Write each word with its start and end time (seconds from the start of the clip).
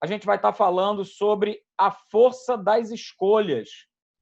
a 0.00 0.06
gente 0.06 0.26
vai 0.26 0.36
estar 0.36 0.52
falando 0.52 1.04
sobre 1.04 1.60
a 1.76 1.90
força 1.90 2.56
das 2.56 2.90
escolhas. 2.90 3.68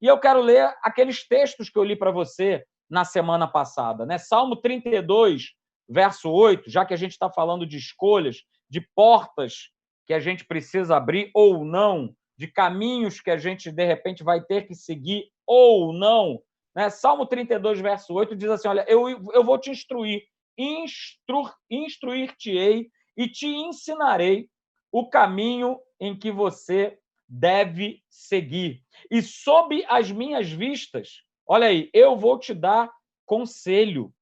E 0.00 0.06
eu 0.06 0.18
quero 0.18 0.40
ler 0.40 0.74
aqueles 0.82 1.26
textos 1.26 1.68
que 1.68 1.78
eu 1.78 1.84
li 1.84 1.96
para 1.96 2.10
você 2.10 2.64
na 2.88 3.04
semana 3.04 3.46
passada, 3.46 4.06
né? 4.06 4.18
Salmo 4.18 4.56
32, 4.56 5.52
verso 5.88 6.30
8, 6.30 6.70
já 6.70 6.84
que 6.84 6.94
a 6.94 6.96
gente 6.96 7.12
está 7.12 7.30
falando 7.30 7.66
de 7.66 7.76
escolhas, 7.76 8.42
de 8.68 8.80
portas 8.94 9.70
que 10.06 10.14
a 10.14 10.20
gente 10.20 10.44
precisa 10.44 10.96
abrir 10.96 11.30
ou 11.34 11.64
não, 11.64 12.14
de 12.38 12.46
caminhos 12.46 13.20
que 13.20 13.30
a 13.30 13.36
gente 13.36 13.72
de 13.72 13.84
repente 13.84 14.22
vai 14.22 14.40
ter 14.40 14.66
que 14.66 14.74
seguir 14.74 15.28
ou 15.46 15.92
não. 15.92 16.40
Né? 16.74 16.90
Salmo 16.90 17.26
32, 17.26 17.80
verso 17.80 18.14
8 18.14 18.36
diz 18.36 18.50
assim: 18.50 18.68
Olha, 18.68 18.84
eu, 18.88 19.08
eu 19.08 19.42
vou 19.42 19.58
te 19.58 19.70
instruir, 19.70 20.22
instru, 20.56 21.50
instruir-te-ei 21.70 22.88
e 23.16 23.28
te 23.28 23.46
ensinarei 23.46 24.48
o 24.90 25.08
caminho 25.08 25.78
em 26.00 26.16
que 26.16 26.30
você 26.30 26.98
deve 27.28 28.02
seguir. 28.08 28.82
E 29.10 29.20
sob 29.22 29.84
as 29.88 30.10
minhas 30.10 30.50
vistas, 30.50 31.22
olha 31.46 31.66
aí, 31.68 31.90
eu 31.92 32.16
vou 32.16 32.38
te 32.38 32.54
dar 32.54 32.90
conselho. 33.24 34.12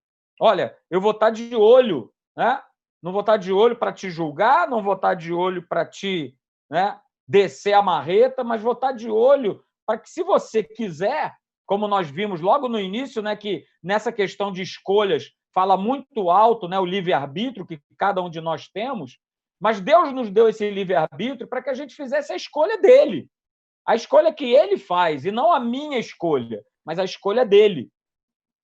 Olha, 0.41 0.77
eu 0.91 1.01
vou 1.01 1.12
estar 1.12 1.30
de 1.30 1.55
olho, 1.55 2.12
né? 2.37 2.62
Não 3.03 3.12
vou 3.12 3.20
estar 3.20 3.37
de 3.37 3.53
olho 3.53 3.77
para 3.77 3.92
te 3.92 4.11
julgar, 4.11 4.69
não 4.69 4.83
vou 4.83 4.95
estar 4.95 5.15
de 5.15 5.33
olho 5.33 5.66
para 5.69 5.84
te 5.84 6.34
né, 6.70 6.98
descer 7.28 7.75
a 7.75 7.83
marreta, 7.83 8.42
mas 8.42 8.62
vou 8.62 8.73
estar 8.73 8.92
de 8.92 9.11
olho 9.11 9.62
para 9.87 9.98
que, 9.98 10.09
se 10.09 10.23
você 10.23 10.65
quiser, 10.65 11.34
como 11.67 11.87
nós 11.87 12.09
vimos 12.09 12.41
logo 12.41 12.67
no 12.67 12.81
início, 12.81 13.20
né, 13.20 13.37
que 13.37 13.65
nessa 13.83 14.11
questão 14.11 14.51
de 14.51 14.62
escolhas 14.62 15.31
fala 15.53 15.77
muito 15.77 16.31
alto 16.31 16.67
né, 16.67 16.78
o 16.78 16.84
livre-arbítrio 16.87 17.67
que 17.67 17.78
cada 17.98 18.23
um 18.23 18.31
de 18.31 18.41
nós 18.41 18.69
temos, 18.69 19.19
mas 19.61 19.81
Deus 19.81 20.13
nos 20.13 20.31
deu 20.31 20.49
esse 20.49 20.69
livre-arbítrio 20.71 21.47
para 21.49 21.62
que 21.62 21.71
a 21.71 21.75
gente 21.75 21.95
fizesse 21.95 22.33
a 22.33 22.37
escolha 22.37 22.79
dele. 22.79 23.29
A 23.87 23.95
escolha 23.95 24.33
que 24.33 24.53
ele 24.53 24.79
faz, 24.79 25.25
e 25.25 25.31
não 25.31 25.53
a 25.53 25.61
minha 25.61 25.98
escolha, 25.98 26.65
mas 26.84 26.98
a 26.98 27.05
escolha 27.05 27.45
dele. 27.45 27.91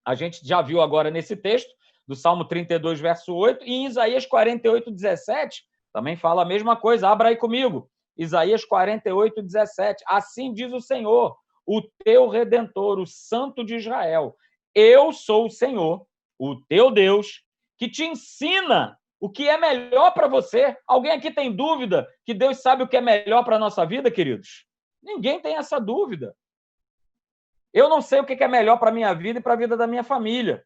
A 0.05 0.15
gente 0.15 0.47
já 0.47 0.63
viu 0.63 0.81
agora 0.81 1.11
nesse 1.11 1.37
texto, 1.37 1.71
do 2.07 2.17
Salmo 2.17 2.45
32, 2.45 2.99
verso 3.01 3.33
8, 3.33 3.65
e 3.65 3.71
em 3.71 3.87
Isaías 3.87 4.27
48, 4.27 4.91
17, 4.91 5.63
também 5.93 6.17
fala 6.17 6.43
a 6.43 6.45
mesma 6.45 6.77
coisa. 6.77 7.09
Abra 7.09 7.29
aí 7.29 7.37
comigo. 7.37 7.89
Isaías 8.17 8.65
48, 8.65 9.41
17. 9.43 10.05
Assim 10.07 10.53
diz 10.53 10.73
o 10.73 10.81
Senhor, 10.81 11.37
o 11.65 11.81
teu 12.05 12.29
redentor, 12.29 12.99
o 12.99 13.07
Santo 13.07 13.65
de 13.65 13.77
Israel. 13.77 14.35
Eu 14.75 15.13
sou 15.13 15.47
o 15.47 15.51
Senhor, 15.51 16.05
o 16.39 16.57
teu 16.69 16.91
Deus, 16.91 17.45
que 17.79 17.89
te 17.89 18.05
ensina 18.05 18.99
o 19.21 19.29
que 19.29 19.49
é 19.49 19.59
melhor 19.59 20.13
para 20.13 20.27
você. 20.27 20.77
Alguém 20.87 21.13
aqui 21.13 21.31
tem 21.31 21.55
dúvida 21.55 22.09
que 22.25 22.33
Deus 22.33 22.63
sabe 22.63 22.83
o 22.83 22.89
que 22.89 22.97
é 22.97 23.01
melhor 23.01 23.45
para 23.45 23.57
a 23.57 23.59
nossa 23.59 23.85
vida, 23.85 24.11
queridos? 24.11 24.67
Ninguém 25.03 25.41
tem 25.41 25.57
essa 25.57 25.79
dúvida. 25.79 26.35
Eu 27.73 27.89
não 27.89 28.01
sei 28.01 28.21
o 28.21 28.25
que 28.25 28.43
é 28.43 28.49
melhor 28.49 28.79
para 28.79 28.91
a 28.91 28.95
minha 28.95 29.13
vida 29.13 29.39
e 29.39 29.43
para 29.43 29.53
a 29.53 29.57
vida 29.57 29.77
da 29.77 29.87
minha 29.87 30.03
família. 30.03 30.65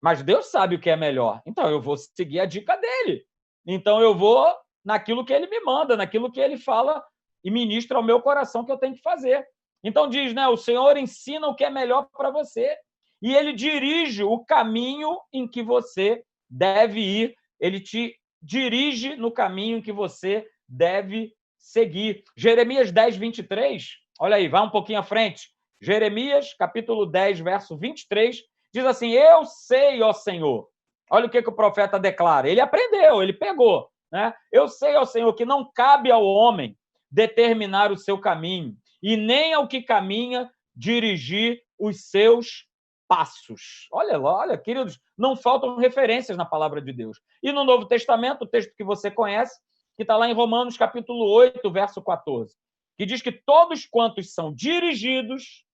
Mas 0.00 0.22
Deus 0.22 0.46
sabe 0.46 0.76
o 0.76 0.80
que 0.80 0.90
é 0.90 0.96
melhor. 0.96 1.42
Então 1.46 1.68
eu 1.68 1.80
vou 1.80 1.96
seguir 1.96 2.40
a 2.40 2.46
dica 2.46 2.76
dele. 2.76 3.24
Então 3.66 4.00
eu 4.00 4.14
vou 4.14 4.54
naquilo 4.84 5.24
que 5.24 5.32
ele 5.32 5.48
me 5.48 5.60
manda, 5.60 5.96
naquilo 5.96 6.30
que 6.30 6.40
ele 6.40 6.56
fala 6.56 7.02
e 7.42 7.50
ministra 7.50 7.96
ao 7.96 8.02
meu 8.02 8.20
coração 8.20 8.64
que 8.64 8.70
eu 8.70 8.78
tenho 8.78 8.94
que 8.94 9.02
fazer. 9.02 9.46
Então 9.82 10.08
diz, 10.08 10.34
né, 10.34 10.46
o 10.46 10.56
Senhor 10.56 10.96
ensina 10.96 11.46
o 11.48 11.54
que 11.54 11.64
é 11.64 11.70
melhor 11.70 12.08
para 12.16 12.30
você 12.30 12.76
e 13.20 13.34
ele 13.34 13.52
dirige 13.52 14.22
o 14.22 14.44
caminho 14.44 15.18
em 15.32 15.48
que 15.48 15.62
você 15.62 16.22
deve 16.48 17.00
ir 17.00 17.37
ele 17.60 17.80
te 17.80 18.16
dirige 18.42 19.16
no 19.16 19.30
caminho 19.30 19.82
que 19.82 19.92
você 19.92 20.46
deve 20.68 21.32
seguir. 21.58 22.24
Jeremias 22.36 22.92
10, 22.92 23.16
23, 23.16 23.96
olha 24.20 24.36
aí, 24.36 24.48
vai 24.48 24.62
um 24.62 24.70
pouquinho 24.70 25.00
à 25.00 25.02
frente. 25.02 25.50
Jeremias, 25.80 26.54
capítulo 26.54 27.06
10, 27.06 27.40
verso 27.40 27.76
23, 27.76 28.42
diz 28.72 28.84
assim: 28.84 29.10
Eu 29.10 29.44
sei, 29.44 30.02
ó 30.02 30.12
Senhor. 30.12 30.68
Olha 31.10 31.26
o 31.26 31.30
que, 31.30 31.42
que 31.42 31.48
o 31.48 31.54
profeta 31.54 31.98
declara. 31.98 32.48
Ele 32.48 32.60
aprendeu, 32.60 33.22
ele 33.22 33.32
pegou. 33.32 33.88
Né? 34.10 34.32
Eu 34.52 34.68
sei, 34.68 34.94
ó 34.96 35.04
Senhor, 35.04 35.32
que 35.34 35.44
não 35.44 35.70
cabe 35.72 36.10
ao 36.10 36.24
homem 36.24 36.76
determinar 37.10 37.90
o 37.90 37.96
seu 37.96 38.18
caminho, 38.18 38.76
e 39.02 39.16
nem 39.16 39.54
ao 39.54 39.66
que 39.66 39.80
caminha 39.80 40.50
dirigir 40.76 41.62
os 41.78 42.10
seus 42.10 42.67
passos. 43.08 43.88
Olha 43.90 44.20
olha, 44.20 44.58
queridos, 44.58 45.00
não 45.16 45.34
faltam 45.34 45.76
referências 45.76 46.36
na 46.36 46.44
palavra 46.44 46.80
de 46.80 46.92
Deus. 46.92 47.18
E 47.42 47.50
no 47.50 47.64
Novo 47.64 47.86
Testamento, 47.86 48.42
o 48.42 48.46
texto 48.46 48.74
que 48.76 48.84
você 48.84 49.10
conhece, 49.10 49.58
que 49.96 50.02
está 50.02 50.16
lá 50.16 50.28
em 50.28 50.34
Romanos 50.34 50.76
capítulo 50.76 51.24
8, 51.30 51.68
verso 51.72 52.02
14, 52.02 52.54
que 52.96 53.06
diz 53.06 53.22
que 53.22 53.32
todos 53.32 53.86
quantos 53.86 54.32
são 54.34 54.54
dirigidos 54.54 55.64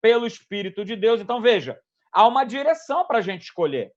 pelo 0.00 0.26
Espírito 0.26 0.84
de 0.84 0.94
Deus. 0.94 1.20
Então, 1.20 1.40
veja, 1.42 1.78
há 2.12 2.26
uma 2.26 2.44
direção 2.44 3.06
para 3.06 3.18
a 3.18 3.22
gente 3.22 3.42
escolher. 3.42 3.92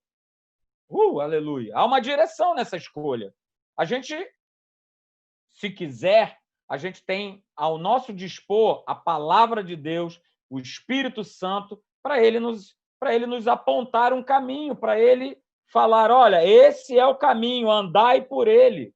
Uh, 0.89 1.19
aleluia! 1.19 1.73
Há 1.75 1.85
uma 1.85 1.99
direção 1.99 2.55
nessa 2.55 2.77
escolha. 2.77 3.33
A 3.77 3.85
gente, 3.85 4.15
se 5.49 5.69
quiser, 5.69 6.37
a 6.67 6.77
gente 6.77 7.03
tem 7.05 7.43
ao 7.55 7.77
nosso 7.77 8.11
dispor 8.11 8.83
a 8.87 8.95
palavra 8.95 9.63
de 9.63 9.75
Deus, 9.75 10.19
o 10.49 10.59
Espírito 10.59 11.23
Santo, 11.23 11.81
para 12.01 12.23
ele 12.23 12.39
nos 12.39 12.77
para 12.99 13.13
ele 13.13 13.25
nos 13.25 13.47
apontar 13.47 14.13
um 14.13 14.23
caminho, 14.23 14.75
para 14.75 14.99
ele 14.99 15.37
falar: 15.71 16.11
olha, 16.11 16.45
esse 16.45 16.97
é 16.97 17.05
o 17.05 17.15
caminho, 17.15 17.69
andai 17.69 18.21
por 18.21 18.47
ele. 18.47 18.93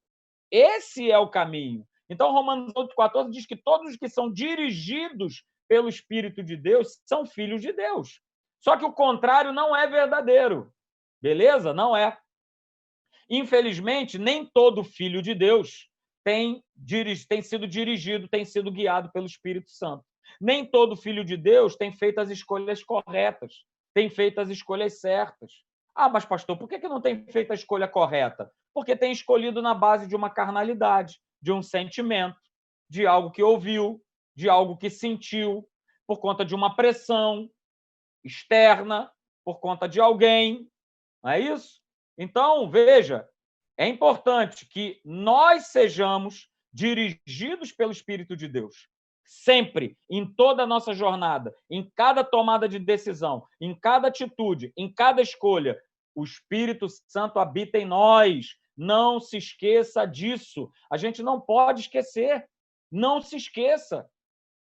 Esse 0.50 1.09
é 1.09 1.17
o 1.17 1.29
caminho. 1.29 1.88
Então, 2.09 2.31
Romanos 2.34 2.73
8,14 2.73 3.29
diz 3.29 3.45
que 3.45 3.56
todos 3.56 3.91
os 3.91 3.97
que 3.97 4.09
são 4.09 4.31
dirigidos 4.31 5.45
pelo 5.67 5.88
Espírito 5.88 6.44
de 6.44 6.57
Deus 6.57 7.00
são 7.06 7.25
filhos 7.25 7.61
de 7.61 7.72
Deus. 7.72 8.22
Só 8.59 8.75
que 8.75 8.84
o 8.84 8.91
contrário 8.91 9.53
não 9.53 9.73
é 9.75 9.88
verdadeiro. 9.88 10.73
Beleza? 11.22 11.73
Não 11.73 11.95
é. 11.95 12.17
Infelizmente, 13.29 14.19
nem 14.19 14.45
todo 14.45 14.84
filho 14.84 15.22
de 15.22 15.34
Deus 15.34 15.90
tem, 16.22 16.61
tem 17.29 17.41
sido 17.41 17.66
dirigido, 17.66 18.28
tem 18.28 18.44
sido 18.44 18.69
guiado 18.69 19.09
pelo 19.13 19.25
Espírito 19.25 19.72
Santo. 19.72 20.03
Nem 20.40 20.66
todo 20.66 20.97
filho 20.97 21.23
de 21.23 21.38
Deus 21.38 21.78
tem 21.78 21.94
feito 21.94 22.19
as 22.19 22.29
escolhas 22.29 22.84
corretas 22.84 23.63
tem 23.94 24.09
feito 24.09 24.40
as 24.40 24.50
escolhas 24.50 25.00
certas. 25.00 25.52
Ah, 25.94 26.09
mas 26.09 26.25
pastor, 26.25 26.57
por 26.57 26.68
que 26.68 26.78
não 26.88 27.02
tem 27.02 27.25
feito 27.25 27.52
a 27.52 27.56
escolha 27.56 27.88
correta? 27.88 28.52
Porque 28.74 28.96
tem 28.96 29.12
escolhido 29.12 29.62
na 29.62 29.74
base 29.74 30.07
de 30.07 30.16
uma 30.16 30.29
carnalidade, 30.29 31.19
de 31.41 31.52
um 31.52 31.62
sentimento, 31.62 32.40
de 32.90 33.06
algo 33.06 33.31
que 33.31 33.44
ouviu, 33.44 34.02
de 34.35 34.50
algo 34.50 34.78
que 34.78 34.90
sentiu, 34.90 35.68
por 36.07 36.19
conta 36.19 36.46
de 36.46 36.56
uma 36.56 36.75
pressão 36.75 37.50
externa, 38.24 39.12
por 39.44 39.59
conta 39.59 39.88
de 39.88 40.00
alguém. 40.00 40.69
Não 41.23 41.31
é 41.31 41.40
isso? 41.40 41.81
Então, 42.18 42.69
veja, 42.69 43.28
é 43.78 43.88
importante 43.88 44.66
que 44.66 45.02
nós 45.03 45.68
sejamos 45.68 46.50
dirigidos 46.73 47.72
pelo 47.72 47.91
Espírito 47.91 48.35
de 48.35 48.47
Deus 48.47 48.88
sempre, 49.24 49.98
em 50.09 50.26
toda 50.26 50.64
a 50.64 50.68
nossa 50.68 50.94
jornada, 50.94 51.56
em 51.70 51.90
cada 51.96 52.24
tomada 52.24 52.68
de 52.68 52.80
decisão, 52.80 53.46
em 53.59 53.74
cada 53.74 54.08
atitude, 54.08 54.74
em 54.76 54.92
cada 54.92 55.22
escolha, 55.22 55.82
o 56.14 56.24
Espírito 56.24 56.88
Santo 57.08 57.40
habita 57.40 57.78
em 57.78 57.86
nós. 57.86 58.56
Não 58.76 59.20
se 59.20 59.38
esqueça 59.38 60.06
disso. 60.06 60.70
A 60.92 60.98
gente 60.98 61.24
não 61.24 61.40
pode 61.40 61.82
esquecer. 61.82 62.46
Não 62.92 63.22
se 63.22 63.38
esqueça. 63.38 64.09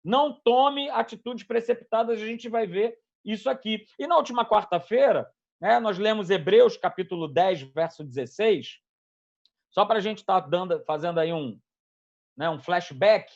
Não 0.05 0.33
tome 0.33 0.89
atitudes 0.91 1.45
precipitadas, 1.45 2.21
a 2.21 2.27
gente 2.27 2.49
vai 2.49 2.67
ver 2.67 2.99
isso 3.25 3.51
aqui. 3.51 3.85
E 3.99 4.07
na 4.07 4.17
última 4.17 4.47
quarta-feira, 4.47 5.31
né, 5.61 5.79
nós 5.79 5.99
lemos 5.99 6.31
Hebreus 6.31 6.77
capítulo 6.77 7.29
10, 7.29 7.63
verso 7.75 8.03
16, 8.03 8.81
só 9.71 9.85
para 9.85 9.99
a 9.99 10.01
gente 10.01 10.19
estar 10.19 10.41
tá 10.41 10.49
dando, 10.49 10.83
fazendo 10.85 11.21
aí 11.21 11.33
um, 11.33 11.61
né, 12.37 12.49
um 12.49 12.59
flashback 12.59 13.31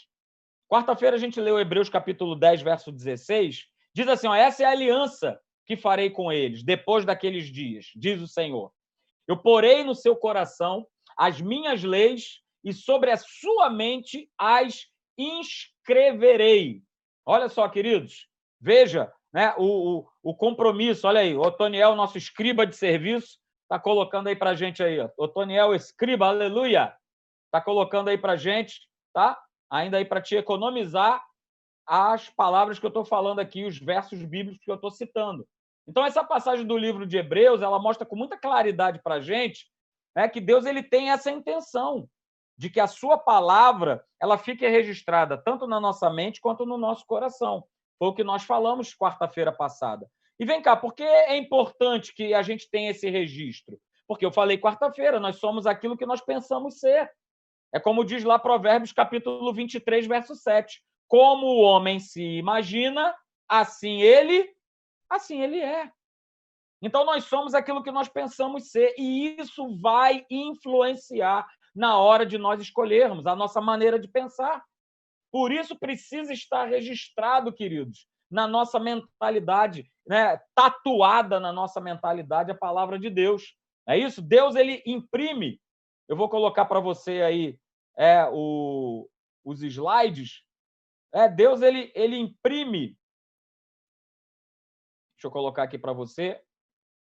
Quarta-feira 0.75 1.15
a 1.15 1.21
gente 1.21 1.41
leu 1.41 1.57
Hebreus 1.57 1.89
capítulo 1.89 2.35
10, 2.35 2.63
verso 2.63 2.91
16. 2.91 3.65
Diz 3.95 4.09
assim: 4.09 4.27
ó, 4.27 4.35
essa 4.35 4.65
é 4.65 4.67
a 4.67 4.73
aliança 4.73 5.41
que 5.65 5.77
farei 5.77 6.11
com 6.11 6.33
eles 6.33 6.65
depois 6.65 7.05
daqueles 7.05 7.45
dias, 7.45 7.93
diz 7.95 8.21
o 8.21 8.27
Senhor. 8.27 8.73
Eu 9.29 9.37
porei 9.37 9.85
no 9.85 9.95
seu 9.95 10.17
coração 10.17 10.85
as 11.17 11.41
minhas 11.41 11.85
leis 11.85 12.41
e 12.65 12.73
sobre 12.73 13.13
a 13.13 13.17
sua 13.17 13.71
mente 13.71 14.29
as 14.37 14.89
inscreverei. 15.17 16.83
Olha 17.25 17.49
só, 17.49 17.69
queridos, 17.69 18.27
veja 18.61 19.13
né, 19.33 19.55
o, 19.57 20.01
o, 20.01 20.09
o 20.25 20.35
compromisso. 20.35 21.07
Olha 21.07 21.21
aí, 21.21 21.37
o 21.37 21.41
Otoniel, 21.41 21.95
nosso 21.95 22.19
escriba 22.19 22.67
de 22.67 22.75
serviço, 22.75 23.39
está 23.63 23.79
colocando 23.79 24.27
aí 24.27 24.35
para 24.35 24.57
gente 24.57 24.83
aí. 24.83 24.99
Otoniel, 25.17 25.73
escriba, 25.73 26.27
aleluia, 26.27 26.93
está 27.47 27.61
colocando 27.61 28.09
aí 28.09 28.19
para 28.19 28.35
gente, 28.35 28.81
tá? 29.13 29.41
Ainda 29.71 29.99
aí 29.99 30.05
para 30.05 30.21
te 30.21 30.37
economizar 30.37 31.25
as 31.87 32.31
palavras 32.31 32.79
que 32.79 32.87
eu 32.87 32.89
estou 32.89 33.05
falando 33.05 33.41
aqui, 33.41 33.65
os 33.65 33.79
versos 33.79 34.23
bíblicos 34.25 34.65
que 34.65 34.71
eu 34.71 34.77
estou 34.77 34.91
citando. 34.91 35.47
Então, 35.87 36.05
essa 36.05 36.25
passagem 36.25 36.67
do 36.67 36.79
livro 36.79 37.07
de 37.07 37.19
Hebreus, 37.19 37.61
ela 37.61 37.79
mostra 37.79 38.07
com 38.07 38.17
muita 38.17 38.39
claridade 38.39 39.03
para 39.03 39.17
a 39.17 39.21
gente 39.21 39.67
né, 40.17 40.29
que 40.29 40.41
Deus 40.41 40.65
ele 40.65 40.83
tem 40.83 41.11
essa 41.11 41.31
intenção 41.31 42.09
de 42.57 42.71
que 42.71 42.81
a 42.81 42.87
sua 42.87 43.19
palavra 43.19 44.05
ela 44.21 44.39
fique 44.39 44.67
registrada 44.67 45.37
tanto 45.37 45.67
na 45.67 45.81
nossa 45.81 46.09
mente 46.09 46.41
quanto 46.41 46.65
no 46.65 46.79
nosso 46.79 47.05
coração. 47.07 47.65
Foi 47.99 48.09
o 48.09 48.15
que 48.15 48.25
nós 48.25 48.45
falamos 48.45 48.95
quarta-feira 48.95 49.53
passada. 49.53 50.09
E 50.39 50.45
vem 50.45 50.63
cá, 50.63 50.77
por 50.77 50.95
que 50.95 51.03
é 51.03 51.37
importante 51.37 52.15
que 52.15 52.33
a 52.33 52.43
gente 52.43 52.69
tenha 52.71 52.91
esse 52.91 53.09
registro? 53.11 53.79
Porque 54.07 54.25
eu 54.25 54.33
falei 54.33 54.59
quarta-feira, 54.59 55.19
nós 55.19 55.37
somos 55.37 55.67
aquilo 55.67 55.97
que 55.97 56.07
nós 56.07 56.21
pensamos 56.21 56.79
ser. 56.81 57.11
É 57.75 57.81
como 57.81 58.05
diz 58.05 58.23
lá 58.23 58.39
Provérbios 58.39 58.93
capítulo 58.93 59.53
23, 59.53 60.07
verso 60.07 60.37
7. 60.37 60.81
Como 61.09 61.47
o 61.47 61.61
homem 61.61 61.99
se 61.99 62.23
imagina, 62.23 63.13
assim 63.49 64.01
ele, 64.01 64.49
assim 65.11 65.43
ele 65.43 65.59
é. 65.59 65.91
Então 66.81 67.05
nós 67.05 67.25
somos 67.25 67.53
aquilo 67.53 67.83
que 67.83 67.91
nós 67.91 68.09
pensamos 68.09 68.71
ser 68.71 68.95
e 68.97 69.35
isso 69.41 69.77
vai 69.81 70.25
influenciar 70.31 71.49
na 71.75 71.99
hora 71.99 72.25
de 72.25 72.39
nós 72.39 72.61
escolhermos 72.61 73.27
a 73.27 73.35
nossa 73.35 73.61
maneira 73.61 73.99
de 73.99 74.07
pensar. 74.07 74.63
Por 75.33 75.51
isso 75.51 75.77
precisa 75.77 76.33
estar 76.33 76.67
registrado, 76.67 77.53
queridos, 77.53 78.07
na 78.31 78.47
nossa 78.47 78.79
mentalidade, 78.79 79.91
né, 80.07 80.41
tatuada 80.55 81.41
na 81.41 81.53
nossa 81.53 81.81
mentalidade 81.81 82.53
a 82.53 82.57
palavra 82.57 83.01
de 83.01 83.11
Deus. 83.11 83.57
É 83.85 83.99
isso? 83.99 84.23
Deus 84.23 84.55
ele 84.55 84.81
imprime. 84.87 85.61
Eu 86.09 86.17
vou 86.17 86.29
colocar 86.29 86.67
para 86.67 86.79
você 86.79 87.23
aí 87.23 87.59
é, 87.97 88.27
o, 88.31 89.09
os 89.45 89.63
slides. 89.63 90.45
É, 91.13 91.29
Deus 91.29 91.63
ele, 91.63 91.93
ele 91.95 92.17
imprime. 92.17 92.99
Deixa 95.17 95.27
eu 95.27 95.31
colocar 95.31 95.63
aqui 95.63 95.79
para 95.79 95.93
você, 95.93 96.45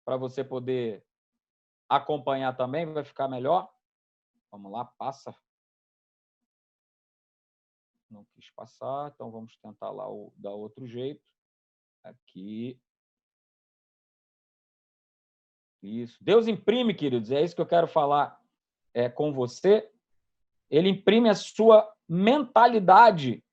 para 0.03 0.17
você 0.17 0.43
poder 0.43 1.05
acompanhar 1.87 2.55
também, 2.55 2.85
vai 2.91 3.03
ficar 3.03 3.27
melhor. 3.27 3.71
Vamos 4.51 4.71
lá, 4.71 4.85
passa. 4.85 5.35
Não 8.09 8.25
quis 8.33 8.49
passar, 8.51 9.11
então 9.13 9.29
vamos 9.29 9.55
tentar 9.57 9.91
lá 9.91 10.09
o, 10.09 10.33
dar 10.35 10.51
outro 10.51 10.87
jeito. 10.87 11.23
Aqui. 12.03 12.79
Isso. 15.81 16.17
Deus 16.21 16.47
imprime, 16.47 16.93
queridos, 16.93 17.31
é 17.31 17.41
isso 17.41 17.55
que 17.55 17.61
eu 17.61 17.67
quero 17.67 17.87
falar 17.87 18.41
é, 18.93 19.07
com 19.07 19.31
você. 19.31 19.91
Ele 20.69 20.89
imprime 20.89 21.29
a 21.29 21.35
sua 21.35 21.87
mentalidade 22.07 23.43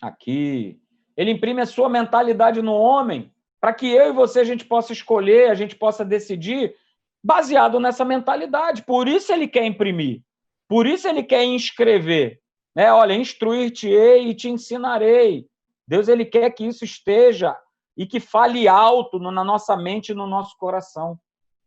aqui. 0.00 0.80
Ele 1.16 1.30
imprime 1.30 1.60
a 1.60 1.66
sua 1.66 1.88
mentalidade 1.88 2.60
no 2.60 2.74
homem, 2.74 3.32
para 3.60 3.72
que 3.72 3.86
eu 3.86 4.08
e 4.08 4.12
você 4.12 4.40
a 4.40 4.44
gente 4.44 4.64
possa 4.64 4.92
escolher, 4.92 5.50
a 5.50 5.54
gente 5.54 5.76
possa 5.76 6.04
decidir 6.04 6.74
baseado 7.22 7.78
nessa 7.78 8.04
mentalidade. 8.04 8.82
Por 8.82 9.06
isso 9.06 9.32
ele 9.32 9.46
quer 9.46 9.64
imprimir. 9.64 10.22
Por 10.68 10.86
isso 10.86 11.06
ele 11.06 11.22
quer 11.22 11.44
inscrever. 11.44 12.40
Né? 12.74 12.92
Olha, 12.92 13.14
instruir-te-ei 13.14 14.28
e 14.28 14.34
te 14.34 14.48
ensinarei. 14.48 15.46
Deus 15.86 16.08
ele 16.08 16.24
quer 16.24 16.50
que 16.50 16.64
isso 16.64 16.84
esteja 16.84 17.56
e 17.96 18.06
que 18.06 18.18
fale 18.18 18.66
alto 18.66 19.18
na 19.18 19.44
nossa 19.44 19.76
mente 19.76 20.10
e 20.10 20.14
no 20.14 20.26
nosso 20.26 20.56
coração, 20.56 21.18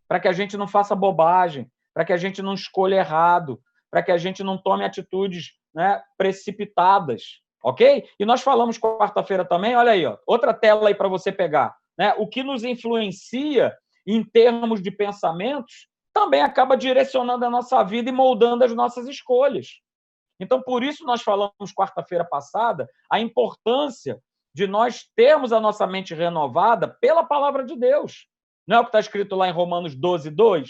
para 0.07 0.19
que 0.19 0.27
a 0.27 0.33
gente 0.33 0.57
não 0.57 0.68
faça 0.68 0.95
bobagem, 0.95 1.69
para 1.96 2.04
que 2.04 2.12
a 2.12 2.18
gente 2.18 2.42
não 2.42 2.54
escolha 2.54 2.98
errado, 2.98 3.60
para 3.90 4.04
que 4.04 4.12
a 4.12 4.18
gente 4.18 4.44
não 4.44 4.58
tome 4.58 4.84
atitudes 4.84 5.54
né, 5.74 6.04
precipitadas, 6.18 7.40
ok? 7.64 8.06
E 8.20 8.26
nós 8.26 8.42
falamos 8.42 8.78
quarta-feira 8.78 9.46
também, 9.46 9.76
olha 9.78 9.94
aí, 9.94 10.06
ó, 10.06 10.18
outra 10.28 10.54
tela 10.54 10.90
aí 10.90 10.94
para 10.94 11.08
você 11.08 11.32
pegar, 11.32 11.74
né? 11.98 12.14
O 12.18 12.28
que 12.28 12.44
nos 12.44 12.66
influencia 12.66 13.74
em 14.06 14.22
termos 14.22 14.82
de 14.82 14.92
pensamentos 14.92 15.88
também 16.14 16.42
acaba 16.42 16.76
direcionando 16.76 17.46
a 17.46 17.50
nossa 17.50 17.82
vida 17.84 18.10
e 18.10 18.14
moldando 18.14 18.66
as 18.66 18.74
nossas 18.74 19.08
escolhas. 19.08 19.68
Então, 20.40 20.62
por 20.62 20.84
isso 20.84 21.06
nós 21.06 21.22
falamos 21.22 21.74
quarta-feira 21.74 22.26
passada 22.26 22.90
a 23.10 23.20
importância 23.20 24.20
de 24.54 24.68
nós 24.68 25.06
termos 25.16 25.52
a 25.52 25.60
nossa 25.60 25.88
mente 25.88 26.14
renovada 26.14 26.88
pela 26.88 27.24
palavra 27.24 27.64
de 27.64 27.76
Deus. 27.76 28.28
Não 28.68 28.78
é 28.78 28.80
o 28.80 28.84
que 28.84 28.90
está 28.90 29.00
escrito 29.00 29.36
lá 29.36 29.48
em 29.48 29.54
Romanos 29.54 29.96
12, 29.96 30.30
2? 30.30 30.70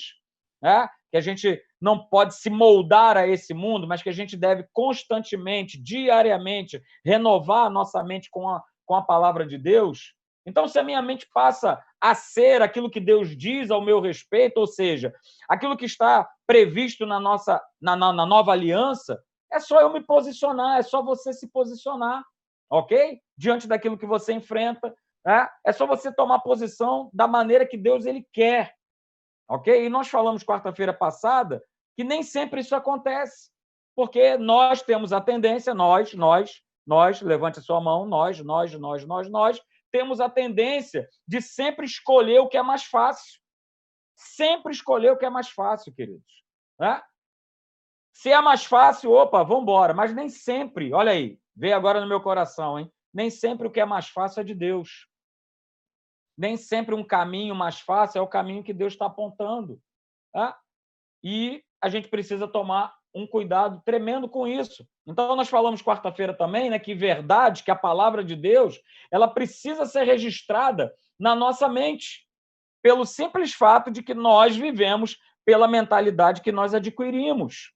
Né? 0.61 0.89
Que 1.15 1.19
a 1.19 1.21
gente 1.21 1.61
não 1.79 1.97
pode 1.97 2.35
se 2.35 2.49
moldar 2.49 3.15
a 3.15 3.25
esse 3.25 3.53
mundo, 3.53 3.87
mas 3.87 4.03
que 4.03 4.09
a 4.09 4.11
gente 4.11 4.35
deve 4.35 4.67
constantemente, 4.73 5.81
diariamente, 5.81 6.81
renovar 7.05 7.67
a 7.67 7.69
nossa 7.69 8.03
mente 8.03 8.29
com 8.29 8.49
a, 8.49 8.61
com 8.85 8.95
a 8.95 9.01
palavra 9.01 9.47
de 9.47 9.57
Deus. 9.57 10.13
Então, 10.45 10.67
se 10.67 10.77
a 10.77 10.83
minha 10.83 11.01
mente 11.01 11.25
passa 11.33 11.81
a 12.01 12.13
ser 12.13 12.61
aquilo 12.61 12.89
que 12.89 12.99
Deus 12.99 13.29
diz 13.29 13.71
ao 13.71 13.81
meu 13.81 14.01
respeito, 14.01 14.57
ou 14.57 14.67
seja, 14.67 15.13
aquilo 15.47 15.77
que 15.77 15.85
está 15.85 16.29
previsto 16.45 17.05
na 17.05 17.17
nossa 17.17 17.63
na, 17.81 17.95
na, 17.95 18.11
na 18.11 18.25
nova 18.25 18.51
aliança, 18.51 19.17
é 19.49 19.57
só 19.61 19.79
eu 19.79 19.93
me 19.93 20.01
posicionar, 20.01 20.79
é 20.79 20.83
só 20.83 21.01
você 21.01 21.31
se 21.31 21.49
posicionar, 21.49 22.25
ok? 22.69 23.21
Diante 23.37 23.69
daquilo 23.69 23.97
que 23.97 24.05
você 24.05 24.33
enfrenta, 24.33 24.93
né? 25.25 25.47
é 25.65 25.71
só 25.71 25.87
você 25.87 26.13
tomar 26.13 26.39
posição 26.39 27.09
da 27.13 27.25
maneira 27.25 27.65
que 27.65 27.77
Deus 27.77 28.05
ele 28.05 28.27
quer, 28.33 28.75
ok? 29.47 29.85
E 29.85 29.89
nós 29.89 30.07
falamos 30.07 30.43
quarta-feira 30.43 30.93
passada 30.93 31.63
que 31.95 32.03
nem 32.03 32.23
sempre 32.23 32.61
isso 32.61 32.75
acontece, 32.75 33.49
porque 33.95 34.37
nós 34.37 34.81
temos 34.81 35.13
a 35.13 35.21
tendência, 35.21 35.73
nós, 35.73 36.13
nós, 36.13 36.61
nós, 36.85 37.21
levante 37.21 37.59
a 37.59 37.61
sua 37.61 37.79
mão, 37.79 38.05
nós, 38.05 38.39
nós, 38.41 38.73
nós, 38.73 39.05
nós, 39.05 39.29
nós, 39.29 39.61
temos 39.91 40.19
a 40.19 40.29
tendência 40.29 41.07
de 41.25 41.41
sempre 41.41 41.85
escolher 41.85 42.39
o 42.39 42.49
que 42.49 42.57
é 42.57 42.61
mais 42.61 42.83
fácil. 42.83 43.39
Sempre 44.17 44.73
escolher 44.73 45.11
o 45.11 45.17
que 45.17 45.25
é 45.25 45.29
mais 45.29 45.49
fácil, 45.49 45.93
queridos. 45.93 46.43
Né? 46.77 47.01
Se 48.13 48.29
é 48.29 48.41
mais 48.41 48.65
fácil, 48.65 49.11
opa, 49.11 49.43
vamos 49.43 49.63
embora. 49.63 49.93
Mas 49.93 50.13
nem 50.13 50.27
sempre, 50.27 50.93
olha 50.93 51.11
aí, 51.11 51.39
veio 51.55 51.75
agora 51.75 52.01
no 52.01 52.07
meu 52.07 52.21
coração, 52.21 52.79
hein? 52.79 52.91
Nem 53.13 53.29
sempre 53.29 53.67
o 53.67 53.71
que 53.71 53.79
é 53.79 53.85
mais 53.85 54.09
fácil 54.09 54.41
é 54.41 54.43
de 54.43 54.53
Deus. 54.53 55.07
Nem 56.37 56.57
sempre 56.57 56.93
um 56.93 57.03
caminho 57.03 57.55
mais 57.55 57.79
fácil 57.79 58.19
é 58.19 58.21
o 58.21 58.27
caminho 58.27 58.63
que 58.63 58.73
Deus 58.73 58.93
está 58.93 59.05
apontando. 59.05 59.79
Tá? 60.33 60.57
E 61.23 61.63
a 61.81 61.89
gente 61.89 62.07
precisa 62.07 62.47
tomar 62.47 62.93
um 63.13 63.25
cuidado 63.25 63.81
tremendo 63.85 64.27
com 64.27 64.45
isso. 64.45 64.85
Então, 65.07 65.35
nós 65.35 65.47
falamos 65.47 65.81
quarta-feira 65.81 66.33
também 66.33 66.69
né, 66.69 66.77
que 66.77 66.93
verdade, 66.93 67.63
que 67.63 67.71
a 67.71 67.75
palavra 67.75 68.23
de 68.23 68.35
Deus, 68.35 68.79
ela 69.09 69.27
precisa 69.27 69.85
ser 69.85 70.03
registrada 70.03 70.93
na 71.17 71.33
nossa 71.33 71.69
mente, 71.69 72.27
pelo 72.83 73.05
simples 73.05 73.53
fato 73.53 73.89
de 73.89 74.03
que 74.03 74.13
nós 74.13 74.57
vivemos 74.57 75.17
pela 75.45 75.67
mentalidade 75.67 76.41
que 76.41 76.51
nós 76.51 76.73
adquirimos. 76.73 77.71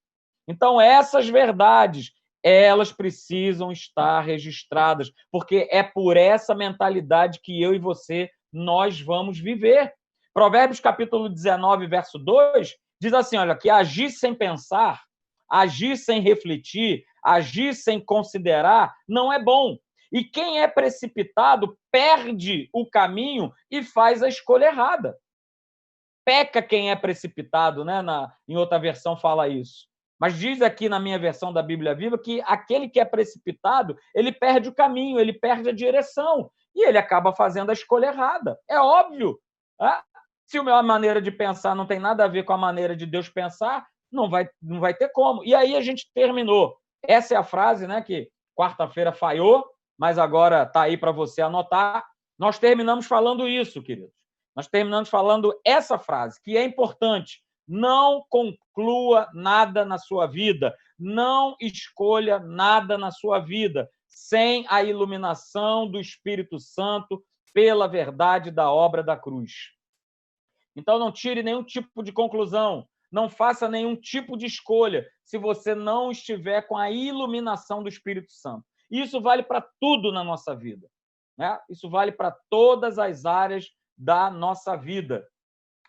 Então, 0.48 0.82
essas 0.82 1.30
verdades, 1.30 2.12
elas 2.44 2.92
precisam 2.92 3.72
estar 3.72 4.22
registradas, 4.22 5.12
porque 5.32 5.70
é 5.72 5.84
por 5.84 6.18
essa 6.18 6.54
mentalidade 6.54 7.40
que 7.42 7.62
eu 7.62 7.74
e 7.74 7.80
você 7.80 8.30
nós 8.52 9.00
vamos 9.02 9.40
viver. 9.40 9.94
Provérbios 10.34 10.80
capítulo 10.80 11.30
19, 11.30 11.88
verso 11.88 12.18
2, 12.18 12.76
diz 13.02 13.14
assim, 13.14 13.38
olha, 13.38 13.56
que 13.56 13.70
agir 13.70 14.10
sem 14.10 14.34
pensar 14.34 15.02
agir 15.50 15.98
sem 15.98 16.22
refletir, 16.22 17.04
agir 17.24 17.74
sem 17.74 18.00
considerar, 18.00 18.94
não 19.08 19.34
é 19.34 19.42
bom. 19.42 19.78
E 20.12 20.24
quem 20.24 20.62
é 20.62 20.68
precipitado 20.68 21.78
perde 21.92 22.70
o 22.72 22.86
caminho 22.86 23.52
e 23.70 23.84
faz 23.84 24.22
a 24.22 24.28
escolha 24.28 24.66
errada. 24.66 25.18
Peca 26.24 26.62
quem 26.62 26.92
é 26.92 26.96
precipitado, 26.96 27.84
né? 27.84 28.02
Na, 28.02 28.32
em 28.48 28.56
outra 28.56 28.78
versão 28.80 29.18
fala 29.18 29.48
isso. 29.48 29.89
Mas 30.20 30.38
diz 30.38 30.62
aqui 30.62 30.90
na 30.90 31.00
minha 31.00 31.18
versão 31.18 31.54
da 31.54 31.64
Bíblia 31.64 31.96
Viva 31.96 32.18
que 32.18 32.42
aquele 32.46 32.90
que 32.90 33.00
é 33.00 33.06
precipitado, 33.06 33.98
ele 34.14 34.32
perde 34.32 34.68
o 34.68 34.76
caminho, 34.76 35.20
ele 35.20 35.32
perde 35.32 35.70
a 35.70 35.74
direção 35.74 36.52
e 36.76 36.86
ele 36.86 36.98
acaba 36.98 37.34
fazendo 37.34 37.70
a 37.70 37.74
escolha 37.74 38.08
errada. 38.08 38.60
É 38.68 38.80
óbvio. 38.80 39.40
Né? 39.80 40.02
Se 40.46 40.58
a 40.58 40.64
minha 40.64 40.84
maneira 40.84 41.22
de 41.22 41.32
pensar 41.32 41.76
não 41.76 41.86
tem 41.86 42.00
nada 42.00 42.26
a 42.26 42.28
ver 42.28 42.44
com 42.44 42.54
a 42.54 42.58
maneira 42.58 42.96
de 42.96 43.06
Deus 43.06 43.30
pensar, 43.30 43.88
não 44.12 44.30
vai, 44.30 44.50
não 44.62 44.80
vai 44.80 44.94
ter 44.94 45.10
como. 45.10 45.44
E 45.46 45.56
aí 45.56 45.76
a 45.76 45.82
gente 45.82 46.12
terminou. 46.14 46.78
Essa 47.02 47.36
é 47.36 47.38
a 47.38 47.44
frase 47.44 47.88
né, 47.88 48.02
que 48.02 48.30
quarta-feira 48.58 49.14
falhou, 49.14 49.66
mas 49.98 50.18
agora 50.18 50.64
está 50.64 50.82
aí 50.82 50.98
para 50.98 51.12
você 51.12 51.42
anotar. 51.42 52.06
Nós 52.38 52.60
terminamos 52.60 53.06
falando 53.06 53.48
isso, 53.48 53.82
queridos. 53.82 54.14
Nós 54.56 54.68
terminamos 54.68 55.08
falando 55.08 55.58
essa 55.66 55.98
frase, 55.98 56.42
que 56.44 56.58
é 56.58 56.64
importante. 56.64 57.42
Não 57.70 58.26
conclua 58.28 59.30
nada 59.32 59.86
na 59.86 60.00
sua 60.00 60.26
vida, 60.26 60.76
não 60.98 61.56
escolha 61.62 62.40
nada 62.40 62.98
na 62.98 63.12
sua 63.12 63.38
vida 63.40 63.88
sem 64.08 64.66
a 64.68 64.84
iluminação 64.84 65.88
do 65.88 66.00
Espírito 66.00 66.60
Santo 66.60 67.24
pela 67.54 67.88
verdade 67.88 68.50
da 68.50 68.72
obra 68.72 69.04
da 69.04 69.16
cruz. 69.16 69.52
Então, 70.76 70.98
não 70.98 71.12
tire 71.12 71.44
nenhum 71.44 71.64
tipo 71.64 72.02
de 72.02 72.12
conclusão, 72.12 72.88
não 73.12 73.30
faça 73.30 73.68
nenhum 73.68 73.96
tipo 73.96 74.36
de 74.36 74.48
escolha 74.48 75.08
se 75.24 75.38
você 75.38 75.76
não 75.76 76.10
estiver 76.10 76.64
com 76.64 76.76
a 76.76 76.90
iluminação 76.90 77.84
do 77.84 77.90
Espírito 77.90 78.32
Santo. 78.32 78.66
Isso 78.90 79.22
vale 79.22 79.44
para 79.44 79.62
tudo 79.80 80.12
na 80.12 80.24
nossa 80.24 80.56
vida. 80.56 80.88
Né? 81.38 81.56
Isso 81.70 81.88
vale 81.88 82.12
para 82.12 82.36
todas 82.50 82.98
as 82.98 83.26
áreas 83.26 83.68
da 83.96 84.32
nossa 84.32 84.76
vida. 84.76 85.24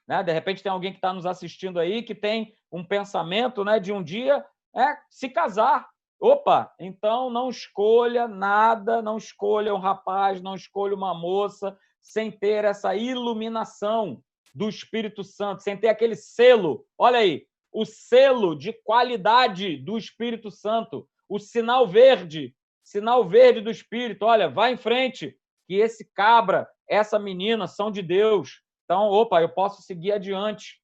Né? 0.07 0.23
De 0.23 0.33
repente, 0.33 0.63
tem 0.63 0.71
alguém 0.71 0.93
que 0.93 0.99
está 0.99 1.13
nos 1.13 1.27
assistindo 1.27 1.79
aí 1.79 2.03
que 2.03 2.15
tem 2.15 2.55
um 2.71 2.85
pensamento 2.85 3.65
né, 3.65 3.79
de 3.79 3.93
um 3.93 4.03
dia 4.03 4.45
é, 4.75 4.97
se 5.09 5.29
casar. 5.29 5.89
Opa, 6.19 6.71
então 6.79 7.31
não 7.31 7.49
escolha 7.49 8.29
nada, 8.29 9.01
não 9.01 9.17
escolha 9.17 9.75
um 9.75 9.79
rapaz, 9.79 10.43
não 10.43 10.55
escolha 10.55 10.95
uma 10.95 11.15
moça 11.15 11.77
sem 12.03 12.31
ter 12.31 12.65
essa 12.65 12.95
iluminação 12.95 14.23
do 14.55 14.69
Espírito 14.69 15.25
Santo, 15.25 15.63
sem 15.63 15.77
ter 15.77 15.89
aquele 15.89 16.15
selo. 16.15 16.85
Olha 16.99 17.21
aí, 17.21 17.47
o 17.73 17.85
selo 17.85 18.55
de 18.55 18.73
qualidade 18.73 19.77
do 19.77 19.97
Espírito 19.97 20.51
Santo, 20.51 21.09
o 21.29 21.39
sinal 21.39 21.87
verde, 21.87 22.55
sinal 22.83 23.27
verde 23.27 23.61
do 23.61 23.71
Espírito. 23.71 24.25
Olha, 24.25 24.49
vai 24.49 24.73
em 24.73 24.77
frente, 24.77 25.37
que 25.67 25.75
esse 25.77 26.05
cabra, 26.13 26.69
essa 26.89 27.19
menina 27.19 27.67
são 27.67 27.91
de 27.91 28.03
Deus. 28.03 28.61
Então, 28.91 29.09
opa, 29.09 29.41
eu 29.41 29.49
posso 29.49 29.83
seguir 29.83 30.11
adiante. 30.11 30.83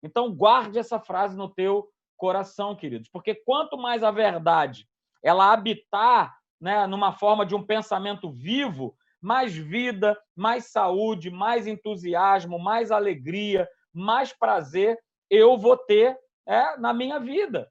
Então, 0.00 0.32
guarde 0.32 0.78
essa 0.78 1.00
frase 1.00 1.36
no 1.36 1.48
teu 1.48 1.88
coração, 2.16 2.76
queridos, 2.76 3.08
porque 3.08 3.34
quanto 3.34 3.76
mais 3.76 4.04
a 4.04 4.12
verdade 4.12 4.86
ela 5.24 5.52
habitar 5.52 6.38
né, 6.60 6.86
numa 6.86 7.10
forma 7.10 7.44
de 7.44 7.56
um 7.56 7.66
pensamento 7.66 8.30
vivo, 8.30 8.96
mais 9.20 9.56
vida, 9.56 10.16
mais 10.36 10.66
saúde, 10.66 11.32
mais 11.32 11.66
entusiasmo, 11.66 12.60
mais 12.60 12.92
alegria, 12.92 13.68
mais 13.92 14.32
prazer 14.32 14.96
eu 15.28 15.58
vou 15.58 15.76
ter 15.76 16.16
é, 16.46 16.76
na 16.76 16.94
minha 16.94 17.18
vida. 17.18 17.68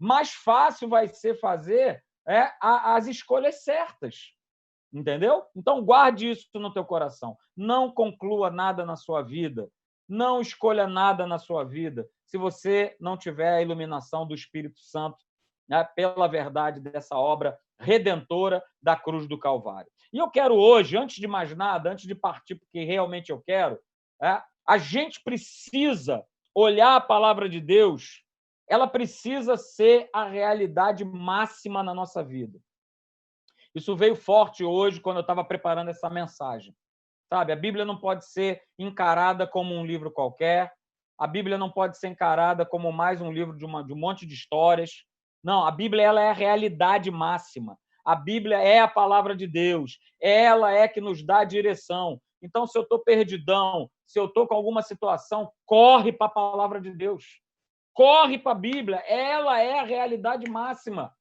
Mais 0.00 0.34
fácil 0.34 0.88
vai 0.88 1.06
ser 1.06 1.38
fazer 1.38 2.02
é, 2.26 2.50
as 2.60 3.06
escolhas 3.06 3.62
certas. 3.62 4.32
Entendeu? 4.92 5.44
Então 5.54 5.84
guarde 5.84 6.30
isso 6.30 6.48
no 6.54 6.72
teu 6.72 6.84
coração. 6.84 7.36
Não 7.56 7.90
conclua 7.90 8.50
nada 8.50 8.84
na 8.84 8.96
sua 8.96 9.22
vida. 9.22 9.68
Não 10.08 10.40
escolha 10.40 10.86
nada 10.86 11.26
na 11.26 11.38
sua 11.38 11.64
vida 11.64 12.08
se 12.24 12.38
você 12.38 12.96
não 12.98 13.16
tiver 13.16 13.54
a 13.54 13.62
iluminação 13.62 14.26
do 14.26 14.34
Espírito 14.34 14.80
Santo 14.80 15.18
né, 15.68 15.84
pela 15.94 16.26
verdade 16.26 16.80
dessa 16.80 17.16
obra 17.16 17.58
redentora 17.78 18.62
da 18.82 18.96
cruz 18.96 19.26
do 19.26 19.38
Calvário. 19.38 19.90
E 20.12 20.18
eu 20.18 20.30
quero 20.30 20.54
hoje, 20.54 20.96
antes 20.96 21.16
de 21.16 21.26
mais 21.26 21.54
nada, 21.54 21.90
antes 21.90 22.06
de 22.06 22.14
partir, 22.14 22.54
porque 22.54 22.84
realmente 22.84 23.30
eu 23.30 23.40
quero, 23.40 23.78
é, 24.22 24.42
a 24.66 24.78
gente 24.78 25.22
precisa 25.22 26.24
olhar 26.54 26.96
a 26.96 27.00
palavra 27.00 27.48
de 27.48 27.60
Deus, 27.60 28.24
ela 28.68 28.86
precisa 28.86 29.56
ser 29.56 30.08
a 30.12 30.24
realidade 30.24 31.04
máxima 31.04 31.82
na 31.82 31.94
nossa 31.94 32.22
vida. 32.22 32.58
Isso 33.74 33.96
veio 33.96 34.16
forte 34.16 34.64
hoje 34.64 35.00
quando 35.00 35.18
eu 35.18 35.22
estava 35.22 35.44
preparando 35.44 35.90
essa 35.90 36.08
mensagem. 36.08 36.74
Sabe, 37.28 37.52
a 37.52 37.56
Bíblia 37.56 37.84
não 37.84 37.98
pode 37.98 38.24
ser 38.26 38.62
encarada 38.78 39.46
como 39.46 39.74
um 39.74 39.84
livro 39.84 40.10
qualquer, 40.10 40.72
a 41.18 41.26
Bíblia 41.26 41.58
não 41.58 41.70
pode 41.70 41.98
ser 41.98 42.08
encarada 42.08 42.64
como 42.64 42.92
mais 42.92 43.20
um 43.20 43.32
livro 43.32 43.56
de, 43.56 43.64
uma, 43.64 43.84
de 43.84 43.92
um 43.92 43.98
monte 43.98 44.24
de 44.24 44.34
histórias. 44.34 45.04
Não, 45.42 45.66
a 45.66 45.70
Bíblia 45.70 46.04
ela 46.04 46.20
é 46.20 46.30
a 46.30 46.34
realidade 46.34 47.10
máxima. 47.10 47.76
A 48.04 48.14
Bíblia 48.14 48.58
é 48.58 48.78
a 48.78 48.88
palavra 48.88 49.34
de 49.34 49.46
Deus. 49.46 49.98
Ela 50.20 50.72
é 50.72 50.86
que 50.86 51.00
nos 51.00 51.22
dá 51.26 51.40
a 51.40 51.44
direção. 51.44 52.20
Então, 52.40 52.66
se 52.68 52.78
eu 52.78 52.82
estou 52.82 53.00
perdidão, 53.00 53.90
se 54.06 54.18
eu 54.18 54.26
estou 54.26 54.46
com 54.46 54.54
alguma 54.54 54.80
situação, 54.80 55.50
corre 55.66 56.12
para 56.12 56.28
a 56.28 56.30
palavra 56.30 56.80
de 56.80 56.92
Deus. 56.92 57.42
Corre 57.92 58.38
para 58.38 58.52
a 58.52 58.54
Bíblia. 58.54 58.98
Ela 59.06 59.60
é 59.60 59.80
a 59.80 59.84
realidade 59.84 60.48
máxima. 60.48 61.12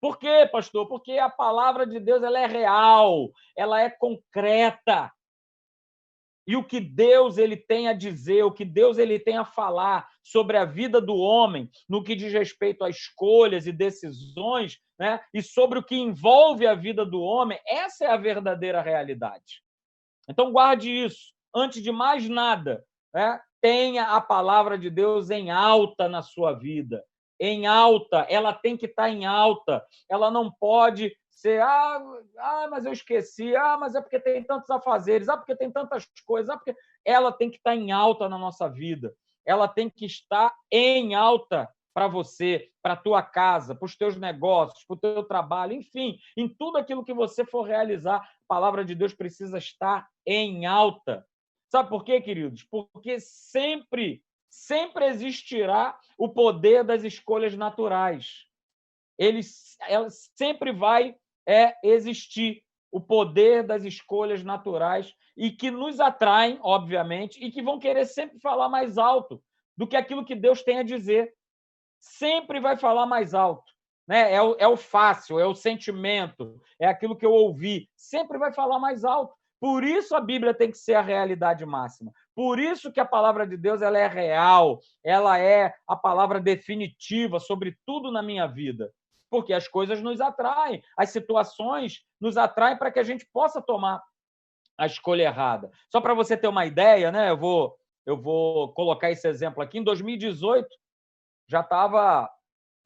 Por 0.00 0.18
quê, 0.18 0.48
pastor? 0.50 0.88
Porque 0.88 1.18
a 1.18 1.28
palavra 1.28 1.86
de 1.86 2.00
Deus 2.00 2.22
ela 2.22 2.40
é 2.40 2.46
real, 2.46 3.30
ela 3.56 3.80
é 3.82 3.90
concreta. 3.90 5.12
E 6.46 6.56
o 6.56 6.64
que 6.64 6.80
Deus 6.80 7.36
ele 7.36 7.56
tem 7.56 7.86
a 7.86 7.92
dizer, 7.92 8.42
o 8.42 8.50
que 8.50 8.64
Deus 8.64 8.96
ele 8.96 9.18
tem 9.20 9.36
a 9.36 9.44
falar 9.44 10.08
sobre 10.24 10.56
a 10.56 10.64
vida 10.64 11.00
do 11.00 11.14
homem, 11.14 11.70
no 11.88 12.02
que 12.02 12.16
diz 12.16 12.32
respeito 12.32 12.82
a 12.82 12.88
escolhas 12.88 13.66
e 13.66 13.72
decisões, 13.72 14.78
né? 14.98 15.20
e 15.34 15.42
sobre 15.42 15.78
o 15.78 15.82
que 15.82 15.94
envolve 15.94 16.66
a 16.66 16.74
vida 16.74 17.04
do 17.04 17.20
homem, 17.20 17.60
essa 17.66 18.06
é 18.06 18.08
a 18.08 18.16
verdadeira 18.16 18.80
realidade. 18.80 19.62
Então, 20.28 20.50
guarde 20.50 20.90
isso. 20.90 21.32
Antes 21.54 21.82
de 21.82 21.92
mais 21.92 22.28
nada, 22.28 22.84
né? 23.14 23.38
tenha 23.60 24.16
a 24.16 24.20
palavra 24.20 24.78
de 24.78 24.88
Deus 24.88 25.30
em 25.30 25.50
alta 25.50 26.08
na 26.08 26.22
sua 26.22 26.52
vida 26.52 27.04
em 27.40 27.66
alta, 27.66 28.26
ela 28.28 28.52
tem 28.52 28.76
que 28.76 28.84
estar 28.84 29.08
em 29.08 29.24
alta, 29.24 29.82
ela 30.08 30.30
não 30.30 30.52
pode 30.52 31.16
ser, 31.30 31.62
ah, 31.62 32.02
ah, 32.38 32.68
mas 32.70 32.84
eu 32.84 32.92
esqueci, 32.92 33.56
ah, 33.56 33.78
mas 33.80 33.94
é 33.94 34.00
porque 34.00 34.20
tem 34.20 34.44
tantos 34.44 34.68
afazeres, 34.68 35.28
ah, 35.28 35.38
porque 35.38 35.56
tem 35.56 35.70
tantas 35.70 36.06
coisas, 36.26 36.50
ah, 36.50 36.56
porque 36.58 36.76
ela 37.02 37.32
tem 37.32 37.50
que 37.50 37.56
estar 37.56 37.74
em 37.74 37.90
alta 37.90 38.28
na 38.28 38.36
nossa 38.36 38.68
vida, 38.68 39.14
ela 39.46 39.66
tem 39.66 39.88
que 39.88 40.04
estar 40.04 40.54
em 40.70 41.14
alta 41.14 41.66
para 41.94 42.06
você, 42.06 42.68
para 42.82 42.92
a 42.92 42.96
tua 42.96 43.22
casa, 43.22 43.74
para 43.74 43.86
os 43.86 43.96
teus 43.96 44.16
negócios, 44.16 44.84
para 44.84 44.94
o 44.94 45.00
teu 45.00 45.24
trabalho, 45.24 45.72
enfim, 45.72 46.18
em 46.36 46.46
tudo 46.46 46.76
aquilo 46.76 47.04
que 47.04 47.14
você 47.14 47.44
for 47.44 47.62
realizar, 47.62 48.18
a 48.18 48.24
palavra 48.46 48.84
de 48.84 48.94
Deus 48.94 49.14
precisa 49.14 49.58
estar 49.58 50.06
em 50.26 50.66
alta. 50.66 51.26
Sabe 51.70 51.88
por 51.88 52.04
quê, 52.04 52.20
queridos? 52.20 52.64
Porque 52.64 53.18
sempre 53.18 54.22
sempre 54.50 55.06
existirá 55.06 55.98
o 56.18 56.28
poder 56.28 56.84
das 56.84 57.04
escolhas 57.04 57.56
naturais. 57.56 58.44
Ele, 59.16 59.40
ela 59.88 60.08
sempre 60.10 60.72
vai 60.72 61.14
é, 61.46 61.74
existir 61.82 62.62
o 62.90 63.00
poder 63.00 63.62
das 63.62 63.84
escolhas 63.84 64.42
naturais 64.42 65.14
e 65.36 65.50
que 65.50 65.70
nos 65.70 66.00
atraem, 66.00 66.58
obviamente, 66.60 67.42
e 67.42 67.50
que 67.50 67.62
vão 67.62 67.78
querer 67.78 68.04
sempre 68.04 68.40
falar 68.40 68.68
mais 68.68 68.98
alto 68.98 69.42
do 69.76 69.86
que 69.86 69.96
aquilo 69.96 70.24
que 70.24 70.34
Deus 70.34 70.62
tem 70.62 70.78
a 70.78 70.82
dizer. 70.82 71.32
Sempre 72.00 72.60
vai 72.60 72.76
falar 72.76 73.06
mais 73.06 73.32
alto. 73.32 73.72
Né? 74.06 74.34
É, 74.34 74.42
o, 74.42 74.56
é 74.58 74.66
o 74.66 74.76
fácil, 74.76 75.38
é 75.38 75.46
o 75.46 75.54
sentimento, 75.54 76.60
é 76.78 76.86
aquilo 76.86 77.16
que 77.16 77.24
eu 77.24 77.32
ouvi. 77.32 77.88
Sempre 77.94 78.38
vai 78.38 78.52
falar 78.52 78.78
mais 78.78 79.04
alto. 79.04 79.34
Por 79.60 79.84
isso 79.84 80.16
a 80.16 80.20
Bíblia 80.20 80.54
tem 80.54 80.70
que 80.70 80.78
ser 80.78 80.94
a 80.94 81.02
realidade 81.02 81.66
máxima. 81.66 82.10
Por 82.34 82.58
isso 82.58 82.90
que 82.90 82.98
a 82.98 83.04
palavra 83.04 83.46
de 83.46 83.58
Deus 83.58 83.82
ela 83.82 83.98
é 83.98 84.08
real, 84.08 84.80
ela 85.04 85.38
é 85.38 85.74
a 85.86 85.94
palavra 85.94 86.40
definitiva 86.40 87.38
sobre 87.38 87.76
tudo 87.84 88.10
na 88.10 88.22
minha 88.22 88.46
vida. 88.46 88.90
Porque 89.28 89.52
as 89.52 89.68
coisas 89.68 90.00
nos 90.00 90.18
atraem, 90.18 90.82
as 90.96 91.10
situações 91.10 92.02
nos 92.18 92.38
atraem 92.38 92.78
para 92.78 92.90
que 92.90 92.98
a 92.98 93.02
gente 93.04 93.26
possa 93.30 93.60
tomar 93.60 94.02
a 94.78 94.86
escolha 94.86 95.24
errada. 95.24 95.70
Só 95.92 96.00
para 96.00 96.14
você 96.14 96.38
ter 96.38 96.48
uma 96.48 96.64
ideia, 96.64 97.12
né? 97.12 97.28
Eu 97.28 97.36
vou 97.36 97.76
eu 98.06 98.16
vou 98.16 98.72
colocar 98.72 99.10
esse 99.10 99.28
exemplo 99.28 99.62
aqui. 99.62 99.78
Em 99.78 99.84
2018 99.84 100.66
já 101.46 101.60
estava 101.60 102.30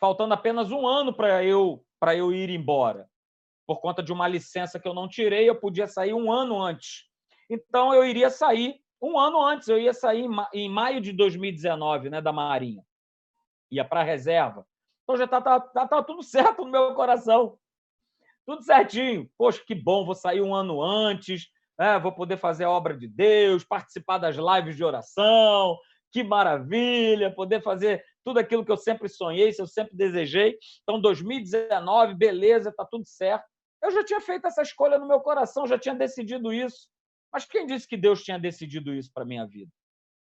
faltando 0.00 0.34
apenas 0.34 0.72
um 0.72 0.86
ano 0.86 1.14
para 1.14 1.44
eu 1.44 1.84
para 2.00 2.16
eu 2.16 2.32
ir 2.32 2.50
embora 2.50 3.08
por 3.66 3.80
conta 3.80 4.02
de 4.02 4.12
uma 4.12 4.28
licença 4.28 4.78
que 4.78 4.86
eu 4.86 4.94
não 4.94 5.08
tirei, 5.08 5.48
eu 5.48 5.58
podia 5.58 5.86
sair 5.86 6.14
um 6.14 6.30
ano 6.30 6.60
antes. 6.60 7.04
Então, 7.48 7.94
eu 7.94 8.04
iria 8.04 8.30
sair 8.30 8.80
um 9.00 9.18
ano 9.18 9.42
antes, 9.42 9.68
eu 9.68 9.78
ia 9.78 9.92
sair 9.92 10.26
em 10.52 10.68
maio 10.68 11.00
de 11.00 11.12
2019, 11.12 12.10
né, 12.10 12.20
da 12.20 12.32
Marinha. 12.32 12.82
Ia 13.70 13.84
para 13.84 14.00
a 14.00 14.04
reserva. 14.04 14.66
Então, 15.02 15.16
já 15.16 15.24
estava 15.24 15.60
tá, 15.60 15.60
tá, 15.60 15.88
tá, 15.88 16.02
tudo 16.02 16.22
certo 16.24 16.64
no 16.64 16.70
meu 16.70 16.94
coração. 16.94 17.58
Tudo 18.46 18.62
certinho. 18.62 19.30
Poxa, 19.36 19.62
que 19.66 19.74
bom, 19.74 20.04
vou 20.04 20.14
sair 20.14 20.40
um 20.40 20.54
ano 20.54 20.82
antes, 20.82 21.48
né, 21.78 21.98
vou 21.98 22.12
poder 22.12 22.36
fazer 22.36 22.64
a 22.64 22.70
obra 22.70 22.96
de 22.96 23.08
Deus, 23.08 23.64
participar 23.64 24.18
das 24.18 24.36
lives 24.36 24.76
de 24.76 24.84
oração, 24.84 25.78
que 26.12 26.22
maravilha, 26.22 27.34
poder 27.34 27.62
fazer 27.62 28.04
tudo 28.24 28.38
aquilo 28.38 28.64
que 28.64 28.72
eu 28.72 28.76
sempre 28.76 29.08
sonhei, 29.08 29.52
que 29.52 29.60
eu 29.60 29.66
sempre 29.66 29.96
desejei. 29.96 30.56
Então, 30.82 31.00
2019, 31.00 32.14
beleza, 32.14 32.70
está 32.70 32.84
tudo 32.84 33.04
certo. 33.06 33.44
Eu 33.84 33.90
já 33.90 34.02
tinha 34.02 34.20
feito 34.20 34.46
essa 34.46 34.62
escolha 34.62 34.98
no 34.98 35.06
meu 35.06 35.20
coração, 35.20 35.66
já 35.66 35.78
tinha 35.78 35.94
decidido 35.94 36.50
isso. 36.50 36.88
Mas 37.30 37.44
quem 37.44 37.66
disse 37.66 37.86
que 37.86 37.98
Deus 37.98 38.22
tinha 38.24 38.38
decidido 38.38 38.94
isso 38.94 39.12
para 39.12 39.26
minha 39.26 39.46
vida? 39.46 39.70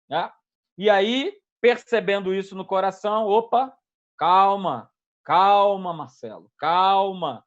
Né? 0.09 0.31
E 0.79 0.89
aí, 0.89 1.31
percebendo 1.61 2.33
isso 2.33 2.55
no 2.55 2.65
coração, 2.65 3.27
opa, 3.27 3.71
calma, 4.17 4.91
calma, 5.23 5.93
Marcelo, 5.93 6.51
calma. 6.57 7.45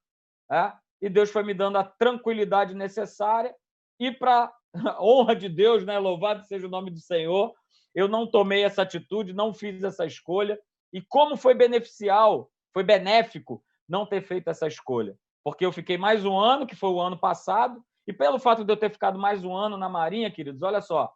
É? 0.49 0.73
E 1.03 1.11
Deus 1.11 1.33
foi 1.33 1.43
me 1.43 1.53
dando 1.53 1.79
a 1.79 1.85
tranquilidade 1.85 2.77
necessária. 2.77 3.53
E 3.99 4.13
para 4.13 4.55
honra 5.01 5.35
de 5.35 5.49
Deus, 5.49 5.85
né? 5.85 5.99
louvado 5.99 6.45
seja 6.45 6.69
o 6.69 6.71
nome 6.71 6.93
do 6.93 7.01
Senhor, 7.01 7.53
eu 7.93 8.07
não 8.07 8.25
tomei 8.25 8.63
essa 8.63 8.83
atitude, 8.83 9.33
não 9.33 9.53
fiz 9.53 9.83
essa 9.83 10.07
escolha. 10.07 10.61
E 10.93 11.03
como 11.03 11.37
foi 11.37 11.55
beneficial, 11.55 12.53
foi 12.73 12.85
benéfico 12.85 13.65
não 13.89 14.07
ter 14.07 14.23
feito 14.23 14.49
essa 14.49 14.69
escolha 14.69 15.19
porque 15.45 15.65
eu 15.65 15.71
fiquei 15.71 15.99
mais 15.99 16.25
um 16.25 16.39
ano, 16.39 16.67
que 16.67 16.75
foi 16.75 16.89
o 16.89 17.01
ano 17.01 17.19
passado, 17.19 17.85
e 18.07 18.13
pelo 18.13 18.39
fato 18.39 18.65
de 18.65 18.73
eu 18.73 18.77
ter 18.77 18.91
ficado 18.91 19.19
mais 19.19 19.45
um 19.45 19.55
ano 19.55 19.77
na 19.77 19.89
Marinha, 19.89 20.31
queridos, 20.31 20.63
olha 20.63 20.81
só, 20.81 21.13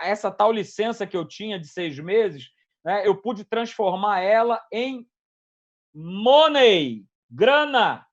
essa 0.00 0.30
tal 0.30 0.52
licença 0.52 1.06
que 1.06 1.16
eu 1.16 1.26
tinha 1.26 1.58
de 1.58 1.66
seis 1.66 1.98
meses, 1.98 2.50
né, 2.84 3.06
eu 3.06 3.20
pude 3.20 3.44
transformar 3.44 4.20
ela 4.20 4.64
em 4.72 5.06
money, 5.92 7.04
grana. 7.28 8.06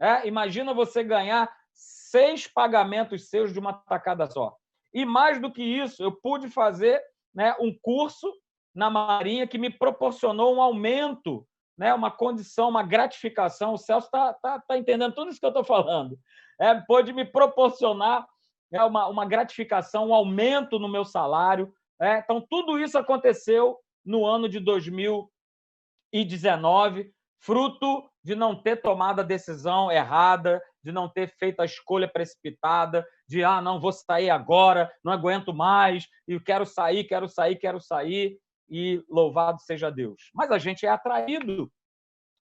É? 0.00 0.26
Imagina 0.26 0.74
você 0.74 1.04
ganhar 1.04 1.50
seis 1.72 2.46
pagamentos 2.46 3.28
seus 3.28 3.52
de 3.52 3.58
uma 3.58 3.72
tacada 3.72 4.26
só. 4.26 4.56
E 4.92 5.04
mais 5.04 5.40
do 5.40 5.52
que 5.52 5.62
isso, 5.62 6.02
eu 6.02 6.12
pude 6.12 6.48
fazer 6.48 7.02
né, 7.34 7.54
um 7.60 7.76
curso 7.80 8.32
na 8.74 8.90
Marinha 8.90 9.46
que 9.46 9.58
me 9.58 9.70
proporcionou 9.70 10.54
um 10.54 10.62
aumento, 10.62 11.46
né, 11.82 11.92
uma 11.92 12.10
condição, 12.12 12.68
uma 12.68 12.84
gratificação. 12.84 13.74
O 13.74 13.76
Celso 13.76 14.06
está 14.06 14.32
tá, 14.34 14.60
tá 14.60 14.78
entendendo 14.78 15.12
tudo 15.12 15.32
isso 15.32 15.40
que 15.40 15.46
eu 15.46 15.50
estou 15.50 15.64
falando. 15.64 16.16
É, 16.60 16.72
pôde 16.82 17.12
me 17.12 17.24
proporcionar 17.24 18.24
é, 18.72 18.84
uma, 18.84 19.08
uma 19.08 19.26
gratificação, 19.26 20.10
um 20.10 20.14
aumento 20.14 20.78
no 20.78 20.88
meu 20.88 21.04
salário. 21.04 21.74
É, 22.00 22.18
então, 22.18 22.40
tudo 22.48 22.78
isso 22.78 22.96
aconteceu 22.96 23.80
no 24.04 24.24
ano 24.24 24.48
de 24.48 24.60
2019, 24.60 27.12
fruto 27.40 28.08
de 28.22 28.36
não 28.36 28.54
ter 28.54 28.76
tomado 28.76 29.18
a 29.18 29.24
decisão 29.24 29.90
errada, 29.90 30.62
de 30.84 30.92
não 30.92 31.08
ter 31.08 31.34
feito 31.36 31.58
a 31.58 31.64
escolha 31.64 32.06
precipitada, 32.06 33.04
de 33.26 33.42
ah, 33.42 33.60
não 33.60 33.80
vou 33.80 33.90
sair 33.90 34.30
agora, 34.30 34.88
não 35.02 35.12
aguento 35.12 35.52
mais, 35.52 36.06
e 36.28 36.38
quero 36.38 36.64
sair, 36.64 37.02
quero 37.02 37.28
sair, 37.28 37.56
quero 37.56 37.80
sair, 37.80 38.38
e 38.72 39.04
louvado 39.08 39.60
seja 39.60 39.90
Deus. 39.90 40.30
Mas 40.34 40.50
a 40.50 40.58
gente 40.58 40.86
é 40.86 40.88
atraído, 40.88 41.70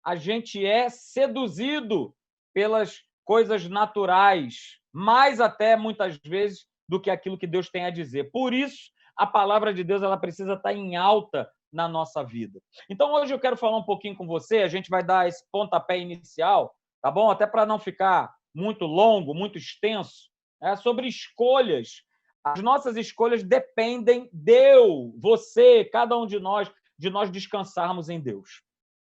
a 0.04 0.14
gente 0.14 0.64
é 0.64 0.90
seduzido 0.90 2.14
pelas 2.52 3.00
coisas 3.24 3.66
naturais, 3.66 4.78
mais 4.92 5.40
até 5.40 5.74
muitas 5.74 6.18
vezes 6.18 6.66
do 6.86 7.00
que 7.00 7.10
aquilo 7.10 7.38
que 7.38 7.46
Deus 7.46 7.70
tem 7.70 7.86
a 7.86 7.90
dizer. 7.90 8.30
Por 8.30 8.52
isso, 8.52 8.90
a 9.16 9.26
palavra 9.26 9.72
de 9.72 9.82
Deus 9.82 10.02
ela 10.02 10.18
precisa 10.18 10.52
estar 10.52 10.74
em 10.74 10.96
alta 10.96 11.50
na 11.72 11.88
nossa 11.88 12.22
vida. 12.22 12.60
Então, 12.90 13.12
hoje 13.12 13.32
eu 13.32 13.40
quero 13.40 13.56
falar 13.56 13.78
um 13.78 13.84
pouquinho 13.84 14.16
com 14.16 14.26
você, 14.26 14.58
a 14.58 14.68
gente 14.68 14.90
vai 14.90 15.02
dar 15.02 15.28
esse 15.28 15.44
pontapé 15.50 15.98
inicial, 15.98 16.74
tá 17.02 17.10
bom? 17.10 17.30
Até 17.30 17.46
para 17.46 17.66
não 17.66 17.78
ficar 17.78 18.34
muito 18.54 18.84
longo, 18.84 19.34
muito 19.34 19.56
extenso, 19.56 20.28
é 20.62 20.76
sobre 20.76 21.08
escolhas. 21.08 22.02
As 22.44 22.62
nossas 22.62 22.96
escolhas 22.96 23.42
dependem 23.42 24.28
de 24.32 24.76
você, 25.18 25.84
cada 25.84 26.16
um 26.16 26.26
de 26.26 26.38
nós, 26.38 26.70
de 26.98 27.10
nós 27.10 27.30
descansarmos 27.30 28.08
em 28.08 28.20
Deus. 28.20 28.62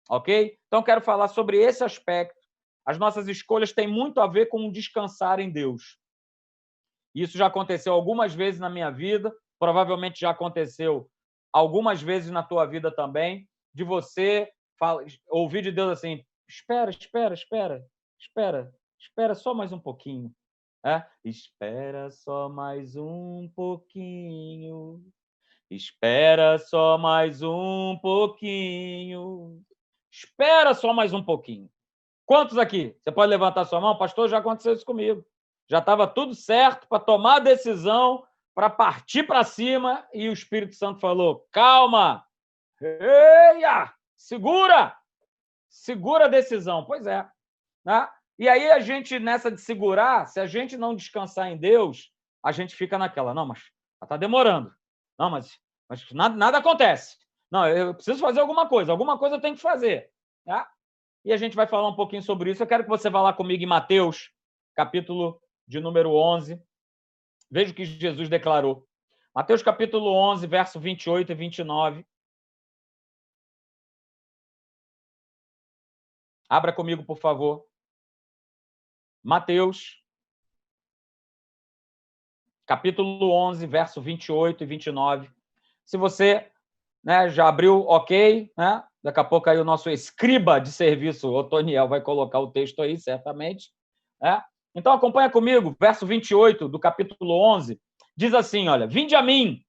Ok? 0.10 0.58
Então, 0.68 0.84
quero 0.84 1.02
falar 1.02 1.28
sobre 1.28 1.58
esse 1.58 1.84
aspecto. 1.84 2.40
As 2.86 2.98
nossas 2.98 3.28
escolhas 3.28 3.74
têm 3.74 3.88
muito 3.88 4.20
a 4.20 4.28
ver 4.28 4.48
com 4.48 4.72
descansar 4.72 5.40
em 5.40 5.52
Deus. 5.52 5.98
Isso 7.14 7.38
já 7.38 7.48
aconteceu 7.48 7.94
algumas 7.94 8.36
vezes 8.36 8.60
na 8.60 8.70
minha 8.70 8.92
vida, 8.92 9.34
provavelmente 9.58 10.20
já 10.20 10.30
aconteceu 10.32 11.10
algumas 11.52 12.02
vezes 12.02 12.30
na 12.30 12.44
tua 12.44 12.66
vida 12.66 12.94
também, 12.94 13.48
de 13.74 13.84
você 13.84 14.52
ouvir 15.30 15.62
de 15.64 15.72
Deus 15.72 15.92
assim: 15.92 16.24
espera, 16.48 16.92
espera, 16.92 17.34
espera, 17.34 17.86
espera, 18.20 18.72
espera 19.00 19.34
só 19.34 19.54
mais 19.54 19.72
um 19.72 19.80
pouquinho. 19.80 20.32
Espera 21.24 22.12
só 22.12 22.48
mais 22.48 22.96
um 22.96 23.50
pouquinho. 23.56 25.04
Espera 25.68 26.60
só 26.60 26.96
mais 26.96 27.42
um 27.42 27.98
pouquinho. 28.00 29.64
Espera 30.12 30.76
só 30.76 30.94
mais 30.94 31.12
um 31.12 31.24
pouquinho. 31.24 31.72
Quantos 32.24 32.60
aqui? 32.60 32.96
Você 33.00 33.12
pode 33.12 33.32
levantar 33.32 33.66
sua 33.66 33.82
mão? 33.82 33.98
Pastor, 33.98 34.30
já 34.30 34.38
aconteceu 34.38 34.74
isso 34.74 34.86
comigo. 34.86 35.26
Já 35.68 35.80
estava 35.80 36.06
tudo 36.06 36.36
certo 36.36 36.88
para 36.88 37.00
tomar 37.00 37.38
a 37.38 37.40
decisão 37.40 38.24
para 38.54 38.70
partir 38.70 39.24
para 39.24 39.44
cima 39.44 40.08
e 40.14 40.30
o 40.30 40.34
Espírito 40.34 40.76
Santo 40.76 41.00
falou: 41.00 41.48
calma, 41.52 42.24
eia, 42.80 43.92
segura, 44.16 44.96
segura 45.68 46.26
a 46.26 46.30
decisão. 46.30 46.86
Pois 46.86 47.08
é. 47.08 47.28
Né? 47.84 48.08
E 48.38 48.50
aí 48.50 48.70
a 48.72 48.80
gente, 48.80 49.18
nessa 49.20 49.52
de 49.52 49.62
segurar, 49.62 50.28
se 50.28 50.40
a 50.40 50.46
gente 50.46 50.78
não 50.78 50.96
descansar 50.96 51.50
em 51.52 51.58
Deus, 51.58 52.12
a 52.44 52.52
gente 52.52 52.76
fica 52.76 52.98
naquela, 52.98 53.34
não, 53.34 53.46
mas 53.46 53.60
está 54.02 54.18
demorando. 54.18 54.74
Não, 55.18 55.30
mas, 55.30 55.60
mas 55.90 56.06
nada, 56.12 56.36
nada 56.36 56.58
acontece. 56.58 57.18
Não, 57.50 57.68
eu 57.68 57.94
preciso 57.94 58.20
fazer 58.20 58.42
alguma 58.42 58.68
coisa, 58.68 58.92
alguma 58.92 59.18
coisa 59.18 59.36
eu 59.36 59.42
tenho 59.42 59.56
que 59.56 59.62
fazer. 59.62 60.10
Né? 60.46 60.66
E 61.24 61.32
a 61.32 61.38
gente 61.38 61.56
vai 61.56 61.66
falar 61.66 61.88
um 61.88 61.96
pouquinho 61.96 62.22
sobre 62.22 62.52
isso. 62.52 62.62
Eu 62.62 62.68
quero 62.68 62.84
que 62.84 62.90
você 62.90 63.10
vá 63.10 63.22
lá 63.22 63.34
comigo 63.34 63.64
em 63.64 63.68
Mateus, 63.68 64.32
capítulo 64.76 65.42
de 65.68 65.80
número 65.80 66.14
11, 66.14 66.62
Veja 67.50 67.72
o 67.72 67.76
que 67.76 67.86
Jesus 67.86 68.30
declarou. 68.30 68.88
Mateus 69.34 69.62
capítulo 69.62 70.12
11, 70.12 70.48
verso 70.48 70.80
28 70.80 71.32
e 71.32 71.36
29. 71.36 72.06
Abra 76.50 76.74
comigo, 76.74 77.04
por 77.04 77.18
favor. 77.18 77.66
Mateus, 79.26 80.04
capítulo 82.68 83.32
11, 83.32 83.66
verso 83.66 84.00
28 84.00 84.64
e 84.64 84.68
29. 84.68 85.32
Se 85.84 85.98
você 85.98 86.48
né, 87.04 87.28
já 87.32 87.48
abriu, 87.48 87.88
ok, 87.88 88.52
né? 88.56 88.84
Daqui 89.04 89.20
a 89.20 89.24
pouco 89.24 89.50
aí 89.50 89.58
o 89.58 89.64
nosso 89.64 89.90
escriba 89.90 90.60
de 90.60 90.72
serviço, 90.72 91.34
Otoniel, 91.34 91.88
vai 91.88 92.02
colocar 92.02 92.40
o 92.40 92.52
texto 92.52 92.84
aí, 92.84 93.00
certamente. 93.00 93.72
Né? 94.22 94.40
Então 94.76 94.94
acompanha 94.94 95.30
comigo, 95.32 95.76
verso 95.80 96.06
28 96.06 96.70
do 96.70 96.80
capítulo 96.80 97.34
11, 97.56 97.82
diz 98.16 98.32
assim, 98.32 98.68
olha: 98.68 98.86
"Vinde 98.86 99.16
a 99.16 99.24
mim, 99.24 99.60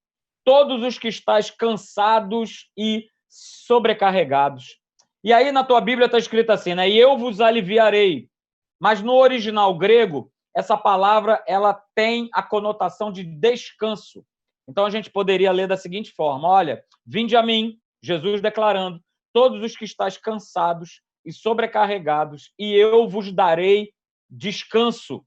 todos 0.43 0.83
os 0.83 0.99
que 0.99 1.07
estáis 1.07 1.49
cansados 1.49 2.69
e 2.77 3.07
sobrecarregados". 3.27 4.77
E 5.23 5.33
aí 5.33 5.51
na 5.51 5.63
tua 5.63 5.81
Bíblia 5.81 6.05
está 6.05 6.19
escrito 6.19 6.51
assim, 6.51 6.75
né? 6.75 6.87
"E 6.87 6.95
eu 6.95 7.17
vos 7.17 7.41
aliviarei". 7.41 8.29
Mas 8.79 9.01
no 9.01 9.13
original 9.13 9.75
grego, 9.77 10.31
essa 10.55 10.77
palavra 10.77 11.43
ela 11.47 11.73
tem 11.95 12.29
a 12.33 12.41
conotação 12.41 13.11
de 13.11 13.23
descanso. 13.23 14.25
Então 14.67 14.85
a 14.85 14.89
gente 14.89 15.09
poderia 15.09 15.51
ler 15.51 15.67
da 15.67 15.77
seguinte 15.77 16.11
forma: 16.11 16.47
olha, 16.47 16.83
vinde 17.05 17.35
a 17.35 17.43
mim, 17.43 17.79
Jesus 18.01 18.41
declarando, 18.41 19.01
todos 19.33 19.63
os 19.63 19.75
que 19.75 19.85
estáis 19.85 20.17
cansados 20.17 21.01
e 21.25 21.31
sobrecarregados, 21.31 22.51
e 22.57 22.73
eu 22.73 23.07
vos 23.07 23.31
darei 23.31 23.91
descanso. 24.29 25.25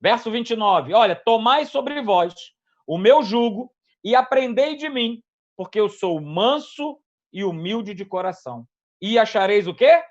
Verso 0.00 0.30
29. 0.30 0.94
Olha, 0.94 1.14
tomai 1.14 1.64
sobre 1.66 2.02
vós 2.02 2.34
o 2.86 2.98
meu 2.98 3.22
jugo 3.22 3.72
e 4.04 4.14
aprendei 4.14 4.76
de 4.76 4.88
mim, 4.88 5.22
porque 5.56 5.78
eu 5.78 5.88
sou 5.88 6.20
manso 6.20 6.98
e 7.32 7.44
humilde 7.44 7.94
de 7.94 8.04
coração. 8.04 8.66
E 9.00 9.18
achareis 9.18 9.66
o 9.66 9.74
quê? 9.74 10.02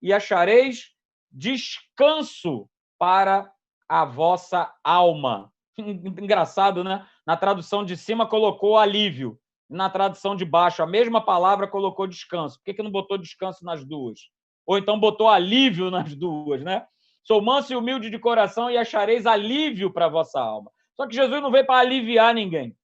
E 0.00 0.12
achareis 0.12 0.92
descanso 1.30 2.68
para 2.98 3.50
a 3.88 4.04
vossa 4.04 4.72
alma. 4.84 5.52
Engraçado, 5.78 6.84
né? 6.84 7.06
Na 7.26 7.36
tradução 7.36 7.84
de 7.84 7.96
cima 7.96 8.26
colocou 8.26 8.78
alívio, 8.78 9.38
na 9.68 9.88
tradução 9.88 10.34
de 10.34 10.44
baixo 10.44 10.82
a 10.82 10.86
mesma 10.86 11.24
palavra 11.24 11.68
colocou 11.68 12.06
descanso. 12.06 12.58
Por 12.58 12.64
que, 12.64 12.74
que 12.74 12.82
não 12.82 12.90
botou 12.90 13.16
descanso 13.16 13.64
nas 13.64 13.84
duas? 13.84 14.20
Ou 14.66 14.78
então 14.78 14.98
botou 14.98 15.28
alívio 15.28 15.90
nas 15.92 16.14
duas, 16.14 16.62
né? 16.62 16.86
Sou 17.22 17.40
manso 17.40 17.72
e 17.72 17.76
humilde 17.76 18.10
de 18.10 18.18
coração 18.18 18.70
e 18.70 18.76
achareis 18.76 19.26
alívio 19.26 19.92
para 19.92 20.06
a 20.06 20.08
vossa 20.08 20.40
alma. 20.40 20.70
Só 20.96 21.06
que 21.06 21.14
Jesus 21.14 21.40
não 21.40 21.50
veio 21.50 21.66
para 21.66 21.80
aliviar 21.80 22.34
ninguém. 22.34 22.76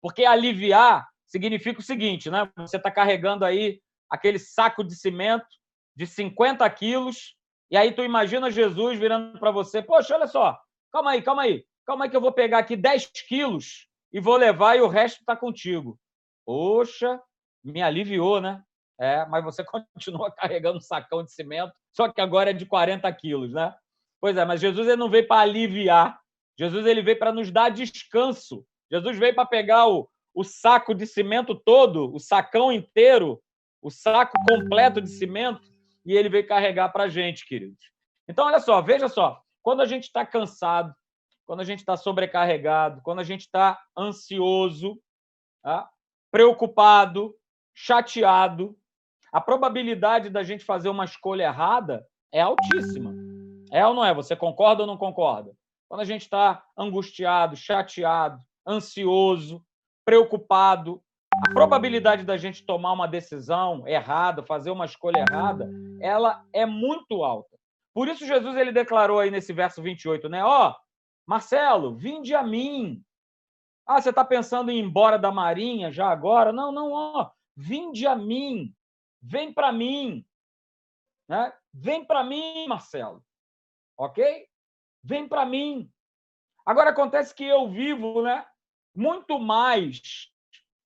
Porque 0.00 0.24
aliviar 0.24 1.06
significa 1.26 1.80
o 1.80 1.82
seguinte, 1.82 2.30
né? 2.30 2.50
Você 2.56 2.76
está 2.76 2.90
carregando 2.90 3.44
aí 3.44 3.80
aquele 4.08 4.38
saco 4.38 4.82
de 4.82 4.94
cimento 4.96 5.46
de 5.94 6.06
50 6.06 6.68
quilos, 6.70 7.36
e 7.70 7.76
aí 7.76 7.92
tu 7.92 8.02
imagina 8.02 8.50
Jesus 8.50 8.98
virando 8.98 9.38
para 9.38 9.50
você, 9.50 9.80
poxa, 9.80 10.14
olha 10.14 10.26
só, 10.26 10.58
calma 10.92 11.12
aí, 11.12 11.22
calma 11.22 11.42
aí, 11.42 11.64
calma 11.86 12.04
aí 12.04 12.10
que 12.10 12.16
eu 12.16 12.20
vou 12.20 12.32
pegar 12.32 12.58
aqui 12.58 12.76
10 12.76 13.10
quilos 13.28 13.86
e 14.12 14.20
vou 14.20 14.36
levar 14.36 14.76
e 14.76 14.80
o 14.80 14.88
resto 14.88 15.20
está 15.20 15.36
contigo. 15.36 15.98
Poxa, 16.44 17.20
me 17.62 17.80
aliviou, 17.80 18.40
né? 18.40 18.62
É, 18.98 19.24
mas 19.26 19.44
você 19.44 19.62
continua 19.64 20.32
carregando 20.32 20.78
um 20.78 20.80
sacão 20.80 21.22
de 21.22 21.32
cimento, 21.32 21.72
só 21.92 22.10
que 22.10 22.20
agora 22.20 22.50
é 22.50 22.52
de 22.52 22.66
40 22.66 23.10
quilos, 23.12 23.52
né? 23.52 23.74
Pois 24.20 24.36
é, 24.36 24.44
mas 24.44 24.60
Jesus 24.60 24.86
ele 24.86 24.96
não 24.96 25.08
veio 25.08 25.26
para 25.26 25.42
aliviar. 25.42 26.20
Jesus 26.58 26.84
ele 26.84 27.02
veio 27.02 27.18
para 27.18 27.32
nos 27.32 27.50
dar 27.50 27.70
descanso. 27.70 28.66
Jesus 28.90 29.16
veio 29.16 29.34
para 29.34 29.46
pegar 29.46 29.86
o, 29.86 30.08
o 30.34 30.44
saco 30.44 30.94
de 30.94 31.06
cimento 31.06 31.54
todo, 31.54 32.12
o 32.14 32.18
sacão 32.18 32.70
inteiro, 32.70 33.40
o 33.80 33.90
saco 33.90 34.36
completo 34.46 35.00
de 35.00 35.08
cimento, 35.08 35.62
e 36.04 36.16
ele 36.16 36.28
veio 36.28 36.46
carregar 36.46 36.90
para 36.90 37.04
a 37.04 37.08
gente, 37.08 37.46
queridos. 37.46 37.90
Então, 38.28 38.46
olha 38.46 38.60
só, 38.60 38.80
veja 38.80 39.08
só. 39.08 39.40
Quando 39.62 39.82
a 39.82 39.86
gente 39.86 40.04
está 40.04 40.24
cansado, 40.24 40.94
quando 41.46 41.60
a 41.60 41.64
gente 41.64 41.80
está 41.80 41.96
sobrecarregado, 41.96 43.02
quando 43.02 43.18
a 43.18 43.24
gente 43.24 43.42
está 43.42 43.78
ansioso, 43.98 45.00
tá? 45.62 45.88
preocupado, 46.30 47.34
chateado, 47.74 48.76
a 49.32 49.40
probabilidade 49.40 50.30
da 50.30 50.42
gente 50.42 50.64
fazer 50.64 50.88
uma 50.88 51.04
escolha 51.04 51.44
errada 51.44 52.06
é 52.32 52.40
altíssima. 52.40 53.14
É 53.72 53.86
ou 53.86 53.94
não 53.94 54.04
é? 54.04 54.12
Você 54.14 54.34
concorda 54.34 54.82
ou 54.82 54.86
não 54.86 54.96
concorda? 54.96 55.52
Quando 55.88 56.00
a 56.00 56.04
gente 56.04 56.22
está 56.22 56.64
angustiado, 56.76 57.56
chateado, 57.56 58.40
ansioso, 58.66 59.64
preocupado, 60.04 61.02
a 61.46 61.54
probabilidade 61.54 62.24
da 62.24 62.36
gente 62.36 62.64
tomar 62.64 62.92
uma 62.92 63.08
decisão 63.08 63.86
errada, 63.86 64.42
fazer 64.42 64.70
uma 64.70 64.84
escolha 64.84 65.24
errada, 65.28 65.70
ela 66.00 66.44
é 66.52 66.66
muito 66.66 67.22
alta. 67.22 67.58
Por 67.94 68.08
isso 68.08 68.26
Jesus 68.26 68.56
ele 68.56 68.72
declarou 68.72 69.18
aí 69.18 69.30
nesse 69.30 69.52
verso 69.52 69.82
28, 69.82 70.28
né? 70.28 70.44
Ó, 70.44 70.70
oh, 70.70 70.74
Marcelo, 71.26 71.94
vinde 71.94 72.34
a 72.34 72.42
mim. 72.42 73.02
Ah, 73.86 74.00
você 74.00 74.10
está 74.10 74.24
pensando 74.24 74.70
em 74.70 74.78
ir 74.78 74.82
embora 74.82 75.18
da 75.18 75.32
Marinha 75.32 75.90
já 75.90 76.08
agora? 76.08 76.52
Não, 76.52 76.70
não, 76.70 76.92
ó. 76.92 77.30
Vinde 77.56 78.06
a 78.06 78.14
mim, 78.14 78.74
vem 79.20 79.52
para 79.52 79.72
mim. 79.72 80.24
Né? 81.28 81.52
Vem 81.72 82.04
para 82.04 82.22
mim, 82.22 82.66
Marcelo. 82.68 83.24
Ok? 83.96 84.46
Vem 85.02 85.28
para 85.28 85.44
mim. 85.44 85.90
Agora 86.64 86.90
acontece 86.90 87.34
que 87.34 87.44
eu 87.44 87.68
vivo 87.68 88.22
né, 88.22 88.46
muito 88.94 89.38
mais 89.38 90.29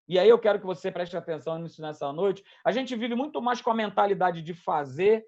e 0.06 0.18
aí 0.18 0.28
eu 0.28 0.38
quero 0.38 0.60
que 0.60 0.66
você 0.66 0.90
preste 0.90 1.16
atenção 1.16 1.58
nisso 1.58 1.80
nessa 1.80 2.12
noite. 2.12 2.44
A 2.64 2.70
gente 2.70 2.94
vive 2.94 3.14
muito 3.14 3.40
mais 3.40 3.62
com 3.62 3.70
a 3.70 3.74
mentalidade 3.74 4.42
de 4.42 4.52
fazer, 4.52 5.24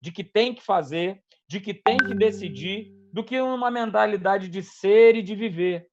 de 0.00 0.12
que 0.12 0.22
tem 0.22 0.54
que 0.54 0.62
fazer, 0.62 1.22
de 1.48 1.60
que 1.60 1.74
tem 1.74 1.96
que 1.96 2.14
decidir, 2.14 2.92
do 3.12 3.24
que 3.24 3.40
uma 3.40 3.70
mentalidade 3.70 4.48
de 4.48 4.62
ser 4.62 5.16
e 5.16 5.22
de 5.22 5.34
viver. 5.34 5.88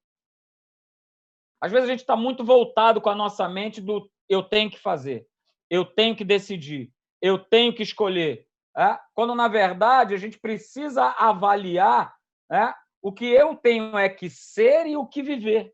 Às 1.61 1.71
vezes 1.71 1.87
a 1.89 1.91
gente 1.91 2.01
está 2.01 2.15
muito 2.15 2.43
voltado 2.43 3.01
com 3.01 3.09
a 3.09 3.15
nossa 3.15 3.49
mente 3.49 3.81
do 3.81 4.09
eu 4.29 4.43
tenho 4.43 4.69
que 4.69 4.79
fazer, 4.79 5.27
eu 5.69 5.83
tenho 5.83 6.15
que 6.15 6.23
decidir, 6.23 6.93
eu 7.21 7.37
tenho 7.37 7.73
que 7.73 7.83
escolher. 7.83 8.47
É? 8.77 8.97
Quando, 9.13 9.33
na 9.35 9.47
verdade, 9.47 10.13
a 10.13 10.17
gente 10.17 10.39
precisa 10.39 11.03
avaliar 11.17 12.15
é? 12.49 12.73
o 13.01 13.11
que 13.11 13.25
eu 13.25 13.55
tenho 13.55 13.97
é 13.97 14.07
que 14.07 14.29
ser 14.29 14.85
e 14.85 14.95
o 14.95 15.05
que 15.05 15.21
viver. 15.21 15.73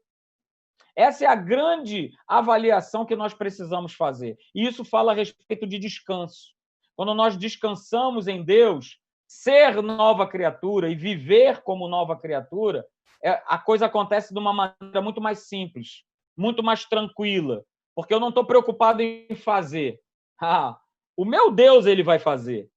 Essa 0.95 1.25
é 1.25 1.27
a 1.27 1.35
grande 1.35 2.11
avaliação 2.27 3.05
que 3.05 3.15
nós 3.15 3.33
precisamos 3.33 3.93
fazer. 3.93 4.37
E 4.53 4.65
isso 4.65 4.85
fala 4.85 5.11
a 5.11 5.15
respeito 5.15 5.67
de 5.67 5.77
descanso. 5.77 6.53
Quando 6.95 7.13
nós 7.13 7.35
descansamos 7.35 8.27
em 8.27 8.43
Deus, 8.43 8.97
ser 9.27 9.81
nova 9.81 10.25
criatura 10.25 10.89
e 10.89 10.95
viver 10.95 11.61
como 11.63 11.89
nova 11.89 12.15
criatura, 12.15 12.85
é, 13.21 13.41
a 13.47 13.57
coisa 13.57 13.87
acontece 13.87 14.33
de 14.33 14.39
uma 14.39 14.53
maneira 14.53 15.01
muito 15.01 15.19
mais 15.19 15.39
simples, 15.39 16.03
muito 16.37 16.63
mais 16.63 16.85
tranquila, 16.85 17.63
porque 17.93 18.13
eu 18.13 18.19
não 18.19 18.29
estou 18.29 18.45
preocupado 18.45 19.01
em 19.01 19.35
fazer. 19.35 19.99
Ah, 20.41 20.77
o 21.17 21.25
meu 21.25 21.51
Deus 21.51 21.85
ele 21.85 22.03
vai 22.03 22.19
fazer. 22.19 22.69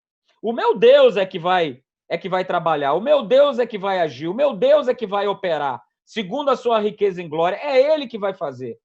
O 0.42 0.52
meu 0.52 0.76
Deus 0.76 1.16
é 1.16 1.24
que 1.24 1.38
vai 1.38 1.82
é 2.10 2.16
que 2.16 2.28
vai 2.28 2.42
trabalhar. 2.44 2.94
O 2.94 3.00
meu 3.00 3.22
Deus 3.22 3.58
é 3.58 3.66
que 3.66 3.76
vai 3.76 4.00
agir. 4.00 4.28
O 4.28 4.34
meu 4.34 4.54
Deus 4.54 4.88
é 4.88 4.94
que 4.94 5.06
vai 5.06 5.26
operar 5.28 5.82
segundo 6.08 6.50
a 6.50 6.56
sua 6.56 6.80
riqueza 6.80 7.22
em 7.22 7.28
glória, 7.28 7.56
é 7.56 7.92
Ele 7.92 8.06
que 8.08 8.18
vai 8.18 8.32
fazer. 8.32 8.78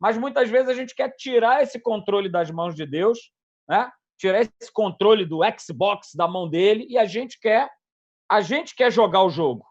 Mas 0.00 0.18
muitas 0.18 0.50
vezes 0.50 0.68
a 0.68 0.74
gente 0.74 0.96
quer 0.96 1.10
tirar 1.10 1.62
esse 1.62 1.80
controle 1.80 2.28
das 2.28 2.50
mãos 2.50 2.74
de 2.74 2.84
Deus, 2.84 3.30
né? 3.68 3.90
tirar 4.18 4.40
esse 4.40 4.72
controle 4.72 5.24
do 5.24 5.40
Xbox 5.58 6.10
da 6.14 6.26
mão 6.26 6.50
dele 6.50 6.84
e 6.90 6.98
a 6.98 7.04
gente 7.04 7.38
quer 7.38 7.70
a 8.28 8.40
gente 8.40 8.74
quer 8.74 8.90
jogar 8.90 9.22
o 9.22 9.30
jogo, 9.30 9.64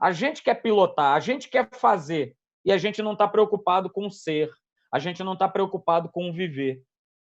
a 0.00 0.12
gente 0.12 0.40
quer 0.40 0.54
pilotar, 0.54 1.16
a 1.16 1.20
gente 1.20 1.48
quer 1.48 1.68
fazer 1.74 2.36
e 2.64 2.70
a 2.70 2.78
gente 2.78 3.02
não 3.02 3.14
está 3.14 3.26
preocupado 3.26 3.90
com 3.90 4.08
ser, 4.08 4.52
a 4.94 5.00
gente 5.00 5.24
não 5.24 5.32
está 5.32 5.48
preocupado 5.48 6.08
com 6.08 6.32
viver, 6.32 6.80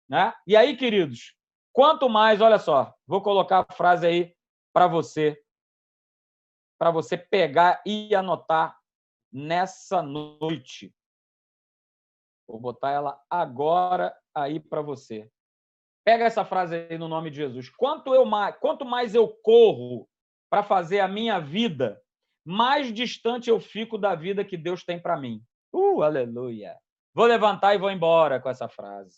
né? 0.09 0.33
E 0.45 0.57
aí, 0.57 0.75
queridos, 0.75 1.33
quanto 1.71 2.09
mais, 2.09 2.41
olha 2.41 2.59
só, 2.59 2.93
vou 3.07 3.21
colocar 3.21 3.65
a 3.65 3.73
frase 3.73 4.05
aí 4.05 4.35
para 4.73 4.87
você, 4.87 5.41
para 6.77 6.91
você 6.91 7.17
pegar 7.17 7.81
e 7.85 8.13
anotar 8.13 8.77
nessa 9.35 10.01
noite. 10.01 10.95
Vou 12.47 12.57
botar 12.57 12.91
ela 12.91 13.21
agora 13.29 14.15
aí 14.33 14.61
para 14.61 14.81
você. 14.81 15.29
Pega 16.05 16.23
essa 16.23 16.45
frase 16.45 16.87
aí 16.89 16.97
no 16.97 17.09
nome 17.09 17.29
de 17.29 17.37
Jesus. 17.37 17.69
Quanto, 17.69 18.15
eu 18.15 18.23
mais, 18.23 18.55
quanto 18.59 18.85
mais 18.85 19.13
eu 19.13 19.27
corro 19.27 20.07
para 20.49 20.63
fazer 20.63 21.01
a 21.01 21.07
minha 21.07 21.37
vida, 21.37 22.01
mais 22.45 22.93
distante 22.93 23.49
eu 23.49 23.59
fico 23.59 23.97
da 23.97 24.15
vida 24.15 24.45
que 24.45 24.55
Deus 24.55 24.85
tem 24.85 25.01
para 25.01 25.19
mim. 25.19 25.43
Uh, 25.73 26.01
aleluia. 26.01 26.77
Vou 27.13 27.25
levantar 27.25 27.75
e 27.75 27.77
vou 27.77 27.91
embora 27.91 28.39
com 28.39 28.47
essa 28.47 28.69
frase. 28.69 29.17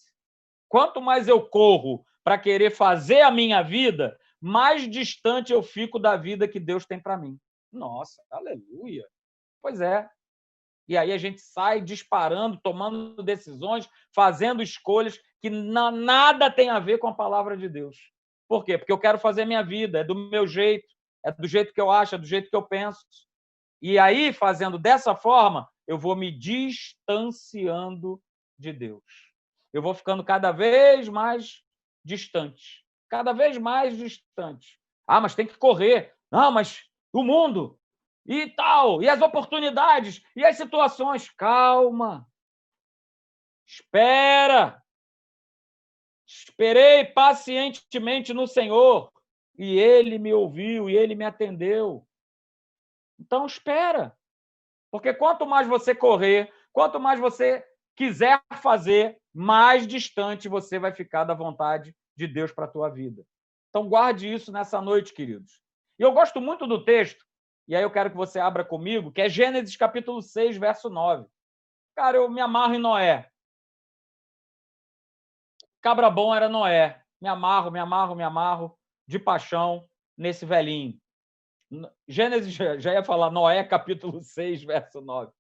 Quanto 0.68 1.00
mais 1.00 1.28
eu 1.28 1.48
corro 1.48 2.04
para 2.24 2.40
querer 2.40 2.72
fazer 2.72 3.22
a 3.22 3.30
minha 3.30 3.62
vida, 3.62 4.18
mais 4.42 4.90
distante 4.90 5.54
eu 5.54 5.62
fico 5.62 6.00
da 6.00 6.18
vida 6.18 6.48
que 6.48 6.60
Deus 6.60 6.88
tem 6.88 7.00
para 7.00 7.18
mim. 7.18 7.38
Nossa, 7.72 8.24
aleluia. 8.32 9.08
Pois 9.68 9.82
é. 9.82 10.10
E 10.88 10.98
aí 10.98 11.12
a 11.12 11.18
gente 11.18 11.42
sai 11.42 11.82
disparando, 11.82 12.58
tomando 12.64 13.22
decisões, 13.22 13.90
fazendo 14.16 14.64
escolhas 14.64 15.20
que 15.42 15.50
nada 15.50 16.50
tem 16.50 16.70
a 16.70 16.80
ver 16.80 17.00
com 17.00 17.10
a 17.10 17.14
palavra 17.14 17.58
de 17.58 17.68
Deus. 17.68 17.98
Por 18.48 18.64
quê? 18.64 18.78
Porque 18.78 18.94
eu 18.94 18.98
quero 18.98 19.20
fazer 19.20 19.44
minha 19.44 19.62
vida, 19.62 20.00
é 20.00 20.04
do 20.06 20.16
meu 20.16 20.48
jeito, 20.48 20.88
é 21.26 21.34
do 21.34 21.46
jeito 21.50 21.74
que 21.74 21.82
eu 21.82 21.92
acho, 21.92 22.16
é 22.16 22.18
do 22.18 22.26
jeito 22.26 22.50
que 22.50 22.56
eu 22.56 22.62
penso. 22.62 23.06
E 23.82 24.00
aí, 24.00 24.32
fazendo 24.32 24.80
dessa 24.80 25.14
forma, 25.14 25.70
eu 25.86 25.98
vou 25.98 26.16
me 26.16 26.32
distanciando 26.32 28.24
de 28.58 28.72
Deus. 28.72 29.04
Eu 29.74 29.82
vou 29.82 29.94
ficando 29.94 30.24
cada 30.24 30.54
vez 30.54 31.10
mais 31.10 31.62
distante, 32.06 32.86
cada 33.10 33.34
vez 33.34 33.58
mais 33.58 33.98
distante. 33.98 34.80
Ah, 35.06 35.20
mas 35.20 35.36
tem 35.36 35.46
que 35.46 35.58
correr. 35.58 36.16
Não, 36.32 36.52
mas 36.52 36.86
o 37.12 37.22
mundo, 37.22 37.77
e 38.28 38.50
tal, 38.50 39.02
e 39.02 39.08
as 39.08 39.22
oportunidades, 39.22 40.22
e 40.36 40.44
as 40.44 40.58
situações. 40.58 41.30
Calma. 41.30 42.28
Espera. 43.66 44.84
Esperei 46.28 47.06
pacientemente 47.06 48.34
no 48.34 48.46
Senhor, 48.46 49.12
e 49.58 49.80
ele 49.80 50.20
me 50.20 50.34
ouviu, 50.34 50.90
e 50.90 50.98
ele 50.98 51.16
me 51.16 51.24
atendeu. 51.24 52.06
Então, 53.18 53.46
espera. 53.46 54.16
Porque 54.92 55.14
quanto 55.14 55.46
mais 55.46 55.68
você 55.68 55.96
correr, 55.96 56.52
quanto 56.74 57.00
mais 57.00 57.20
você 57.20 57.66
quiser 57.96 58.42
fazer, 58.62 59.18
mais 59.34 59.88
distante 59.88 60.50
você 60.50 60.78
vai 60.78 60.94
ficar 60.94 61.24
da 61.24 61.34
vontade 61.34 61.96
de 62.16 62.28
Deus 62.28 62.52
para 62.52 62.66
a 62.66 62.70
tua 62.70 62.90
vida. 62.90 63.26
Então, 63.70 63.88
guarde 63.88 64.32
isso 64.32 64.52
nessa 64.52 64.82
noite, 64.82 65.14
queridos. 65.14 65.62
E 65.98 66.04
eu 66.04 66.12
gosto 66.12 66.42
muito 66.42 66.68
do 66.68 66.84
texto 66.84 67.27
e 67.68 67.76
aí 67.76 67.84
eu 67.84 67.92
quero 67.92 68.10
que 68.10 68.16
você 68.16 68.40
abra 68.40 68.64
comigo, 68.64 69.12
que 69.12 69.22
é 69.22 69.28
Gênesis 69.28 69.76
capítulo 69.76 70.22
6, 70.22 70.58
verso 70.58 70.90
9. 70.90 71.28
Cara, 71.96 72.18
eu 72.18 72.30
me 72.30 72.40
amarro 72.40 72.76
em 72.76 72.80
Noé. 72.80 73.30
Cabra 75.82 76.10
bom 76.10 76.34
era 76.34 76.48
Noé. 76.48 77.04
Me 77.20 77.28
amarro, 77.28 77.70
me 77.70 77.80
amarro, 77.80 78.16
me 78.16 78.24
amarro 78.24 78.78
de 79.06 79.20
paixão 79.20 79.90
nesse 80.16 80.46
velhinho. 80.46 80.98
Gênesis, 82.08 82.54
já 82.54 82.94
ia 82.94 83.04
falar 83.04 83.30
Noé, 83.32 83.64
capítulo 83.64 84.24
6, 84.24 84.64
verso 84.64 85.02
9. 85.02 85.32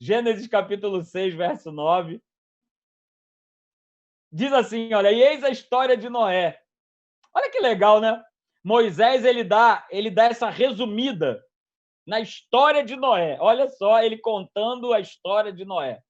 Gênesis, 0.00 0.46
capítulo 0.48 1.04
6, 1.04 1.34
verso 1.34 1.70
9. 1.70 2.22
Diz 4.32 4.52
assim, 4.52 4.92
olha, 4.94 5.12
e 5.12 5.22
eis 5.22 5.44
a 5.44 5.50
história 5.50 5.96
de 5.96 6.08
Noé. 6.08 6.60
Olha 7.32 7.50
que 7.50 7.60
legal, 7.60 8.00
né? 8.00 8.24
Moisés 8.62 9.24
ele 9.24 9.44
dá, 9.44 9.86
ele 9.90 10.10
dá 10.10 10.24
essa 10.24 10.48
resumida 10.48 11.44
na 12.06 12.20
história 12.20 12.84
de 12.84 12.96
Noé. 12.96 13.38
Olha 13.40 13.68
só, 13.68 14.02
ele 14.02 14.18
contando 14.18 14.92
a 14.92 15.00
história 15.00 15.52
de 15.52 15.64
Noé. 15.64 16.00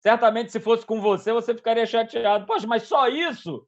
Certamente, 0.00 0.50
se 0.50 0.60
fosse 0.60 0.86
com 0.86 1.00
você, 1.00 1.32
você 1.32 1.54
ficaria 1.54 1.84
chateado. 1.84 2.46
Poxa, 2.46 2.66
mas 2.66 2.84
só 2.84 3.06
isso? 3.08 3.66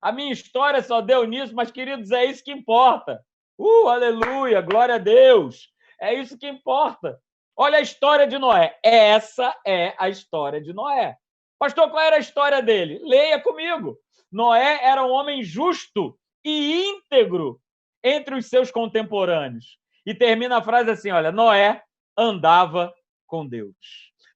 A 0.00 0.10
minha 0.10 0.32
história 0.32 0.82
só 0.82 1.00
deu 1.00 1.24
nisso, 1.26 1.54
mas, 1.54 1.70
queridos, 1.70 2.10
é 2.10 2.24
isso 2.24 2.42
que 2.42 2.52
importa. 2.52 3.22
Uh, 3.58 3.88
aleluia, 3.88 4.60
glória 4.60 4.94
a 4.94 4.98
Deus. 4.98 5.68
É 6.00 6.14
isso 6.14 6.38
que 6.38 6.48
importa. 6.48 7.20
Olha 7.56 7.78
a 7.78 7.82
história 7.82 8.26
de 8.26 8.38
Noé. 8.38 8.78
Essa 8.82 9.54
é 9.66 9.94
a 9.98 10.08
história 10.08 10.60
de 10.60 10.72
Noé. 10.72 11.16
Pastor, 11.58 11.90
qual 11.90 12.02
era 12.02 12.16
a 12.16 12.20
história 12.20 12.62
dele? 12.62 13.00
Leia 13.02 13.40
comigo. 13.42 13.98
Noé 14.30 14.78
era 14.82 15.04
um 15.04 15.10
homem 15.10 15.42
justo 15.42 16.16
e 16.44 16.84
íntegro 16.84 17.60
entre 18.02 18.36
os 18.36 18.46
seus 18.46 18.70
contemporâneos. 18.70 19.76
E 20.08 20.14
termina 20.14 20.56
a 20.56 20.62
frase 20.62 20.90
assim: 20.90 21.10
olha, 21.10 21.30
Noé 21.30 21.84
andava 22.16 22.94
com 23.26 23.46
Deus. 23.46 23.76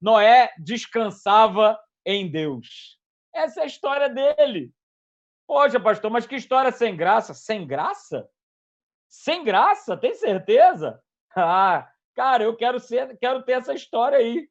Noé 0.03 0.53
descansava 0.59 1.81
em 2.05 2.31
Deus. 2.31 2.99
Essa 3.35 3.61
é 3.61 3.63
a 3.63 3.67
história 3.67 4.11
dele. 4.11 4.71
Poxa, 5.47 5.81
pastor, 5.81 6.11
mas 6.11 6.27
que 6.27 6.37
história 6.37 6.71
sem 6.71 6.95
graça? 6.95 7.33
Sem 7.33 7.67
graça? 7.67 8.29
Sem 9.09 9.43
graça? 9.43 9.97
Tem 9.97 10.15
certeza? 10.15 11.03
Ah, 11.35 11.91
cara, 12.15 12.45
eu 12.45 12.55
quero 12.55 12.79
ser, 12.79 13.17
quero 13.17 13.43
ter 13.43 13.53
essa 13.53 13.73
história 13.73 14.19
aí. 14.19 14.47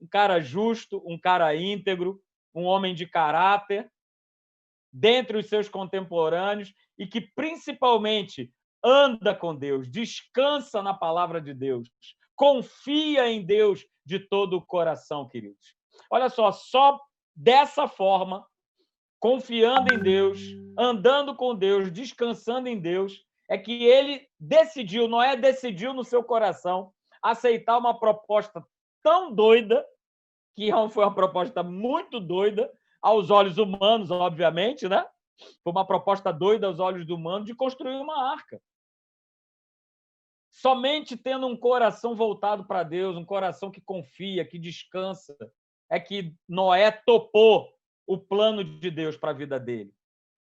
Um 0.00 0.06
cara 0.06 0.40
justo, 0.40 1.02
um 1.04 1.20
cara 1.20 1.54
íntegro, 1.54 2.18
um 2.54 2.64
homem 2.64 2.94
de 2.94 3.06
caráter, 3.06 3.92
dentre 4.90 5.36
os 5.36 5.44
seus 5.44 5.68
contemporâneos 5.68 6.72
e 6.98 7.06
que 7.06 7.20
principalmente 7.20 8.50
anda 8.86 9.34
com 9.34 9.54
Deus, 9.54 9.90
descansa 9.90 10.80
na 10.80 10.94
palavra 10.94 11.40
de 11.40 11.52
Deus, 11.52 11.88
confia 12.36 13.28
em 13.28 13.44
Deus 13.44 13.84
de 14.04 14.20
todo 14.20 14.56
o 14.56 14.64
coração, 14.64 15.28
queridos. 15.28 15.74
Olha 16.08 16.28
só, 16.28 16.52
só 16.52 17.00
dessa 17.34 17.88
forma, 17.88 18.46
confiando 19.18 19.92
em 19.92 19.98
Deus, 19.98 20.40
andando 20.78 21.34
com 21.34 21.52
Deus, 21.54 21.90
descansando 21.90 22.68
em 22.68 22.78
Deus, 22.78 23.24
é 23.48 23.58
que 23.58 23.84
ele 23.84 24.24
decidiu, 24.38 25.08
Noé 25.08 25.36
decidiu 25.36 25.92
no 25.92 26.04
seu 26.04 26.22
coração 26.22 26.92
aceitar 27.20 27.78
uma 27.78 27.98
proposta 27.98 28.64
tão 29.02 29.34
doida, 29.34 29.84
que 30.54 30.70
foi 30.90 31.04
uma 31.04 31.14
proposta 31.14 31.62
muito 31.62 32.20
doida, 32.20 32.70
aos 33.02 33.30
olhos 33.30 33.58
humanos, 33.58 34.10
obviamente, 34.10 34.88
né? 34.88 35.04
Foi 35.62 35.72
uma 35.72 35.86
proposta 35.86 36.32
doida 36.32 36.66
aos 36.66 36.80
olhos 36.80 37.06
do 37.06 37.14
humano 37.14 37.44
de 37.44 37.54
construir 37.54 37.96
uma 37.96 38.32
arca. 38.32 38.60
Somente 40.56 41.18
tendo 41.18 41.46
um 41.46 41.54
coração 41.54 42.14
voltado 42.14 42.64
para 42.64 42.82
Deus, 42.82 43.14
um 43.14 43.26
coração 43.26 43.70
que 43.70 43.78
confia, 43.78 44.42
que 44.42 44.58
descansa, 44.58 45.36
é 45.90 46.00
que 46.00 46.34
Noé 46.48 46.90
topou 46.90 47.70
o 48.06 48.16
plano 48.16 48.64
de 48.64 48.90
Deus 48.90 49.18
para 49.18 49.32
a 49.32 49.34
vida 49.34 49.60
dele. 49.60 49.92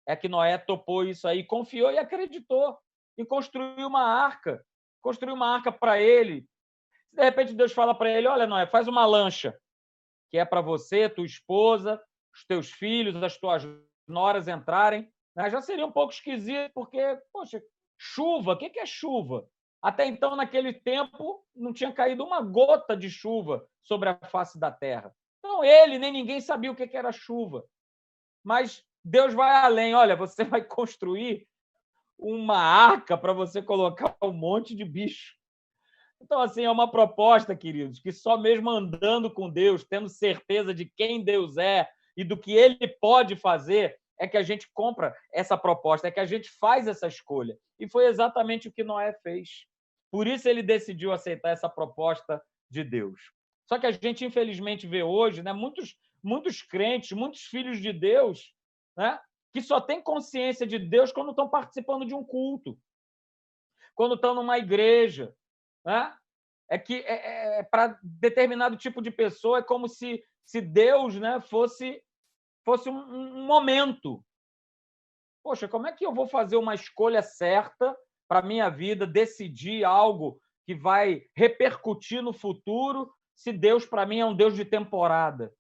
É 0.05 0.16
que 0.16 0.29
Noé 0.29 0.59
topou 0.59 1.05
isso 1.05 1.29
aí, 1.29 1.44
confiou 1.44 1.92
e 1.92 1.99
acreditou 1.99 2.77
e 3.16 3.25
construiu 3.25 3.87
uma 3.87 4.03
arca. 4.03 4.66
Construiu 5.01 5.37
uma 5.37 5.55
arca 5.55 5.70
para 5.70 6.01
ele. 6.01 6.44
De 7.12 7.23
repente 7.23 7.55
Deus 7.55 7.73
fala 7.73 7.94
para 7.94 8.11
ele: 8.11 8.27
Olha, 8.27 8.49
Noé, 8.49 8.66
faz 8.66 8.88
uma 8.88 9.07
lancha, 9.07 9.57
que 10.29 10.38
é 10.38 10.44
para 10.44 10.61
você, 10.61 11.09
tua 11.09 11.25
esposa, 11.25 12.03
os 12.35 12.44
teus 12.44 12.68
filhos, 12.68 13.14
as 13.23 13.38
tuas 13.38 13.62
noras 14.09 14.49
entrarem, 14.49 15.09
né? 15.37 15.49
já 15.49 15.62
seria 15.62 15.87
um 15.87 15.92
pouco 15.92 16.12
esquisito, 16.12 16.73
porque, 16.75 17.01
poxa, 17.33 17.62
chuva, 17.96 18.55
o 18.55 18.59
que 18.59 18.77
é 18.77 18.87
chuva? 18.87 19.49
Até 19.83 20.07
então, 20.07 20.37
naquele 20.37 20.73
tempo, 20.73 21.45
não 21.55 21.73
tinha 21.73 21.93
caído 21.93 22.25
uma 22.25 22.40
gota 22.43 22.97
de 22.97 23.09
chuva 23.09 23.66
sobre 23.83 24.09
a 24.09 24.19
face 24.27 24.59
da 24.59 24.71
terra. 24.71 25.14
Então, 25.38 25.64
ele 25.64 25.99
nem 25.99 26.12
ninguém 26.12 26.40
sabia 26.40 26.71
o 26.71 26.77
que 26.77 26.97
era 26.97 27.12
chuva. 27.12 27.64
Mas 28.45 28.85
Deus 29.03 29.33
vai 29.33 29.51
além. 29.64 29.95
Olha, 29.95 30.16
você 30.16 30.45
vai 30.45 30.62
construir 30.62 31.47
uma 32.19 32.59
arca 32.59 33.16
para 33.16 33.33
você 33.33 33.62
colocar 33.62 34.14
um 34.23 34.33
monte 34.33 34.75
de 34.75 34.85
bicho. 34.85 35.35
Então, 36.21 36.40
assim, 36.40 36.64
é 36.64 36.71
uma 36.71 36.90
proposta, 36.90 37.57
queridos, 37.57 37.99
que 37.99 38.12
só 38.12 38.37
mesmo 38.37 38.69
andando 38.69 39.33
com 39.33 39.49
Deus, 39.49 39.85
tendo 39.85 40.09
certeza 40.09 40.75
de 40.75 40.85
quem 40.85 41.25
Deus 41.25 41.57
é 41.57 41.88
e 42.14 42.23
do 42.23 42.37
que 42.37 42.53
ele 42.53 42.87
pode 43.01 43.37
fazer, 43.37 43.99
é 44.19 44.29
que 44.29 44.37
a 44.37 44.43
gente 44.43 44.69
compra 44.75 45.16
essa 45.33 45.57
proposta, 45.57 46.07
é 46.07 46.11
que 46.11 46.21
a 46.21 46.27
gente 46.27 46.51
faz 46.61 46.87
essa 46.87 47.07
escolha. 47.07 47.59
E 47.79 47.88
foi 47.88 48.07
exatamente 48.07 48.69
o 48.69 48.73
que 48.73 48.85
Noé 48.85 49.14
fez. 49.23 49.66
Por 50.11 50.27
isso 50.27 50.49
ele 50.49 50.62
decidiu 50.62 51.12
aceitar 51.12 51.51
essa 51.51 51.68
proposta 51.68 52.42
de 52.68 52.83
Deus. 52.83 53.20
Só 53.68 53.79
que 53.79 53.87
a 53.87 53.92
gente, 53.92 54.25
infelizmente, 54.25 54.87
vê 54.87 55.03
hoje 55.03 55.42
né, 55.42 55.53
muitos, 55.53 55.96
muitos 56.23 56.62
crentes, 56.62 57.12
muitos 57.12 57.42
filhos 57.42 57.81
de 57.81 57.92
Deus, 57.92 58.53
né, 58.96 59.20
que 59.53 59.62
só 59.62 59.81
têm 59.81 60.03
consciência 60.03 60.66
de 60.66 60.79
Deus 60.79 61.12
quando 61.12 61.31
estão 61.31 61.49
participando 61.49 62.05
de 62.05 62.14
um 62.14 62.25
culto, 62.25 62.77
quando 63.94 64.16
estão 64.16 64.35
numa 64.35 64.59
igreja. 64.59 65.33
Né? 65.85 66.16
É 66.68 66.79
que 66.79 66.96
é, 67.03 67.12
é, 67.12 67.61
é 67.61 67.62
para 67.62 67.99
determinado 68.03 68.77
tipo 68.77 69.01
de 69.01 69.11
pessoa 69.11 69.59
é 69.59 69.62
como 69.62 69.88
se, 69.88 70.23
se 70.44 70.61
Deus 70.61 71.14
né, 71.16 71.40
fosse, 71.40 72.03
fosse 72.64 72.88
um, 72.88 72.99
um 72.99 73.46
momento. 73.46 74.25
Poxa, 75.44 75.68
como 75.68 75.87
é 75.87 75.92
que 75.92 76.05
eu 76.05 76.12
vou 76.12 76.27
fazer 76.27 76.57
uma 76.57 76.75
escolha 76.75 77.23
certa 77.23 77.96
para 78.31 78.38
a 78.38 78.43
minha 78.43 78.69
vida, 78.69 79.09
decidir 79.09 79.85
algo 79.85 80.40
que 80.64 80.73
vai 80.73 81.25
repercutir 81.35 82.23
no 82.23 82.33
futuro 82.33 83.12
se 83.35 83.53
Deus 83.53 83.85
para 83.85 84.07
mim 84.07 84.21
é 84.21 84.25
um 84.25 84.37
Deus 84.37 84.55
de 84.55 84.64
temporada, 84.64 85.53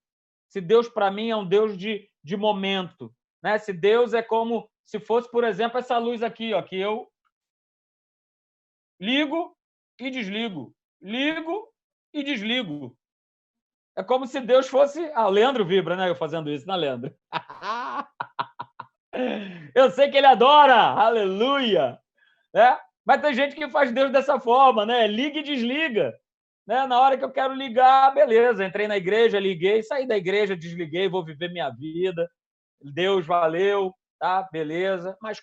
se 0.48 0.60
Deus 0.60 0.88
para 0.88 1.10
mim 1.10 1.30
é 1.30 1.36
um 1.36 1.44
Deus 1.44 1.76
de, 1.76 2.08
de 2.22 2.36
momento, 2.36 3.12
né? 3.42 3.58
Se 3.58 3.72
Deus 3.72 4.14
é 4.14 4.22
como 4.22 4.70
se 4.84 5.00
fosse, 5.00 5.28
por 5.28 5.42
exemplo, 5.42 5.78
essa 5.78 5.98
luz 5.98 6.22
aqui, 6.22 6.54
ó, 6.54 6.62
que 6.62 6.76
eu 6.76 7.10
ligo 9.00 9.56
e 9.98 10.08
desligo, 10.08 10.72
ligo 11.02 11.68
e 12.14 12.22
desligo. 12.22 12.96
É 13.96 14.04
como 14.04 14.28
se 14.28 14.40
Deus 14.40 14.68
fosse. 14.68 15.10
Ah, 15.12 15.26
o 15.26 15.30
Leandro 15.30 15.64
vibra, 15.64 15.96
né? 15.96 16.08
Eu 16.08 16.14
fazendo 16.14 16.48
isso, 16.48 16.68
né, 16.68 16.76
Leandro? 16.76 17.12
eu 19.74 19.90
sei 19.90 20.08
que 20.08 20.16
ele 20.16 20.26
adora, 20.26 20.76
aleluia! 20.76 21.99
Né? 22.52 22.78
Mas 23.04 23.20
tem 23.20 23.34
gente 23.34 23.54
que 23.54 23.68
faz 23.70 23.92
Deus 23.92 24.10
dessa 24.10 24.38
forma, 24.38 24.84
né? 24.84 25.06
Liga 25.06 25.38
e 25.38 25.42
desliga. 25.42 26.14
Né? 26.66 26.86
Na 26.86 27.00
hora 27.00 27.16
que 27.16 27.24
eu 27.24 27.30
quero 27.32 27.54
ligar, 27.54 28.14
beleza, 28.14 28.64
entrei 28.64 28.86
na 28.86 28.96
igreja, 28.96 29.40
liguei, 29.40 29.82
saí 29.82 30.06
da 30.06 30.16
igreja, 30.16 30.56
desliguei, 30.56 31.08
vou 31.08 31.24
viver 31.24 31.50
minha 31.50 31.70
vida. 31.70 32.30
Deus 32.80 33.26
valeu, 33.26 33.94
tá? 34.18 34.48
Beleza. 34.52 35.16
Mas 35.20 35.40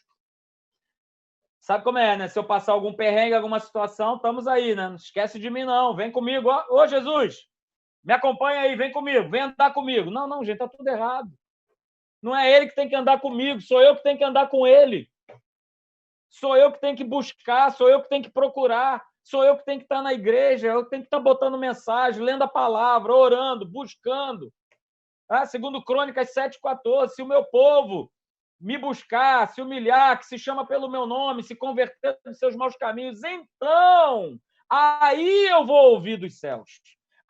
sabe 1.59 1.83
como 1.83 1.97
é, 1.97 2.15
né? 2.15 2.27
Se 2.27 2.39
eu 2.39 2.43
passar 2.43 2.73
algum 2.73 2.93
perrengue, 2.93 3.33
alguma 3.33 3.59
situação, 3.59 4.15
estamos 4.15 4.47
aí, 4.47 4.75
né? 4.75 4.89
Não 4.89 4.95
esquece 4.95 5.39
de 5.39 5.49
mim, 5.49 5.65
não. 5.65 5.95
Vem 5.95 6.11
comigo. 6.11 6.49
Ô, 6.69 6.87
Jesus, 6.87 7.47
me 8.03 8.13
acompanha 8.13 8.61
aí, 8.61 8.75
vem 8.75 8.91
comigo, 8.91 9.29
vem 9.29 9.41
andar 9.41 9.73
comigo. 9.73 10.09
Não, 10.09 10.27
não, 10.27 10.45
gente, 10.45 10.59
tá 10.59 10.67
tudo 10.67 10.87
errado. 10.87 11.29
Não 12.21 12.35
é 12.35 12.49
ele 12.49 12.67
que 12.67 12.75
tem 12.75 12.87
que 12.87 12.95
andar 12.95 13.19
comigo, 13.19 13.61
sou 13.61 13.81
eu 13.81 13.95
que 13.95 14.03
tenho 14.03 14.17
que 14.17 14.23
andar 14.23 14.47
com 14.47 14.65
ele. 14.65 15.09
Sou 16.29 16.55
eu 16.55 16.71
que 16.71 16.79
tenho 16.79 16.95
que 16.95 17.03
buscar, 17.03 17.71
sou 17.71 17.89
eu 17.89 18.01
que 18.01 18.09
tenho 18.09 18.23
que 18.23 18.31
procurar 18.31 19.03
sou 19.27 19.43
eu 19.43 19.57
que 19.57 19.65
tenho 19.65 19.79
que 19.79 19.83
estar 19.83 20.01
na 20.01 20.13
igreja, 20.13 20.67
eu 20.67 20.85
tenho 20.85 21.01
que 21.01 21.07
estar 21.07 21.19
botando 21.19 21.57
mensagem, 21.57 22.23
lendo 22.23 22.43
a 22.43 22.47
palavra, 22.47 23.13
orando, 23.13 23.67
buscando. 23.67 24.51
Ah, 25.29 25.45
segundo 25.45 25.83
Crônicas 25.83 26.33
7,14, 26.33 27.09
se 27.09 27.21
o 27.21 27.27
meu 27.27 27.43
povo 27.43 28.09
me 28.59 28.77
buscar, 28.77 29.49
se 29.49 29.61
humilhar, 29.61 30.17
que 30.17 30.25
se 30.25 30.39
chama 30.39 30.65
pelo 30.65 30.89
meu 30.89 31.05
nome, 31.05 31.43
se 31.43 31.55
converter 31.55 32.17
dos 32.25 32.39
seus 32.39 32.55
maus 32.55 32.75
caminhos, 32.77 33.21
então 33.23 34.39
aí 34.69 35.47
eu 35.47 35.65
vou 35.65 35.91
ouvir 35.91 36.17
dos 36.17 36.39
céus. 36.39 36.79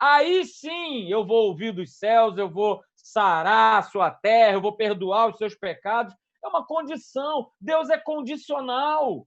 Aí 0.00 0.44
sim 0.44 1.10
eu 1.10 1.26
vou 1.26 1.48
ouvir 1.48 1.72
dos 1.72 1.98
céus, 1.98 2.38
eu 2.38 2.48
vou 2.48 2.80
sarar 2.94 3.78
a 3.80 3.82
sua 3.82 4.12
terra, 4.12 4.52
eu 4.52 4.60
vou 4.60 4.76
perdoar 4.76 5.30
os 5.30 5.36
seus 5.36 5.56
pecados. 5.56 6.14
É 6.42 6.48
uma 6.48 6.64
condição. 6.64 7.50
Deus 7.60 7.90
é 7.90 7.98
condicional. 7.98 9.26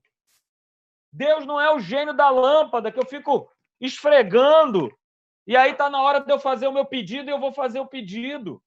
Deus 1.12 1.44
não 1.46 1.60
é 1.60 1.74
o 1.74 1.80
gênio 1.80 2.14
da 2.14 2.30
lâmpada 2.30 2.90
que 2.90 2.98
eu 2.98 3.06
fico 3.06 3.50
esfregando 3.80 4.90
e 5.46 5.56
aí 5.56 5.72
está 5.72 5.90
na 5.90 6.00
hora 6.02 6.20
de 6.20 6.32
eu 6.32 6.38
fazer 6.38 6.68
o 6.68 6.72
meu 6.72 6.84
pedido 6.84 7.28
e 7.28 7.32
eu 7.32 7.40
vou 7.40 7.52
fazer 7.52 7.80
o 7.80 7.86
pedido. 7.86 8.62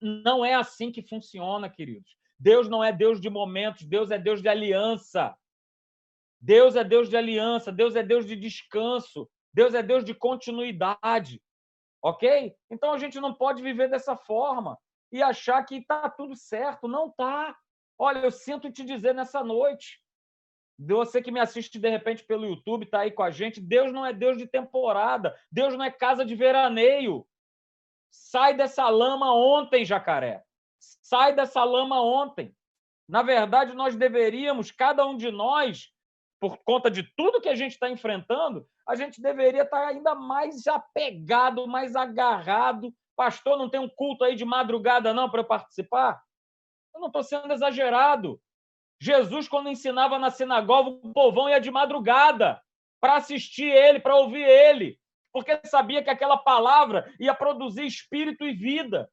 Não 0.00 0.44
é 0.44 0.54
assim 0.54 0.90
que 0.90 1.02
funciona, 1.02 1.70
queridos. 1.70 2.16
Deus 2.38 2.68
não 2.68 2.82
é 2.82 2.92
Deus 2.92 3.20
de 3.20 3.30
momentos, 3.30 3.86
Deus 3.86 4.10
é 4.10 4.18
Deus 4.18 4.42
de 4.42 4.48
aliança. 4.48 5.36
Deus 6.40 6.74
é 6.74 6.82
Deus 6.82 7.08
de 7.08 7.16
aliança, 7.16 7.70
Deus 7.70 7.94
é 7.94 8.02
Deus 8.02 8.26
de 8.26 8.34
descanso, 8.34 9.30
Deus 9.54 9.74
é 9.74 9.82
Deus 9.82 10.04
de 10.04 10.12
continuidade. 10.12 11.40
Ok? 12.02 12.52
Então 12.68 12.92
a 12.92 12.98
gente 12.98 13.20
não 13.20 13.32
pode 13.32 13.62
viver 13.62 13.88
dessa 13.88 14.16
forma 14.16 14.76
e 15.12 15.22
achar 15.22 15.62
que 15.64 15.76
está 15.76 16.08
tudo 16.08 16.34
certo. 16.34 16.88
Não 16.88 17.08
está. 17.08 17.56
Olha, 17.98 18.20
eu 18.20 18.30
sinto 18.30 18.72
te 18.72 18.84
dizer 18.84 19.14
nessa 19.14 19.44
noite 19.44 20.02
você 20.78 21.22
que 21.22 21.30
me 21.30 21.40
assiste 21.40 21.78
de 21.78 21.88
repente 21.88 22.24
pelo 22.24 22.46
YouTube, 22.46 22.84
está 22.84 23.00
aí 23.00 23.10
com 23.10 23.22
a 23.22 23.30
gente. 23.30 23.60
Deus 23.60 23.92
não 23.92 24.04
é 24.04 24.12
Deus 24.12 24.36
de 24.36 24.46
temporada. 24.46 25.36
Deus 25.50 25.74
não 25.74 25.84
é 25.84 25.90
casa 25.90 26.24
de 26.24 26.34
veraneio. 26.34 27.26
Sai 28.10 28.54
dessa 28.54 28.88
lama 28.88 29.32
ontem, 29.34 29.84
jacaré. 29.84 30.42
Sai 30.78 31.34
dessa 31.34 31.62
lama 31.62 32.00
ontem. 32.00 32.54
Na 33.08 33.22
verdade, 33.22 33.74
nós 33.74 33.96
deveríamos, 33.96 34.70
cada 34.70 35.06
um 35.06 35.16
de 35.16 35.30
nós, 35.30 35.92
por 36.40 36.58
conta 36.64 36.90
de 36.90 37.02
tudo 37.16 37.40
que 37.40 37.48
a 37.48 37.54
gente 37.54 37.72
está 37.72 37.88
enfrentando, 37.88 38.66
a 38.88 38.94
gente 38.94 39.20
deveria 39.20 39.62
estar 39.62 39.82
tá 39.82 39.88
ainda 39.88 40.14
mais 40.14 40.66
apegado, 40.66 41.66
mais 41.66 41.94
agarrado. 41.94 42.92
Pastor, 43.22 43.56
não 43.56 43.70
tem 43.70 43.78
um 43.78 43.88
culto 43.88 44.24
aí 44.24 44.34
de 44.34 44.44
madrugada, 44.44 45.14
não, 45.14 45.30
para 45.30 45.42
eu 45.42 45.44
participar? 45.44 46.20
Eu 46.92 47.00
não 47.00 47.06
estou 47.06 47.22
sendo 47.22 47.52
exagerado. 47.52 48.42
Jesus, 49.00 49.46
quando 49.46 49.68
ensinava 49.68 50.18
na 50.18 50.28
sinagoga, 50.28 50.90
o 50.90 51.12
povão 51.12 51.48
ia 51.48 51.60
de 51.60 51.70
madrugada 51.70 52.60
para 53.00 53.14
assistir 53.14 53.70
ele, 53.70 54.00
para 54.00 54.16
ouvir 54.16 54.42
ele, 54.42 54.98
porque 55.32 55.56
sabia 55.66 56.02
que 56.02 56.10
aquela 56.10 56.36
palavra 56.36 57.14
ia 57.20 57.32
produzir 57.32 57.86
espírito 57.86 58.44
e 58.44 58.52
vida. 58.52 59.08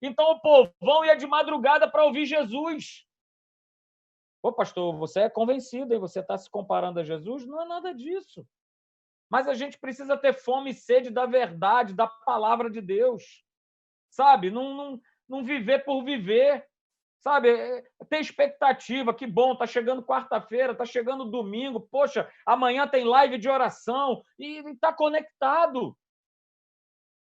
Então 0.00 0.30
o 0.30 0.40
povão 0.40 1.04
ia 1.04 1.14
de 1.14 1.26
madrugada 1.26 1.86
para 1.86 2.06
ouvir 2.06 2.24
Jesus. 2.24 3.04
Ô, 4.42 4.50
pastor, 4.50 4.96
você 4.96 5.20
é 5.20 5.28
convencido, 5.28 5.92
e 5.92 5.98
você 5.98 6.20
está 6.20 6.38
se 6.38 6.48
comparando 6.48 6.98
a 6.98 7.04
Jesus? 7.04 7.44
Não 7.44 7.60
é 7.60 7.66
nada 7.66 7.92
disso. 7.92 8.42
Mas 9.28 9.46
a 9.46 9.52
gente 9.52 9.78
precisa 9.78 10.16
ter 10.16 10.32
fome 10.32 10.70
e 10.70 10.74
sede 10.74 11.10
da 11.10 11.26
verdade, 11.26 11.92
da 11.92 12.06
palavra 12.06 12.70
de 12.70 12.80
Deus. 12.80 13.44
Sabe? 14.10 14.50
Não, 14.50 14.74
não, 14.74 15.00
não 15.28 15.44
viver 15.44 15.84
por 15.84 16.04
viver. 16.04 16.66
Sabe, 17.20 17.50
é, 17.50 17.84
tem 18.08 18.20
expectativa, 18.20 19.12
que 19.12 19.26
bom, 19.26 19.54
tá 19.54 19.66
chegando 19.66 20.02
quarta-feira, 20.02 20.74
tá 20.74 20.86
chegando 20.86 21.30
domingo, 21.30 21.78
poxa, 21.78 22.26
amanhã 22.46 22.88
tem 22.88 23.04
live 23.04 23.36
de 23.36 23.46
oração 23.46 24.22
e 24.38 24.58
está 24.70 24.90
conectado. 24.90 25.94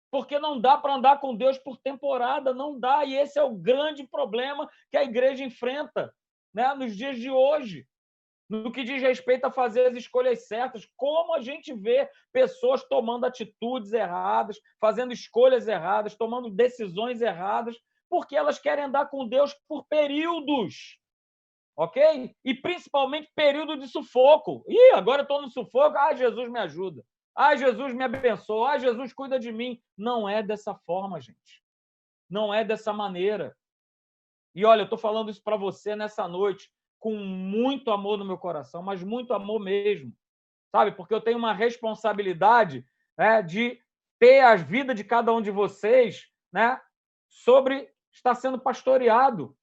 Porque 0.09 0.39
não 0.39 0.59
dá 0.59 0.77
para 0.77 0.93
andar 0.93 1.19
com 1.19 1.35
Deus 1.35 1.57
por 1.57 1.77
temporada, 1.77 2.53
não 2.53 2.79
dá, 2.79 3.03
e 3.03 3.13
esse 3.13 3.37
é 3.37 3.43
o 3.43 3.55
grande 3.55 4.07
problema 4.07 4.69
que 4.89 4.95
a 4.95 5.03
igreja 5.03 5.43
enfrenta, 5.43 6.13
né, 6.53 6.73
nos 6.75 6.95
dias 6.95 7.17
de 7.17 7.29
hoje. 7.29 7.85
No 8.49 8.71
que 8.71 8.83
diz 8.83 9.01
respeito 9.01 9.45
a 9.45 9.51
fazer 9.51 9.87
as 9.87 9.95
escolhas 9.95 10.47
certas, 10.47 10.87
como 10.95 11.33
a 11.33 11.41
gente 11.41 11.73
vê 11.73 12.09
pessoas 12.31 12.83
tomando 12.83 13.25
atitudes 13.25 13.93
erradas, 13.93 14.59
fazendo 14.79 15.13
escolhas 15.13 15.67
erradas, 15.67 16.15
tomando 16.15 16.49
decisões 16.49 17.21
erradas, 17.21 17.77
Porque 18.09 18.35
elas 18.35 18.59
querem 18.59 18.85
andar 18.85 19.07
com 19.07 19.27
Deus 19.27 19.55
por 19.67 19.85
períodos. 19.85 20.99
Ok? 21.75 22.35
E 22.45 22.53
principalmente 22.53 23.31
período 23.35 23.75
de 23.75 23.87
sufoco. 23.87 24.63
Ih, 24.67 24.91
agora 24.91 25.23
estou 25.23 25.41
no 25.41 25.49
sufoco. 25.49 25.97
Ah, 25.97 26.13
Jesus 26.13 26.47
me 26.47 26.59
ajuda. 26.59 27.03
Ah, 27.35 27.55
Jesus 27.55 27.91
me 27.91 28.03
abençoa. 28.03 28.73
Ah, 28.73 28.77
Jesus 28.77 29.11
cuida 29.13 29.39
de 29.39 29.51
mim. 29.51 29.81
Não 29.97 30.29
é 30.29 30.43
dessa 30.43 30.75
forma, 30.75 31.19
gente. 31.19 31.63
Não 32.29 32.53
é 32.53 32.63
dessa 32.63 32.93
maneira. 32.93 33.57
E 34.53 34.63
olha, 34.63 34.81
eu 34.81 34.83
estou 34.83 34.99
falando 34.99 35.31
isso 35.31 35.41
para 35.41 35.57
você 35.57 35.95
nessa 35.95 36.27
noite 36.27 36.69
com 37.03 37.17
muito 37.17 37.91
amor 37.91 38.17
no 38.17 38.23
meu 38.23 38.37
coração, 38.37 38.81
mas 38.81 39.03
muito 39.03 39.33
amor 39.33 39.59
mesmo. 39.59 40.15
Sabe? 40.71 40.93
Porque 40.93 41.13
eu 41.13 41.19
tenho 41.19 41.37
uma 41.37 41.51
responsabilidade 41.51 42.87
né, 43.17 43.41
de 43.41 43.77
ter 44.17 44.39
a 44.39 44.55
vida 44.55 44.95
de 44.95 45.03
cada 45.03 45.33
um 45.33 45.41
de 45.41 45.51
vocês 45.51 46.31
né, 46.49 46.79
sobre 47.27 47.93
estar 48.09 48.33
sendo 48.35 48.57
pastoreado. 48.57 49.53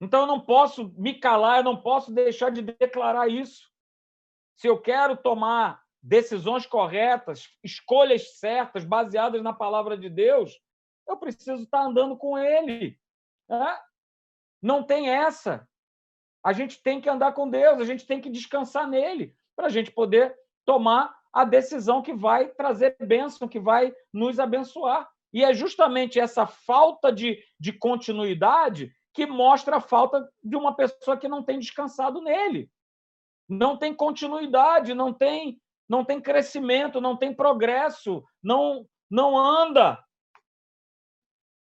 Então 0.00 0.20
eu 0.20 0.26
não 0.28 0.40
posso 0.40 0.94
me 0.96 1.18
calar, 1.18 1.58
eu 1.58 1.64
não 1.64 1.82
posso 1.82 2.14
deixar 2.14 2.50
de 2.50 2.62
declarar 2.62 3.26
isso. 3.26 3.68
Se 4.56 4.68
eu 4.68 4.80
quero 4.80 5.16
tomar 5.16 5.82
decisões 6.00 6.64
corretas, 6.64 7.48
escolhas 7.64 8.38
certas, 8.38 8.84
baseadas 8.84 9.42
na 9.42 9.52
palavra 9.52 9.98
de 9.98 10.08
Deus, 10.08 10.60
eu 11.08 11.16
preciso 11.16 11.64
estar 11.64 11.82
andando 11.82 12.16
com 12.16 12.38
Ele. 12.38 12.96
Né? 13.48 13.80
Não 14.62 14.84
tem 14.84 15.10
essa. 15.10 15.68
A 16.44 16.52
gente 16.52 16.82
tem 16.82 17.00
que 17.00 17.08
andar 17.08 17.32
com 17.32 17.48
Deus, 17.48 17.80
a 17.80 17.84
gente 17.84 18.06
tem 18.06 18.20
que 18.20 18.30
descansar 18.30 18.88
nele, 18.88 19.34
para 19.56 19.66
a 19.66 19.70
gente 19.70 19.90
poder 19.90 20.34
tomar 20.64 21.14
a 21.32 21.44
decisão 21.44 22.02
que 22.02 22.12
vai 22.12 22.48
trazer 22.48 22.96
bênção, 23.00 23.48
que 23.48 23.60
vai 23.60 23.94
nos 24.12 24.38
abençoar. 24.38 25.08
E 25.32 25.44
é 25.44 25.52
justamente 25.52 26.18
essa 26.18 26.46
falta 26.46 27.12
de, 27.12 27.42
de 27.60 27.72
continuidade 27.72 28.92
que 29.12 29.26
mostra 29.26 29.76
a 29.76 29.80
falta 29.80 30.28
de 30.42 30.56
uma 30.56 30.74
pessoa 30.74 31.16
que 31.16 31.28
não 31.28 31.42
tem 31.42 31.58
descansado 31.58 32.20
nele. 32.20 32.70
Não 33.48 33.76
tem 33.76 33.94
continuidade, 33.94 34.94
não 34.94 35.12
tem, 35.12 35.60
não 35.88 36.04
tem 36.04 36.20
crescimento, 36.20 37.00
não 37.00 37.16
tem 37.16 37.34
progresso, 37.34 38.24
não, 38.42 38.86
não 39.10 39.36
anda. 39.36 40.02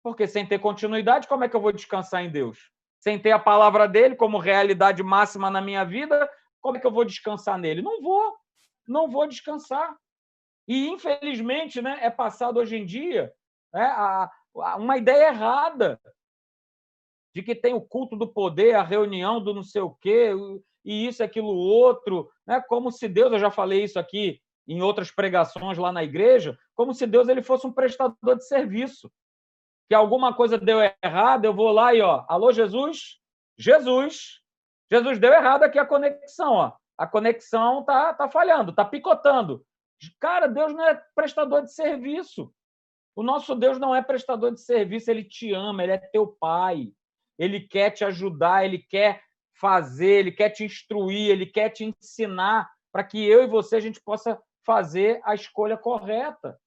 Porque 0.03 0.27
sem 0.27 0.46
ter 0.46 0.59
continuidade, 0.59 1.29
como 1.29 1.44
é 1.44 1.49
que 1.49 1.57
eu 1.57 1.61
vou 1.61 1.73
descansar 1.73 2.25
em 2.25 2.31
Deus? 2.31 2.70
Sem 3.00 3.18
ter 3.18 3.32
a 3.32 3.38
palavra 3.38 3.88
dele 3.88 4.14
como 4.14 4.38
realidade 4.38 5.02
máxima 5.02 5.50
na 5.50 5.60
minha 5.60 5.84
vida, 5.84 6.30
como 6.60 6.76
é 6.76 6.80
que 6.80 6.86
eu 6.86 6.92
vou 6.92 7.04
descansar 7.04 7.58
nele? 7.58 7.82
Não 7.82 8.02
vou 8.02 8.38
não 8.86 9.08
vou 9.08 9.26
descansar. 9.26 9.96
E, 10.66 10.88
infelizmente, 10.88 11.80
né, 11.80 11.98
é 12.02 12.10
passado 12.10 12.58
hoje 12.58 12.76
em 12.76 12.84
dia 12.84 13.32
né, 13.72 13.82
a, 13.82 14.30
a, 14.56 14.76
uma 14.76 14.96
ideia 14.96 15.28
errada 15.28 16.00
de 17.34 17.42
que 17.42 17.54
tem 17.54 17.72
o 17.72 17.80
culto 17.80 18.16
do 18.16 18.26
poder, 18.26 18.74
a 18.74 18.82
reunião 18.82 19.42
do 19.42 19.54
não 19.54 19.62
sei 19.62 19.80
o 19.80 19.94
quê, 19.94 20.32
e 20.84 21.06
isso, 21.06 21.22
aquilo, 21.22 21.48
outro, 21.48 22.30
né, 22.46 22.60
como 22.68 22.90
se 22.90 23.08
Deus, 23.08 23.32
eu 23.32 23.38
já 23.38 23.50
falei 23.50 23.84
isso 23.84 23.98
aqui 23.98 24.40
em 24.66 24.82
outras 24.82 25.10
pregações 25.10 25.78
lá 25.78 25.92
na 25.92 26.02
igreja, 26.02 26.58
como 26.74 26.92
se 26.92 27.06
Deus 27.06 27.28
ele 27.28 27.42
fosse 27.42 27.66
um 27.66 27.72
prestador 27.72 28.36
de 28.36 28.46
serviço. 28.46 29.10
Que 29.90 29.94
alguma 29.94 30.33
coisa 30.33 30.57
deu 30.57 30.79
errado, 31.05 31.44
eu 31.44 31.53
vou 31.53 31.70
lá 31.70 31.92
e, 31.92 32.00
ó, 32.00 32.24
alô, 32.29 32.50
Jesus? 32.53 33.18
Jesus. 33.59 34.40
Jesus 34.90 35.18
deu 35.18 35.33
errado 35.33 35.64
aqui 35.64 35.79
a 35.79 35.85
conexão, 35.85 36.53
ó 36.53 36.81
a 37.00 37.07
conexão 37.07 37.83
tá, 37.83 38.12
tá 38.12 38.29
falhando, 38.29 38.74
tá 38.74 38.85
picotando. 38.85 39.64
Cara, 40.20 40.46
Deus 40.46 40.70
não 40.74 40.87
é 40.87 41.03
prestador 41.14 41.62
de 41.62 41.72
serviço. 41.72 42.55
O 43.16 43.22
nosso 43.22 43.55
Deus 43.55 43.79
não 43.79 43.94
é 43.94 44.03
prestador 44.03 44.53
de 44.53 44.61
serviço, 44.61 45.11
ele 45.11 45.24
te 45.24 45.50
ama, 45.55 45.83
ele 45.83 45.92
é 45.92 45.96
teu 45.96 46.26
pai. 46.26 46.92
Ele 47.38 47.59
quer 47.59 47.90
te 47.90 48.05
ajudar, 48.05 48.66
ele 48.66 48.81
quer 48.81 49.22
fazer, 49.59 50.18
ele 50.18 50.31
quer 50.31 50.50
te 50.50 50.62
instruir, 50.62 51.31
ele 51.31 51.46
quer 51.46 51.70
te 51.70 51.87
ensinar 51.87 52.70
para 52.92 53.03
que 53.03 53.26
eu 53.26 53.44
e 53.44 53.46
você 53.46 53.76
a 53.76 53.81
gente 53.81 53.98
possa 54.03 54.38
fazer 54.62 55.22
a 55.24 55.35
escolha 55.35 55.79
correta. 55.79 56.61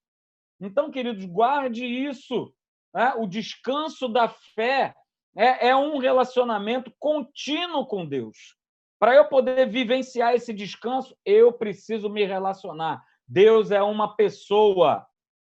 Então, 0.59 0.89
queridos, 0.89 1.25
guarde 1.25 1.86
isso. 1.86 2.51
Né? 2.93 3.13
O 3.17 3.27
descanso 3.27 4.08
da 4.08 4.27
fé 4.27 4.95
é, 5.36 5.69
é 5.69 5.75
um 5.75 5.97
relacionamento 5.97 6.93
contínuo 6.99 7.86
com 7.86 8.06
Deus. 8.06 8.56
Para 8.99 9.15
eu 9.15 9.25
poder 9.25 9.67
vivenciar 9.67 10.34
esse 10.34 10.53
descanso, 10.53 11.15
eu 11.25 11.51
preciso 11.51 12.10
me 12.10 12.23
relacionar. 12.25 13.03
Deus 13.27 13.71
é 13.71 13.82
uma 13.82 14.15
pessoa, 14.15 15.06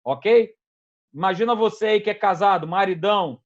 ok? 0.04 0.54
Imagina 1.12 1.54
você 1.54 1.86
aí 1.86 2.00
que 2.00 2.10
é 2.10 2.14
casado, 2.14 2.66
maridão, 2.66 3.40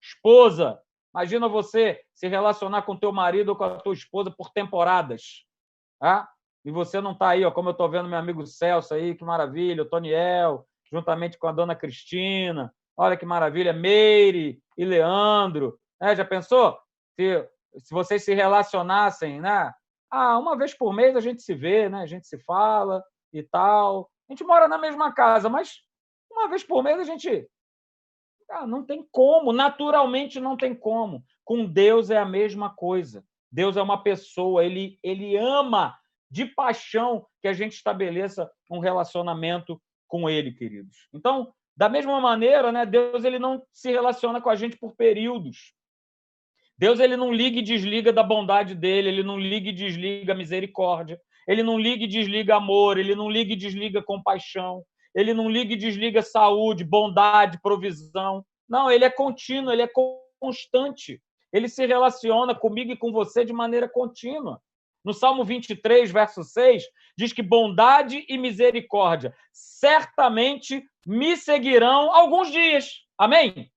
esposa. 0.00 0.80
Imagina 1.12 1.48
você 1.48 2.00
se 2.14 2.28
relacionar 2.28 2.82
com 2.82 2.96
teu 2.96 3.12
marido 3.12 3.50
ou 3.50 3.56
com 3.56 3.64
a 3.64 3.76
tua 3.80 3.94
esposa 3.94 4.30
por 4.30 4.50
temporadas. 4.50 5.44
Tá? 5.98 6.28
E 6.64 6.70
você 6.70 7.00
não 7.00 7.12
está 7.12 7.30
aí, 7.30 7.44
ó, 7.44 7.50
como 7.50 7.68
eu 7.68 7.72
estou 7.72 7.90
vendo 7.90 8.08
meu 8.08 8.18
amigo 8.18 8.46
Celso 8.46 8.94
aí, 8.94 9.14
que 9.14 9.24
maravilha, 9.24 9.82
o 9.82 9.88
Toniel, 9.88 10.66
juntamente 10.90 11.36
com 11.38 11.48
a 11.48 11.52
dona 11.52 11.74
Cristina. 11.74 12.72
Olha 12.96 13.16
que 13.16 13.26
maravilha, 13.26 13.72
Meire 13.72 14.62
e 14.76 14.84
Leandro. 14.84 15.78
É, 16.00 16.14
já 16.14 16.24
pensou? 16.24 16.78
Se 17.14 17.48
se 17.78 17.92
vocês 17.92 18.24
se 18.24 18.34
relacionassem, 18.34 19.40
né? 19.40 19.72
Ah, 20.10 20.38
uma 20.38 20.56
vez 20.56 20.74
por 20.74 20.92
mês 20.92 21.16
a 21.16 21.20
gente 21.20 21.42
se 21.42 21.54
vê, 21.54 21.88
né? 21.88 22.02
A 22.02 22.06
gente 22.06 22.26
se 22.26 22.38
fala 22.38 23.02
e 23.32 23.42
tal. 23.42 24.10
A 24.28 24.32
gente 24.32 24.44
mora 24.44 24.68
na 24.68 24.78
mesma 24.78 25.12
casa, 25.12 25.48
mas 25.48 25.80
uma 26.30 26.48
vez 26.48 26.62
por 26.62 26.82
mês 26.82 26.98
a 26.98 27.04
gente. 27.04 27.48
Ah, 28.50 28.66
não 28.66 28.84
tem 28.84 29.06
como, 29.10 29.52
naturalmente 29.52 30.38
não 30.38 30.56
tem 30.56 30.74
como. 30.74 31.24
Com 31.44 31.64
Deus 31.64 32.10
é 32.10 32.18
a 32.18 32.26
mesma 32.26 32.74
coisa. 32.74 33.24
Deus 33.50 33.76
é 33.76 33.82
uma 33.82 34.02
pessoa, 34.02 34.64
ele, 34.64 34.98
ele 35.02 35.36
ama 35.36 35.98
de 36.30 36.46
paixão 36.46 37.26
que 37.40 37.48
a 37.48 37.52
gente 37.52 37.74
estabeleça 37.74 38.50
um 38.70 38.78
relacionamento 38.78 39.80
com 40.06 40.28
ele, 40.28 40.52
queridos. 40.52 41.08
Então, 41.12 41.54
da 41.76 41.88
mesma 41.88 42.20
maneira, 42.20 42.70
né, 42.70 42.84
Deus 42.84 43.24
ele 43.24 43.38
não 43.38 43.62
se 43.72 43.90
relaciona 43.90 44.40
com 44.40 44.50
a 44.50 44.54
gente 44.54 44.76
por 44.76 44.94
períodos. 44.94 45.74
Deus 46.76 47.00
ele 47.00 47.16
não 47.16 47.32
liga 47.32 47.58
e 47.58 47.62
desliga 47.62 48.12
da 48.12 48.22
bondade 48.22 48.74
dele, 48.74 49.08
ele 49.08 49.22
não 49.22 49.38
liga 49.38 49.68
e 49.68 49.72
desliga 49.72 50.34
misericórdia, 50.34 51.20
ele 51.46 51.62
não 51.62 51.78
liga 51.78 52.04
e 52.04 52.08
desliga 52.08 52.56
amor, 52.56 52.98
ele 52.98 53.14
não 53.14 53.30
liga 53.30 53.52
e 53.52 53.56
desliga 53.56 54.02
compaixão, 54.02 54.84
ele 55.14 55.34
não 55.34 55.48
liga 55.48 55.74
e 55.74 55.76
desliga 55.76 56.22
saúde, 56.22 56.84
bondade, 56.84 57.60
provisão. 57.62 58.44
Não, 58.68 58.90
ele 58.90 59.04
é 59.04 59.10
contínuo, 59.10 59.72
ele 59.72 59.82
é 59.82 59.90
constante. 60.40 61.20
Ele 61.52 61.68
se 61.68 61.86
relaciona 61.86 62.54
comigo 62.54 62.92
e 62.92 62.96
com 62.96 63.12
você 63.12 63.44
de 63.44 63.52
maneira 63.52 63.88
contínua. 63.88 64.60
No 65.04 65.12
Salmo 65.12 65.44
23, 65.44 66.10
verso 66.10 66.44
6, 66.44 66.84
diz 67.16 67.32
que 67.32 67.42
bondade 67.42 68.24
e 68.28 68.38
misericórdia 68.38 69.34
certamente 69.52 70.84
me 71.06 71.36
seguirão 71.36 72.14
alguns 72.14 72.50
dias. 72.50 73.02
Amém? 73.18 73.70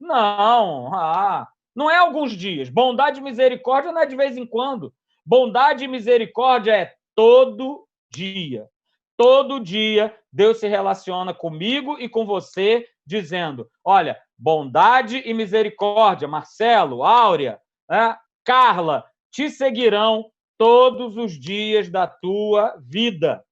Não, 0.00 0.94
ah, 0.94 1.46
não 1.74 1.90
é 1.90 1.96
alguns 1.96 2.32
dias. 2.32 2.68
Bondade 2.68 3.20
e 3.20 3.22
misericórdia 3.22 3.92
não 3.92 4.00
é 4.00 4.06
de 4.06 4.16
vez 4.16 4.36
em 4.36 4.46
quando. 4.46 4.92
Bondade 5.24 5.84
e 5.84 5.88
misericórdia 5.88 6.72
é 6.72 6.94
todo 7.14 7.86
dia. 8.10 8.68
Todo 9.16 9.60
dia 9.60 10.14
Deus 10.32 10.58
se 10.58 10.66
relaciona 10.66 11.32
comigo 11.32 11.98
e 12.00 12.08
com 12.08 12.26
você, 12.26 12.86
dizendo: 13.06 13.70
olha, 13.84 14.18
bondade 14.36 15.22
e 15.24 15.32
misericórdia, 15.32 16.26
Marcelo, 16.26 17.04
Áurea, 17.04 17.60
né? 17.88 18.16
Carla, 18.44 19.04
te 19.30 19.48
seguirão 19.48 20.30
todos 20.64 21.18
os 21.18 21.38
dias 21.38 21.90
da 21.90 22.06
tua 22.06 22.74
vida. 22.80 23.44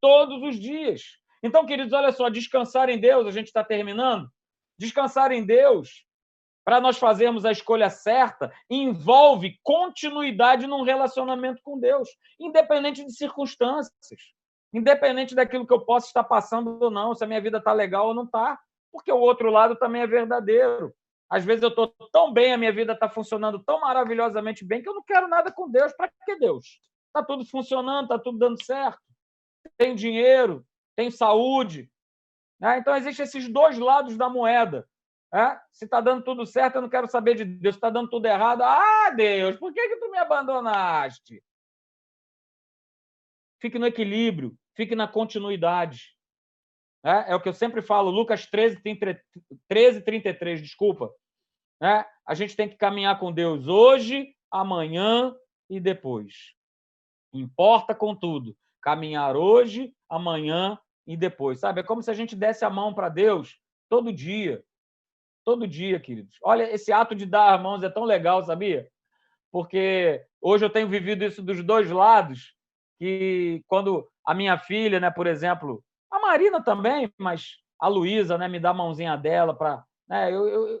Todos 0.00 0.42
os 0.42 0.58
dias. 0.58 1.02
Então, 1.42 1.66
queridos, 1.66 1.92
olha 1.92 2.10
só, 2.10 2.30
descansar 2.30 2.88
em 2.88 2.98
Deus, 2.98 3.26
a 3.26 3.30
gente 3.30 3.48
está 3.48 3.62
terminando. 3.62 4.30
Descansar 4.78 5.30
em 5.30 5.44
Deus 5.44 6.06
para 6.64 6.80
nós 6.80 6.96
fazermos 6.96 7.44
a 7.44 7.52
escolha 7.52 7.90
certa, 7.90 8.50
envolve 8.70 9.60
continuidade 9.62 10.66
num 10.66 10.84
relacionamento 10.84 11.60
com 11.62 11.78
Deus, 11.78 12.08
independente 12.40 13.04
de 13.04 13.12
circunstâncias, 13.12 13.92
independente 14.72 15.34
daquilo 15.34 15.66
que 15.66 15.72
eu 15.74 15.84
possa 15.84 16.06
estar 16.06 16.24
passando 16.24 16.78
ou 16.80 16.90
não, 16.90 17.14
se 17.14 17.22
a 17.22 17.26
minha 17.26 17.42
vida 17.42 17.58
está 17.58 17.74
legal 17.74 18.06
ou 18.06 18.14
não 18.14 18.24
está, 18.24 18.58
porque 18.90 19.12
o 19.12 19.18
outro 19.18 19.50
lado 19.50 19.76
também 19.76 20.00
é 20.00 20.06
verdadeiro. 20.06 20.94
Às 21.30 21.44
vezes 21.44 21.62
eu 21.62 21.68
estou 21.68 21.94
tão 22.10 22.32
bem, 22.32 22.52
a 22.52 22.58
minha 22.58 22.72
vida 22.72 22.94
está 22.94 23.08
funcionando 23.08 23.62
tão 23.62 23.80
maravilhosamente 23.80 24.64
bem 24.64 24.82
que 24.82 24.88
eu 24.88 24.94
não 24.94 25.02
quero 25.02 25.28
nada 25.28 25.52
com 25.52 25.70
Deus. 25.70 25.92
Para 25.92 26.10
que 26.24 26.36
Deus? 26.36 26.80
Está 27.08 27.22
tudo 27.22 27.44
funcionando, 27.44 28.04
está 28.04 28.18
tudo 28.18 28.38
dando 28.38 28.62
certo. 28.64 29.00
Tenho 29.76 29.94
dinheiro, 29.94 30.66
tenho 30.96 31.12
saúde. 31.12 31.90
Né? 32.58 32.78
Então, 32.78 32.96
existem 32.96 33.24
esses 33.24 33.48
dois 33.48 33.78
lados 33.78 34.16
da 34.16 34.28
moeda. 34.28 34.88
É? 35.32 35.60
Se 35.70 35.84
está 35.84 36.00
dando 36.00 36.24
tudo 36.24 36.46
certo, 36.46 36.76
eu 36.76 36.82
não 36.82 36.88
quero 36.88 37.10
saber 37.10 37.34
de 37.34 37.44
Deus. 37.44 37.74
Se 37.74 37.78
está 37.78 37.90
dando 37.90 38.08
tudo 38.08 38.26
errado, 38.26 38.62
ah, 38.62 39.10
Deus, 39.14 39.58
por 39.58 39.72
que, 39.72 39.88
que 39.88 39.96
tu 39.96 40.10
me 40.10 40.18
abandonaste? 40.18 41.42
Fique 43.60 43.78
no 43.78 43.86
equilíbrio, 43.86 44.56
fique 44.74 44.94
na 44.94 45.06
continuidade. 45.06 46.17
É, 47.04 47.32
é 47.32 47.34
o 47.34 47.40
que 47.40 47.48
eu 47.48 47.54
sempre 47.54 47.80
falo, 47.80 48.10
Lucas 48.10 48.46
13, 48.46 48.80
13 49.68 50.00
33, 50.02 50.62
desculpa. 50.62 51.10
É, 51.82 52.04
a 52.26 52.34
gente 52.34 52.56
tem 52.56 52.68
que 52.68 52.76
caminhar 52.76 53.18
com 53.18 53.32
Deus 53.32 53.68
hoje, 53.68 54.34
amanhã 54.50 55.34
e 55.70 55.78
depois. 55.78 56.54
Importa, 57.32 57.94
contudo, 57.94 58.56
caminhar 58.82 59.36
hoje, 59.36 59.94
amanhã 60.08 60.78
e 61.06 61.16
depois. 61.16 61.60
Sabe? 61.60 61.80
É 61.80 61.84
como 61.84 62.02
se 62.02 62.10
a 62.10 62.14
gente 62.14 62.34
desse 62.34 62.64
a 62.64 62.70
mão 62.70 62.92
para 62.92 63.08
Deus 63.08 63.58
todo 63.88 64.12
dia. 64.12 64.62
Todo 65.44 65.66
dia, 65.66 65.98
queridos. 66.00 66.36
Olha, 66.42 66.70
esse 66.70 66.92
ato 66.92 67.14
de 67.14 67.24
dar 67.24 67.54
as 67.54 67.62
mãos 67.62 67.82
é 67.82 67.88
tão 67.88 68.04
legal, 68.04 68.44
sabia? 68.44 68.88
Porque 69.50 70.22
hoje 70.40 70.64
eu 70.64 70.70
tenho 70.70 70.88
vivido 70.88 71.24
isso 71.24 71.42
dos 71.42 71.62
dois 71.64 71.90
lados, 71.90 72.54
que 72.98 73.62
quando 73.66 74.06
a 74.24 74.34
minha 74.34 74.58
filha, 74.58 75.00
né, 75.00 75.10
por 75.10 75.26
exemplo, 75.26 75.82
a 76.10 76.20
Marina 76.20 76.62
também, 76.62 77.12
mas 77.18 77.56
a 77.80 77.88
Luísa, 77.88 78.36
né, 78.36 78.48
me 78.48 78.58
dá 78.58 78.70
a 78.70 78.74
mãozinha 78.74 79.16
dela 79.16 79.54
para, 79.54 79.84
né, 80.08 80.32
eu, 80.32 80.48
eu, 80.48 80.80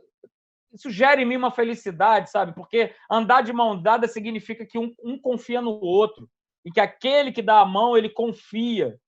isso 0.72 0.90
gera 0.90 1.20
em 1.20 1.24
mim 1.24 1.36
uma 1.36 1.50
felicidade, 1.50 2.30
sabe? 2.30 2.52
Porque 2.54 2.94
andar 3.10 3.42
de 3.42 3.52
mão 3.52 3.80
dada 3.80 4.06
significa 4.06 4.66
que 4.66 4.78
um, 4.78 4.92
um 5.02 5.18
confia 5.18 5.60
no 5.60 5.80
outro 5.82 6.28
e 6.64 6.70
que 6.70 6.80
aquele 6.80 7.32
que 7.32 7.40
dá 7.40 7.60
a 7.60 7.66
mão 7.66 7.96
ele 7.96 8.10
confia. 8.10 8.98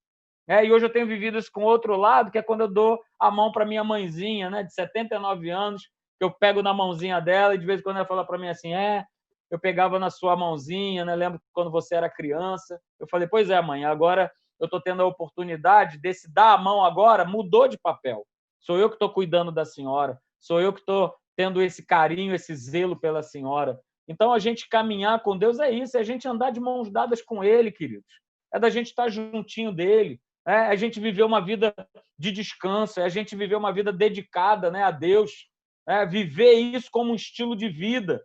É, 0.47 0.65
e 0.65 0.71
hoje 0.71 0.85
eu 0.85 0.91
tenho 0.91 1.05
vivido 1.05 1.37
isso 1.37 1.51
com 1.51 1.63
outro 1.63 1.95
lado, 1.95 2.31
que 2.31 2.37
é 2.37 2.41
quando 2.41 2.61
eu 2.61 2.67
dou 2.67 2.99
a 3.19 3.29
mão 3.29 3.51
para 3.51 3.65
minha 3.65 3.83
mãezinha, 3.83 4.49
né, 4.49 4.63
de 4.63 4.73
79 4.73 5.49
anos, 5.49 5.83
que 6.17 6.25
eu 6.25 6.31
pego 6.31 6.61
na 6.63 6.73
mãozinha 6.73 7.19
dela 7.19 7.55
e 7.55 7.57
de 7.57 7.65
vez 7.65 7.79
em 7.79 7.83
quando 7.83 7.97
ela 7.97 8.05
fala 8.05 8.25
para 8.25 8.37
mim 8.37 8.49
assim: 8.49 8.73
é, 8.73 9.05
eu 9.51 9.59
pegava 9.59 9.99
na 9.99 10.09
sua 10.09 10.35
mãozinha, 10.35 11.03
né? 11.03 11.15
Lembro 11.15 11.41
quando 11.51 11.69
você 11.69 11.95
era 11.95 12.09
criança. 12.09 12.79
Eu 12.99 13.07
falei: 13.07 13.27
pois 13.27 13.49
é, 13.49 13.61
mãe, 13.61 13.85
agora 13.85 14.31
eu 14.61 14.65
estou 14.65 14.79
tendo 14.79 15.01
a 15.01 15.07
oportunidade 15.07 15.97
desse 15.97 16.31
dar 16.31 16.53
a 16.53 16.57
mão 16.57 16.85
agora, 16.85 17.25
mudou 17.25 17.67
de 17.67 17.79
papel. 17.79 18.25
Sou 18.59 18.77
eu 18.77 18.87
que 18.87 18.95
estou 18.95 19.09
cuidando 19.09 19.51
da 19.51 19.65
senhora, 19.65 20.19
sou 20.39 20.61
eu 20.61 20.71
que 20.71 20.79
estou 20.79 21.13
tendo 21.35 21.61
esse 21.61 21.83
carinho, 21.83 22.35
esse 22.35 22.55
zelo 22.55 22.95
pela 22.95 23.23
senhora. 23.23 23.79
Então, 24.07 24.31
a 24.31 24.37
gente 24.37 24.69
caminhar 24.69 25.23
com 25.23 25.35
Deus 25.35 25.59
é 25.59 25.71
isso, 25.71 25.97
é 25.97 26.01
a 26.01 26.03
gente 26.03 26.27
andar 26.27 26.51
de 26.51 26.59
mãos 26.59 26.91
dadas 26.91 27.23
com 27.23 27.43
Ele, 27.43 27.71
queridos. 27.71 28.21
É 28.53 28.59
da 28.59 28.69
gente 28.69 28.87
estar 28.87 29.09
juntinho 29.09 29.71
dele, 29.71 30.21
é 30.45 30.67
a 30.67 30.75
gente 30.75 30.99
viver 30.99 31.23
uma 31.23 31.39
vida 31.39 31.73
de 32.19 32.31
descanso, 32.31 32.99
é 32.99 33.03
a 33.03 33.09
gente 33.09 33.35
viver 33.35 33.55
uma 33.55 33.73
vida 33.73 33.91
dedicada 33.91 34.69
né, 34.69 34.83
a 34.83 34.91
Deus, 34.91 35.47
é 35.87 36.05
viver 36.05 36.53
isso 36.53 36.89
como 36.91 37.11
um 37.11 37.15
estilo 37.15 37.55
de 37.55 37.67
vida, 37.67 38.23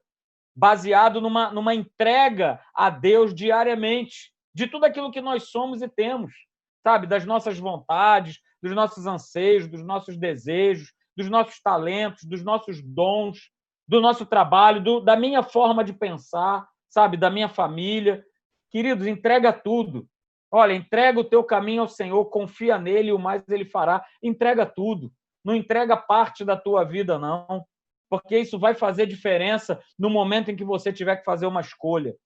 baseado 0.54 1.20
numa, 1.20 1.50
numa 1.50 1.74
entrega 1.74 2.60
a 2.74 2.90
Deus 2.90 3.34
diariamente, 3.34 4.32
de 4.56 4.66
tudo 4.66 4.86
aquilo 4.86 5.10
que 5.10 5.20
nós 5.20 5.50
somos 5.50 5.82
e 5.82 5.88
temos, 5.88 6.32
sabe? 6.82 7.06
Das 7.06 7.26
nossas 7.26 7.58
vontades, 7.58 8.40
dos 8.62 8.72
nossos 8.74 9.06
anseios, 9.06 9.68
dos 9.68 9.84
nossos 9.84 10.16
desejos, 10.16 10.94
dos 11.14 11.28
nossos 11.28 11.60
talentos, 11.60 12.24
dos 12.24 12.42
nossos 12.42 12.80
dons, 12.82 13.50
do 13.86 14.00
nosso 14.00 14.24
trabalho, 14.24 14.82
do, 14.82 15.00
da 15.00 15.14
minha 15.14 15.42
forma 15.42 15.84
de 15.84 15.92
pensar, 15.92 16.66
sabe, 16.88 17.18
da 17.18 17.28
minha 17.28 17.50
família. 17.50 18.24
Queridos, 18.70 19.06
entrega 19.06 19.52
tudo. 19.52 20.08
Olha, 20.50 20.72
entrega 20.72 21.20
o 21.20 21.24
teu 21.24 21.44
caminho 21.44 21.82
ao 21.82 21.88
Senhor, 21.88 22.24
confia 22.24 22.78
nele 22.78 23.12
o 23.12 23.18
mais 23.18 23.46
ele 23.50 23.66
fará. 23.66 24.02
Entrega 24.22 24.64
tudo. 24.64 25.12
Não 25.44 25.54
entrega 25.54 25.98
parte 25.98 26.46
da 26.46 26.56
tua 26.56 26.82
vida, 26.82 27.18
não. 27.18 27.62
Porque 28.08 28.38
isso 28.38 28.58
vai 28.58 28.74
fazer 28.74 29.04
diferença 29.04 29.78
no 29.98 30.08
momento 30.08 30.50
em 30.50 30.56
que 30.56 30.64
você 30.64 30.90
tiver 30.90 31.16
que 31.16 31.24
fazer 31.24 31.44
uma 31.44 31.60
escolha. 31.60 32.16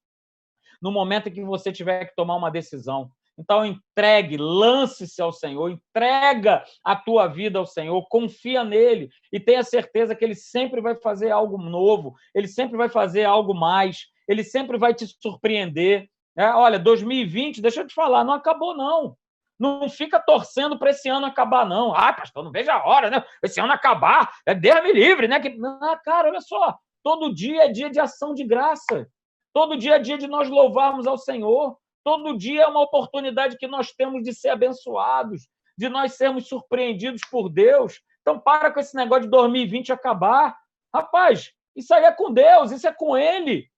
No 0.80 0.90
momento 0.90 1.28
em 1.28 1.32
que 1.32 1.42
você 1.42 1.72
tiver 1.72 2.06
que 2.06 2.16
tomar 2.16 2.36
uma 2.36 2.50
decisão. 2.50 3.10
Então, 3.40 3.64
entregue, 3.64 4.36
lance-se 4.36 5.20
ao 5.22 5.32
Senhor, 5.32 5.70
entrega 5.70 6.62
a 6.84 6.94
tua 6.94 7.26
vida 7.26 7.58
ao 7.58 7.64
Senhor, 7.64 8.06
confia 8.08 8.62
nele 8.62 9.08
e 9.32 9.40
tenha 9.40 9.62
certeza 9.62 10.14
que 10.14 10.22
ele 10.22 10.34
sempre 10.34 10.80
vai 10.82 10.94
fazer 10.94 11.30
algo 11.30 11.56
novo, 11.56 12.14
ele 12.34 12.46
sempre 12.46 12.76
vai 12.76 12.90
fazer 12.90 13.24
algo 13.24 13.54
mais, 13.54 14.08
ele 14.28 14.44
sempre 14.44 14.76
vai 14.76 14.92
te 14.92 15.06
surpreender. 15.06 16.06
É, 16.36 16.50
olha, 16.50 16.78
2020, 16.78 17.62
deixa 17.62 17.80
eu 17.80 17.86
te 17.86 17.94
falar, 17.94 18.24
não 18.24 18.34
acabou, 18.34 18.76
não. 18.76 19.16
Não 19.58 19.88
fica 19.88 20.20
torcendo 20.20 20.78
para 20.78 20.90
esse 20.90 21.08
ano 21.08 21.26
acabar, 21.26 21.66
não. 21.66 21.94
Ah, 21.94 22.12
pastor, 22.12 22.44
não 22.44 22.50
veja 22.50 22.74
a 22.74 22.86
hora, 22.86 23.10
né? 23.10 23.24
Esse 23.42 23.60
ano 23.60 23.72
acabar, 23.72 24.30
é 24.46 24.54
Deus 24.54 24.82
me 24.82 24.92
livre, 24.92 25.26
né? 25.26 25.40
Que... 25.40 25.56
Ah, 25.82 25.98
cara, 26.02 26.28
olha 26.28 26.40
só, 26.40 26.78
todo 27.02 27.34
dia 27.34 27.64
é 27.64 27.68
dia 27.68 27.90
de 27.90 27.98
ação 27.98 28.34
de 28.34 28.44
graça. 28.44 29.08
Todo 29.52 29.76
dia 29.76 29.96
é 29.96 29.98
dia 29.98 30.16
de 30.16 30.26
nós 30.26 30.48
louvarmos 30.48 31.06
ao 31.06 31.18
Senhor. 31.18 31.76
Todo 32.04 32.36
dia 32.36 32.62
é 32.62 32.66
uma 32.66 32.82
oportunidade 32.82 33.56
que 33.56 33.66
nós 33.66 33.92
temos 33.92 34.22
de 34.22 34.32
ser 34.32 34.50
abençoados, 34.50 35.48
de 35.76 35.88
nós 35.88 36.14
sermos 36.14 36.48
surpreendidos 36.48 37.22
por 37.30 37.48
Deus. 37.48 38.00
Então, 38.22 38.38
para 38.38 38.70
com 38.70 38.80
esse 38.80 38.94
negócio 38.94 39.24
de 39.24 39.30
2020 39.30 39.92
acabar. 39.92 40.56
Rapaz, 40.94 41.52
isso 41.74 41.92
aí 41.94 42.04
é 42.04 42.12
com 42.12 42.32
Deus, 42.32 42.70
isso 42.70 42.86
é 42.86 42.92
com 42.92 43.16
Ele. 43.16 43.68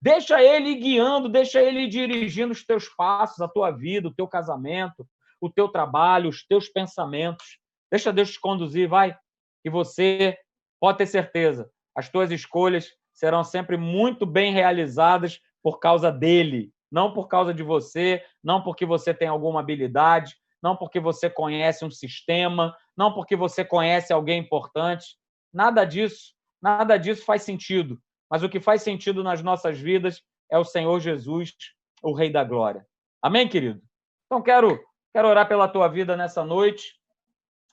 Deixa 0.00 0.42
Ele 0.42 0.74
guiando, 0.74 1.28
deixa 1.28 1.60
Ele 1.60 1.86
dirigindo 1.86 2.52
os 2.52 2.64
teus 2.64 2.88
passos, 2.88 3.40
a 3.40 3.48
tua 3.48 3.70
vida, 3.70 4.08
o 4.08 4.14
teu 4.14 4.28
casamento, 4.28 5.06
o 5.40 5.50
teu 5.50 5.68
trabalho, 5.68 6.28
os 6.28 6.46
teus 6.46 6.68
pensamentos. 6.68 7.58
Deixa 7.90 8.12
Deus 8.12 8.32
te 8.32 8.40
conduzir, 8.40 8.88
vai. 8.88 9.16
E 9.64 9.70
você 9.70 10.38
pode 10.80 10.98
ter 10.98 11.06
certeza, 11.06 11.70
as 11.94 12.08
tuas 12.08 12.30
escolhas 12.30 12.92
serão 13.18 13.42
sempre 13.42 13.76
muito 13.76 14.24
bem 14.24 14.52
realizadas 14.52 15.40
por 15.62 15.78
causa 15.78 16.10
dele 16.10 16.72
não 16.90 17.12
por 17.12 17.28
causa 17.28 17.52
de 17.52 17.62
você, 17.62 18.24
não 18.42 18.62
porque 18.62 18.86
você 18.86 19.12
tem 19.12 19.28
alguma 19.28 19.60
habilidade, 19.60 20.36
não 20.62 20.76
porque 20.76 20.98
você 20.98 21.30
conhece 21.30 21.84
um 21.84 21.90
sistema, 21.90 22.76
não 22.96 23.12
porque 23.12 23.36
você 23.36 23.64
conhece 23.64 24.12
alguém 24.12 24.40
importante. 24.40 25.16
Nada 25.52 25.84
disso, 25.84 26.34
nada 26.60 26.96
disso 26.96 27.24
faz 27.24 27.42
sentido. 27.42 28.00
Mas 28.30 28.42
o 28.42 28.48
que 28.48 28.60
faz 28.60 28.82
sentido 28.82 29.22
nas 29.22 29.42
nossas 29.42 29.78
vidas 29.78 30.22
é 30.50 30.58
o 30.58 30.64
Senhor 30.64 30.98
Jesus, 31.00 31.54
o 32.02 32.12
Rei 32.12 32.30
da 32.30 32.42
Glória. 32.42 32.86
Amém, 33.22 33.48
querido? 33.48 33.80
Então 34.26 34.42
quero 34.42 34.78
quero 35.12 35.28
orar 35.28 35.48
pela 35.48 35.68
tua 35.68 35.88
vida 35.88 36.16
nessa 36.16 36.44
noite. 36.44 36.98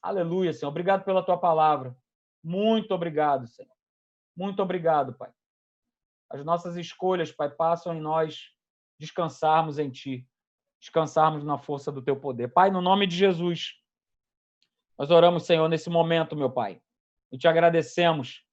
Aleluia, 0.01 0.53
Senhor. 0.53 0.69
Obrigado 0.69 1.03
pela 1.03 1.23
tua 1.23 1.37
palavra. 1.37 1.95
Muito 2.43 2.93
obrigado, 2.93 3.47
Senhor. 3.47 3.74
Muito 4.35 4.61
obrigado, 4.61 5.13
Pai. 5.13 5.31
As 6.29 6.43
nossas 6.43 6.75
escolhas, 6.75 7.31
Pai, 7.31 7.49
passam 7.49 7.93
em 7.93 8.01
nós 8.01 8.51
descansarmos 8.99 9.79
em 9.79 9.89
Ti, 9.89 10.27
descansarmos 10.79 11.43
na 11.43 11.57
força 11.57 11.91
do 11.91 12.01
Teu 12.01 12.15
poder. 12.19 12.49
Pai, 12.49 12.69
no 12.71 12.81
nome 12.81 13.07
de 13.07 13.15
Jesus, 13.15 13.73
nós 14.97 15.11
oramos, 15.11 15.45
Senhor, 15.45 15.67
nesse 15.67 15.89
momento, 15.89 16.35
meu 16.35 16.49
Pai, 16.49 16.81
e 17.31 17.37
te 17.37 17.47
agradecemos, 17.47 18.43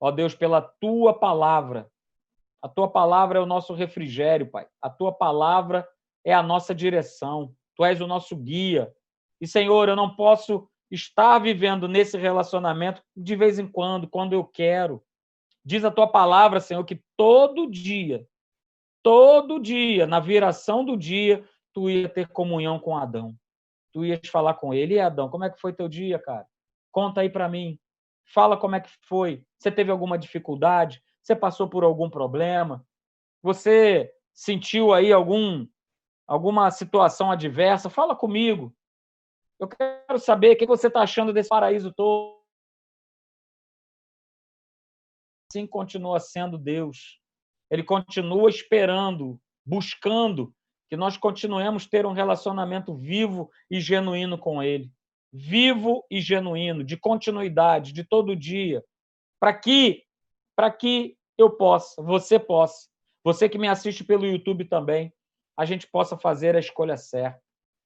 ó 0.00 0.10
Deus, 0.10 0.34
pela 0.34 0.62
Tua 0.62 1.18
palavra. 1.18 1.90
A 2.62 2.68
Tua 2.68 2.88
palavra 2.88 3.38
é 3.38 3.42
o 3.42 3.46
nosso 3.46 3.74
refrigério, 3.74 4.50
Pai. 4.50 4.66
A 4.80 4.90
Tua 4.90 5.12
palavra 5.12 5.88
é 6.24 6.32
a 6.32 6.42
nossa 6.42 6.74
direção. 6.74 7.54
Tu 7.74 7.84
és 7.84 8.00
o 8.00 8.06
nosso 8.06 8.36
guia. 8.36 8.92
E, 9.40 9.46
Senhor, 9.46 9.88
eu 9.88 9.96
não 9.96 10.14
posso 10.14 10.68
estar 10.90 11.38
vivendo 11.38 11.88
nesse 11.88 12.18
relacionamento 12.18 13.02
de 13.16 13.34
vez 13.36 13.58
em 13.58 13.66
quando, 13.66 14.08
quando 14.08 14.32
eu 14.32 14.44
quero. 14.44 15.02
Diz 15.64 15.84
a 15.84 15.90
tua 15.90 16.06
palavra, 16.06 16.60
Senhor, 16.60 16.84
que 16.84 17.02
todo 17.16 17.70
dia 17.70 18.26
todo 19.02 19.60
dia, 19.60 20.06
na 20.06 20.20
viração 20.20 20.84
do 20.84 20.96
dia, 20.96 21.44
tu 21.72 21.88
ia 21.90 22.08
ter 22.08 22.28
comunhão 22.28 22.78
com 22.78 22.96
Adão. 22.96 23.34
Tu 23.92 24.04
ias 24.04 24.28
falar 24.28 24.54
com 24.54 24.72
ele. 24.72 24.94
E 24.94 25.00
Adão, 25.00 25.28
como 25.28 25.44
é 25.44 25.50
que 25.50 25.60
foi 25.60 25.72
teu 25.72 25.88
dia, 25.88 26.18
cara? 26.18 26.46
Conta 26.92 27.20
aí 27.20 27.30
para 27.30 27.48
mim. 27.48 27.78
Fala 28.32 28.56
como 28.56 28.76
é 28.76 28.80
que 28.80 28.90
foi. 29.02 29.42
Você 29.58 29.70
teve 29.70 29.90
alguma 29.90 30.18
dificuldade? 30.18 31.02
Você 31.22 31.34
passou 31.34 31.68
por 31.68 31.82
algum 31.84 32.08
problema? 32.08 32.84
Você 33.42 34.12
sentiu 34.32 34.92
aí 34.92 35.12
algum 35.12 35.66
alguma 36.26 36.70
situação 36.70 37.30
adversa? 37.30 37.90
Fala 37.90 38.14
comigo. 38.14 38.72
Eu 39.58 39.66
quero 39.66 40.18
saber 40.18 40.52
o 40.52 40.56
que 40.56 40.66
você 40.66 40.86
está 40.86 41.02
achando 41.02 41.32
desse 41.32 41.48
paraíso 41.48 41.92
todo. 41.92 42.39
Assim 45.50 45.66
continua 45.66 46.20
sendo 46.20 46.56
Deus 46.56 47.20
ele 47.70 47.84
continua 47.84 48.50
esperando, 48.50 49.40
buscando 49.64 50.52
que 50.88 50.96
nós 50.96 51.16
continuemos 51.16 51.86
ter 51.86 52.04
um 52.04 52.12
relacionamento 52.12 52.92
vivo 52.94 53.48
e 53.70 53.80
genuíno 53.80 54.36
com 54.36 54.60
ele. 54.60 54.90
Vivo 55.32 56.04
e 56.10 56.20
genuíno, 56.20 56.82
de 56.82 56.96
continuidade, 56.96 57.92
de 57.92 58.02
todo 58.02 58.34
dia, 58.34 58.84
para 59.38 59.54
que 59.54 60.04
para 60.56 60.70
que 60.70 61.16
eu 61.38 61.48
possa, 61.48 62.02
você 62.02 62.38
possa, 62.38 62.88
você 63.24 63.48
que 63.48 63.56
me 63.56 63.66
assiste 63.66 64.04
pelo 64.04 64.26
YouTube 64.26 64.66
também, 64.66 65.10
a 65.56 65.64
gente 65.64 65.86
possa 65.86 66.18
fazer 66.18 66.54
a 66.54 66.58
escolha 66.58 66.98
certa. 66.98 67.40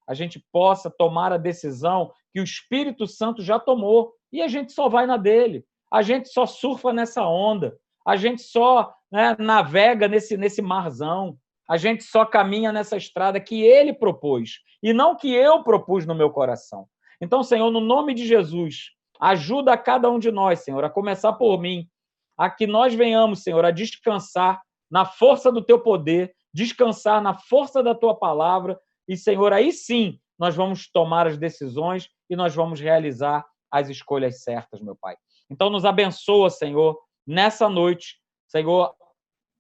A 0.09 0.15
gente 0.15 0.45
possa 0.51 0.91
tomar 0.91 1.33
a 1.33 1.37
decisão 1.37 2.13
que 2.33 2.41
o 2.41 2.45
Espírito 2.45 3.07
Santo 3.07 3.43
já 3.43 3.61
tomou 3.61 4.13
e 4.33 4.43
a 4.43 4.49
gente 4.49 4.73
só 4.73 4.89
vai 4.89 5.07
na 5.07 5.17
dele. 5.17 5.65
A 5.95 6.03
gente 6.03 6.29
só 6.29 6.45
surfa 6.45 6.93
nessa 6.93 7.25
onda. 7.25 7.79
A 8.05 8.17
gente 8.17 8.43
só 8.43 8.93
né, 9.13 9.37
navega 9.39 10.09
nesse, 10.09 10.37
nesse 10.37 10.61
marzão, 10.61 11.39
a 11.71 11.77
gente 11.77 12.03
só 12.03 12.25
caminha 12.25 12.73
nessa 12.73 12.97
estrada 12.97 13.39
que 13.39 13.63
ele 13.63 13.93
propôs 13.93 14.59
e 14.83 14.93
não 14.93 15.17
que 15.17 15.33
eu 15.33 15.63
propus 15.63 16.05
no 16.05 16.13
meu 16.13 16.31
coração. 16.31 16.89
Então, 17.21 17.45
Senhor, 17.45 17.71
no 17.71 17.79
nome 17.79 18.13
de 18.13 18.27
Jesus, 18.27 18.91
ajuda 19.21 19.73
a 19.73 19.79
cada 19.79 20.11
um 20.11 20.19
de 20.19 20.33
nós, 20.33 20.65
Senhor, 20.65 20.83
a 20.85 20.91
começar 20.91 21.33
por 21.35 21.61
mim, 21.61 21.89
a 22.37 22.51
que 22.51 22.67
nós 22.67 22.93
venhamos, 22.93 23.45
Senhor, 23.45 23.65
a 23.65 23.71
descansar 23.71 24.61
na 24.91 25.05
força 25.05 25.53
do 25.53 25.63
teu 25.63 25.79
poder, 25.79 26.35
descansar 26.53 27.23
na 27.23 27.35
força 27.35 27.85
da 27.85 27.95
tua 27.95 28.17
palavra, 28.17 28.77
e, 29.07 29.17
Senhor, 29.17 29.53
aí 29.53 29.71
sim 29.71 30.19
nós 30.37 30.57
vamos 30.57 30.91
tomar 30.91 31.29
as 31.29 31.39
decisões 31.39 32.11
e 32.29 32.35
nós 32.35 32.53
vamos 32.53 32.81
realizar 32.81 33.47
as 33.71 33.89
escolhas 33.89 34.43
certas, 34.43 34.81
meu 34.81 34.97
Pai. 34.97 35.15
Então, 35.51 35.71
nos 35.71 35.85
abençoa, 35.85 36.51
Senhor, 36.51 36.99
nessa 37.27 37.69
noite, 37.69 38.19
Senhor, 38.47 38.95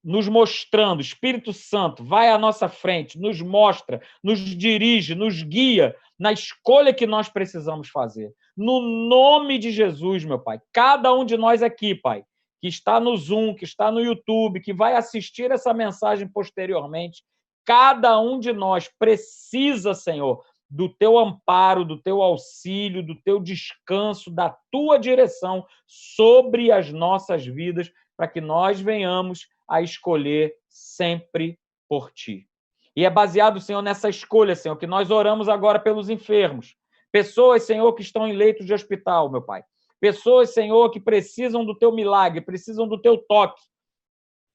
nos 0.03 0.29
mostrando, 0.29 1.01
Espírito 1.01 1.53
Santo, 1.53 2.05
vai 2.05 2.29
à 2.29 2.37
nossa 2.37 2.69
frente, 2.69 3.19
nos 3.19 3.41
mostra, 3.41 4.03
nos 4.23 4.39
dirige, 4.39 5.15
nos 5.15 5.43
guia 5.43 5.97
na 6.19 6.31
escolha 6.31 6.93
que 6.93 7.07
nós 7.07 7.29
precisamos 7.29 7.89
fazer. 7.89 8.33
No 8.57 8.81
nome 8.81 9.59
de 9.59 9.71
Jesus, 9.71 10.25
meu 10.25 10.39
Pai, 10.39 10.61
cada 10.73 11.13
um 11.15 11.25
de 11.25 11.37
nós 11.37 11.63
aqui, 11.63 11.95
Pai, 11.95 12.23
que 12.61 12.69
está 12.69 13.01
no 13.01 13.17
Zoom, 13.17 13.55
que 13.55 13.65
está 13.65 13.91
no 13.91 14.01
YouTube, 14.01 14.61
que 14.61 14.73
vai 14.73 14.95
assistir 14.95 15.51
essa 15.51 15.73
mensagem 15.73 16.29
posteriormente, 16.29 17.23
cada 17.65 18.21
um 18.21 18.39
de 18.39 18.53
nós 18.53 18.91
precisa, 18.99 19.95
Senhor, 19.95 20.45
do 20.75 20.89
teu 20.89 21.17
amparo, 21.17 21.85
do 21.85 21.97
teu 21.97 22.21
auxílio, 22.21 23.01
do 23.01 23.15
teu 23.15 23.39
descanso, 23.39 24.29
da 24.29 24.51
tua 24.73 24.99
direção 24.99 25.65
sobre 25.87 26.73
as 26.73 26.91
nossas 26.91 27.47
vidas, 27.47 27.93
para 28.17 28.27
que 28.27 28.41
nós 28.41 28.81
venhamos 28.81 29.47
a 29.69 29.81
escolher 29.81 30.53
sempre 30.69 31.57
por 31.89 32.11
ti. 32.11 32.49
E 32.97 33.05
é 33.05 33.11
baseado, 33.11 33.61
Senhor, 33.61 33.83
nessa 33.83 34.09
escolha, 34.09 34.57
Senhor, 34.57 34.75
que 34.77 34.87
nós 34.87 35.13
oramos 35.13 35.49
agora 35.49 35.79
pelos 35.79 36.11
enfermos. 36.11 36.75
Pessoas, 37.13 37.63
Senhor, 37.63 37.93
que 37.93 38.03
estão 38.03 38.27
em 38.27 38.33
leitos 38.33 38.67
de 38.67 38.75
hospital, 38.75 39.31
meu 39.31 39.43
Pai. 39.43 39.63
Pessoas, 40.01 40.53
Senhor, 40.53 40.91
que 40.91 40.99
precisam 40.99 41.65
do 41.65 41.79
teu 41.79 41.93
milagre, 41.93 42.41
precisam 42.41 42.89
do 42.89 43.01
teu 43.01 43.17
toque. 43.17 43.63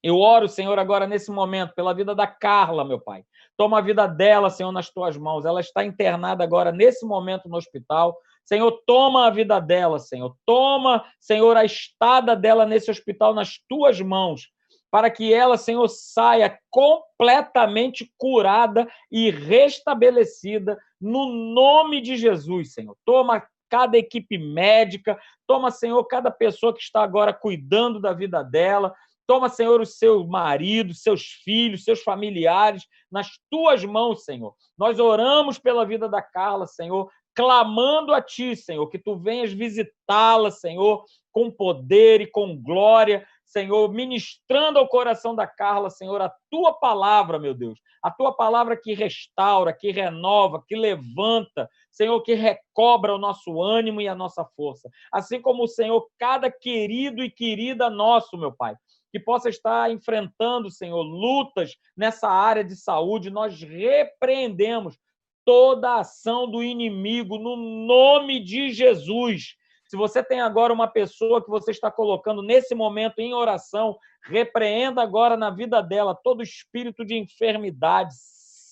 Eu 0.02 0.18
oro, 0.18 0.48
Senhor, 0.48 0.78
agora 0.80 1.06
nesse 1.06 1.30
momento, 1.32 1.74
pela 1.76 1.94
vida 1.94 2.16
da 2.16 2.26
Carla, 2.26 2.86
meu 2.86 3.00
Pai. 3.00 3.24
Toma 3.58 3.80
a 3.80 3.82
vida 3.82 4.08
dela, 4.08 4.50
Senhor, 4.50 4.72
nas 4.72 4.90
tuas 4.90 5.18
mãos. 5.18 5.46
Ela 5.46 5.60
está 5.60 5.84
internada 5.84 6.44
agora, 6.44 6.72
nesse 6.72 7.06
momento, 7.06 7.50
no 7.50 7.58
hospital. 7.58 8.18
Senhor, 8.46 8.72
toma 8.86 9.28
a 9.28 9.30
vida 9.30 9.60
dela, 9.60 10.00
Senhor. 10.00 10.36
Toma, 10.46 11.04
Senhor, 11.20 11.58
a 11.58 11.66
estada 11.66 12.36
dela 12.36 12.66
nesse 12.66 12.90
hospital 12.90 13.34
nas 13.34 13.60
tuas 13.68 14.00
mãos. 14.00 14.50
Para 14.90 15.12
que 15.12 15.34
ela, 15.34 15.58
Senhor, 15.58 15.88
saia 15.88 16.58
completamente 16.72 18.12
curada 18.18 18.88
e 19.12 19.30
restabelecida 19.30 20.80
no 21.00 21.28
nome 21.54 22.02
de 22.02 22.18
Jesus, 22.18 22.74
Senhor. 22.74 22.96
Toma 23.06 23.46
cada 23.70 23.98
equipe 23.98 24.38
médica, 24.38 25.20
toma, 25.46 25.70
Senhor, 25.70 26.04
cada 26.06 26.32
pessoa 26.32 26.74
que 26.74 26.82
está 26.82 27.04
agora 27.04 27.34
cuidando 27.34 28.00
da 28.00 28.14
vida 28.14 28.42
dela. 28.42 28.96
Toma, 29.30 29.48
Senhor, 29.48 29.80
o 29.80 29.86
seu 29.86 30.26
marido, 30.26 30.92
seus 30.92 31.22
filhos, 31.44 31.84
seus 31.84 32.02
familiares 32.02 32.88
nas 33.12 33.30
tuas 33.48 33.86
mãos, 33.86 34.26
Senhor. 34.26 34.56
Nós 34.76 34.98
oramos 34.98 35.60
pela 35.60 35.86
vida 35.86 36.10
da 36.10 36.20
Carla, 36.20 36.66
Senhor, 36.66 37.08
clamando 37.36 38.12
a 38.12 38.24
ti, 38.24 38.56
Senhor, 38.56 38.88
que 38.90 38.98
tu 38.98 39.16
venhas 39.16 39.54
visitá-la, 39.54 40.50
Senhor, 40.50 41.06
com 41.32 41.52
poder 41.52 42.22
e 42.22 42.26
com 42.26 42.60
glória, 42.60 43.24
Senhor, 43.46 43.92
ministrando 43.92 44.80
ao 44.80 44.88
coração 44.88 45.36
da 45.36 45.46
Carla, 45.46 45.92
Senhor, 45.92 46.20
a 46.24 46.34
tua 46.50 46.74
palavra, 46.74 47.38
meu 47.38 47.54
Deus, 47.54 47.80
a 48.02 48.10
tua 48.10 48.34
palavra 48.34 48.76
que 48.76 48.96
restaura, 48.96 49.72
que 49.72 49.92
renova, 49.92 50.64
que 50.68 50.76
levanta, 50.76 51.70
Senhor, 51.92 52.20
que 52.24 52.34
recobra 52.34 53.14
o 53.14 53.20
nosso 53.20 53.62
ânimo 53.62 54.02
e 54.02 54.08
a 54.08 54.16
nossa 54.16 54.44
força. 54.56 54.90
Assim 55.12 55.40
como 55.40 55.66
o 55.66 55.68
Senhor, 55.68 56.08
cada 56.18 56.52
querido 56.52 57.24
e 57.24 57.30
querida 57.30 57.92
nosso, 57.92 58.36
meu 58.36 58.52
Pai, 58.52 58.76
que 59.12 59.20
possa 59.20 59.50
estar 59.50 59.92
enfrentando, 59.92 60.70
Senhor, 60.70 61.02
lutas 61.02 61.76
nessa 61.96 62.30
área 62.30 62.64
de 62.64 62.76
saúde, 62.76 63.30
nós 63.30 63.62
repreendemos 63.62 64.98
toda 65.46 65.90
a 65.90 66.00
ação 66.02 66.50
do 66.50 66.62
inimigo 66.62 67.38
no 67.38 67.56
nome 67.56 68.44
de 68.44 68.72
Jesus. 68.72 69.56
Se 69.88 69.98
você 69.98 70.24
tem 70.24 70.40
agora 70.40 70.72
uma 70.72 70.88
pessoa 70.88 71.44
que 71.44 71.50
você 71.50 71.72
está 71.72 71.90
colocando 71.90 72.44
nesse 72.44 72.76
momento 72.76 73.18
em 73.18 73.34
oração, 73.34 73.98
repreenda 74.24 75.02
agora 75.02 75.36
na 75.36 75.50
vida 75.50 75.82
dela 75.82 76.14
todo 76.14 76.44
espírito 76.44 77.04
de 77.04 77.16
enfermidade. 77.18 78.14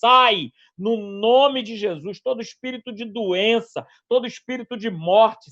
Sai 0.00 0.52
no 0.78 0.96
nome 0.96 1.64
de 1.64 1.76
Jesus, 1.76 2.20
todo 2.20 2.40
espírito 2.40 2.92
de 2.92 3.04
doença, 3.04 3.84
todo 4.08 4.28
espírito 4.28 4.76
de 4.76 4.88
morte, 4.88 5.50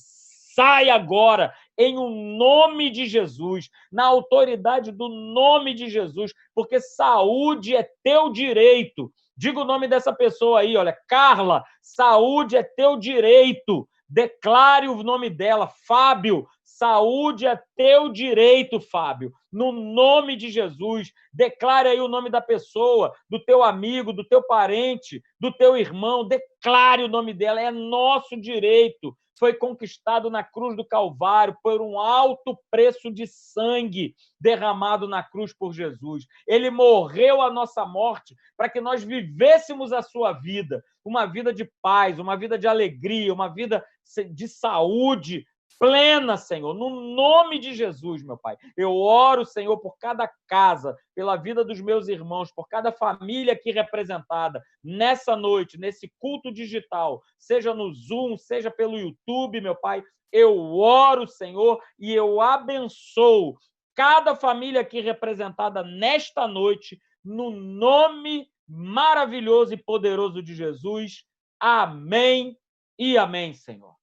sai 0.54 0.88
agora 0.88 1.52
em 1.78 1.98
um 1.98 2.36
nome 2.36 2.90
de 2.90 3.06
Jesus, 3.06 3.68
na 3.92 4.04
autoridade 4.06 4.90
do 4.90 5.08
nome 5.08 5.74
de 5.74 5.88
Jesus, 5.88 6.32
porque 6.54 6.80
saúde 6.80 7.76
é 7.76 7.88
teu 8.02 8.30
direito. 8.30 9.12
Diga 9.36 9.60
o 9.60 9.64
nome 9.64 9.86
dessa 9.86 10.12
pessoa 10.12 10.60
aí, 10.60 10.76
olha, 10.76 10.96
Carla, 11.06 11.62
saúde 11.82 12.56
é 12.56 12.62
teu 12.62 12.96
direito. 12.96 13.86
Declare 14.08 14.88
o 14.88 15.02
nome 15.02 15.28
dela, 15.28 15.68
Fábio. 15.86 16.46
Saúde 16.64 17.46
é 17.46 17.60
teu 17.74 18.08
direito, 18.08 18.80
Fábio. 18.80 19.32
No 19.52 19.72
nome 19.72 20.36
de 20.36 20.50
Jesus, 20.50 21.10
declare 21.32 21.88
aí 21.88 22.00
o 22.00 22.08
nome 22.08 22.30
da 22.30 22.40
pessoa, 22.40 23.12
do 23.28 23.42
teu 23.42 23.62
amigo, 23.62 24.12
do 24.12 24.22
teu 24.24 24.42
parente, 24.42 25.22
do 25.40 25.52
teu 25.52 25.76
irmão. 25.76 26.26
Declare 26.26 27.02
o 27.02 27.08
nome 27.08 27.32
dela, 27.34 27.60
é 27.60 27.70
nosso 27.70 28.40
direito. 28.40 29.16
Foi 29.38 29.54
conquistado 29.54 30.30
na 30.30 30.42
cruz 30.42 30.76
do 30.76 30.84
Calvário 30.84 31.56
por 31.62 31.80
um 31.80 31.98
alto 31.98 32.58
preço 32.70 33.10
de 33.10 33.26
sangue 33.26 34.14
derramado 34.40 35.06
na 35.06 35.22
cruz 35.22 35.52
por 35.52 35.72
Jesus. 35.72 36.26
Ele 36.46 36.70
morreu 36.70 37.42
a 37.42 37.50
nossa 37.50 37.84
morte 37.84 38.34
para 38.56 38.68
que 38.68 38.80
nós 38.80 39.02
vivêssemos 39.02 39.92
a 39.92 40.02
sua 40.02 40.32
vida, 40.32 40.82
uma 41.04 41.26
vida 41.26 41.52
de 41.52 41.70
paz, 41.82 42.18
uma 42.18 42.36
vida 42.36 42.58
de 42.58 42.66
alegria, 42.66 43.32
uma 43.32 43.48
vida 43.48 43.84
de 44.32 44.48
saúde 44.48 45.46
plena, 45.78 46.36
Senhor, 46.36 46.74
no 46.74 47.14
nome 47.14 47.58
de 47.58 47.74
Jesus, 47.74 48.22
meu 48.22 48.36
Pai. 48.36 48.56
Eu 48.76 48.94
oro, 48.96 49.44
Senhor, 49.44 49.78
por 49.78 49.96
cada 49.98 50.30
casa, 50.46 50.96
pela 51.14 51.36
vida 51.36 51.64
dos 51.64 51.80
meus 51.80 52.08
irmãos, 52.08 52.52
por 52.52 52.66
cada 52.68 52.92
família 52.92 53.52
aqui 53.52 53.70
representada 53.70 54.62
nessa 54.82 55.36
noite, 55.36 55.78
nesse 55.78 56.12
culto 56.18 56.52
digital, 56.52 57.22
seja 57.38 57.74
no 57.74 57.92
Zoom, 57.92 58.36
seja 58.36 58.70
pelo 58.70 58.98
YouTube, 58.98 59.60
meu 59.60 59.76
Pai. 59.76 60.02
Eu 60.32 60.74
oro, 60.74 61.26
Senhor, 61.26 61.80
e 61.98 62.12
eu 62.12 62.40
abençoo 62.40 63.56
cada 63.94 64.36
família 64.36 64.82
aqui 64.82 65.00
representada 65.00 65.82
nesta 65.82 66.46
noite, 66.46 67.00
no 67.24 67.50
nome 67.50 68.46
maravilhoso 68.68 69.72
e 69.72 69.76
poderoso 69.76 70.42
de 70.42 70.54
Jesus. 70.54 71.24
Amém 71.58 72.58
e 72.98 73.16
amém, 73.16 73.54
Senhor. 73.54 73.94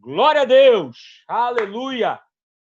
Glória 0.00 0.40
a 0.40 0.44
Deus! 0.46 1.22
Aleluia! 1.28 2.18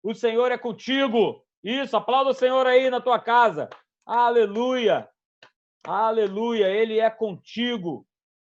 O 0.03 0.12
Senhor 0.12 0.53
é 0.53 0.59
contigo. 0.59 1.43
Isso, 1.62 1.97
aplauda 1.97 2.31
o 2.31 2.35
Senhor 2.35 2.66
aí 2.66 2.91
na 2.91 3.01
tua 3.01 3.18
casa. 3.18 3.70
Aleluia! 4.05 5.09
Aleluia! 5.87 6.68
Ele 6.68 7.01
é 7.01 7.09
contigo. 7.09 8.07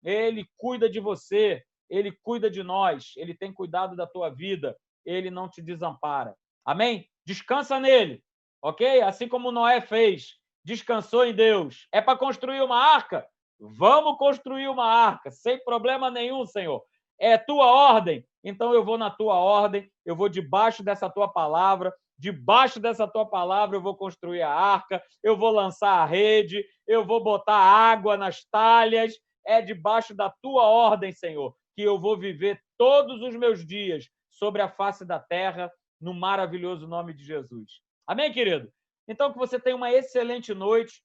Ele 0.04 0.48
cuida 0.56 0.88
de 0.88 1.00
você. 1.00 1.64
Ele 1.90 2.12
cuida 2.22 2.48
de 2.48 2.62
nós. 2.62 3.14
Ele 3.18 3.34
tem 3.34 3.52
cuidado 3.52 3.96
da 3.96 4.06
tua 4.06 4.30
vida. 4.30 4.78
Ele 5.04 5.32
não 5.32 5.50
te 5.50 5.64
desampara. 5.64 6.36
Amém? 6.64 7.10
Descansa 7.26 7.80
nele. 7.80 8.24
Ok? 8.62 9.02
Assim 9.02 9.28
como 9.28 9.52
Noé 9.52 9.82
fez. 9.82 10.36
Descansou 10.64 11.26
em 11.26 11.34
Deus. 11.34 11.88
É 11.92 12.02
para 12.02 12.20
construir 12.20 12.62
uma 12.62 12.78
arca? 12.78 13.28
Vamos 13.60 14.16
construir 14.20 14.68
uma 14.68 14.86
arca, 14.86 15.32
sem 15.32 15.58
problema 15.64 16.12
nenhum, 16.12 16.46
Senhor. 16.46 16.84
É 17.20 17.38
tua 17.38 17.66
ordem, 17.66 18.26
então 18.44 18.74
eu 18.74 18.84
vou 18.84 18.98
na 18.98 19.10
tua 19.10 19.36
ordem, 19.36 19.92
eu 20.06 20.16
vou 20.16 20.30
debaixo 20.30 20.84
dessa 20.84 21.10
tua 21.10 21.28
palavra, 21.28 21.94
debaixo 22.18 22.80
dessa 22.80 23.08
tua 23.08 23.26
palavra 23.26 23.78
eu 23.78 23.82
vou 23.82 23.96
construir 23.96 24.42
a 24.42 24.54
arca, 24.54 25.02
eu 25.24 25.38
vou 25.38 25.52
lançar 25.52 25.92
a 25.92 26.06
rede, 26.06 26.64
eu 26.88 27.06
vou 27.06 27.24
botar 27.24 27.56
água 27.56 28.18
nas 28.18 28.46
talhas. 28.46 29.14
É 29.46 29.62
debaixo 29.62 30.14
da 30.14 30.30
tua 30.42 30.64
ordem, 30.64 31.12
Senhor, 31.12 31.56
que 31.76 31.82
eu 31.82 32.00
vou 32.00 32.18
viver 32.18 32.62
todos 32.78 33.22
os 33.22 33.36
meus 33.36 33.66
dias 33.66 34.08
sobre 34.30 34.62
a 34.62 34.70
face 34.70 35.06
da 35.06 35.20
terra, 35.20 35.72
no 36.00 36.14
maravilhoso 36.14 36.88
nome 36.88 37.14
de 37.14 37.24
Jesus. 37.24 37.82
Amém, 38.06 38.32
querido? 38.32 38.72
Então, 39.08 39.32
que 39.32 39.38
você 39.38 39.60
tenha 39.60 39.76
uma 39.76 39.92
excelente 39.92 40.54
noite, 40.54 41.02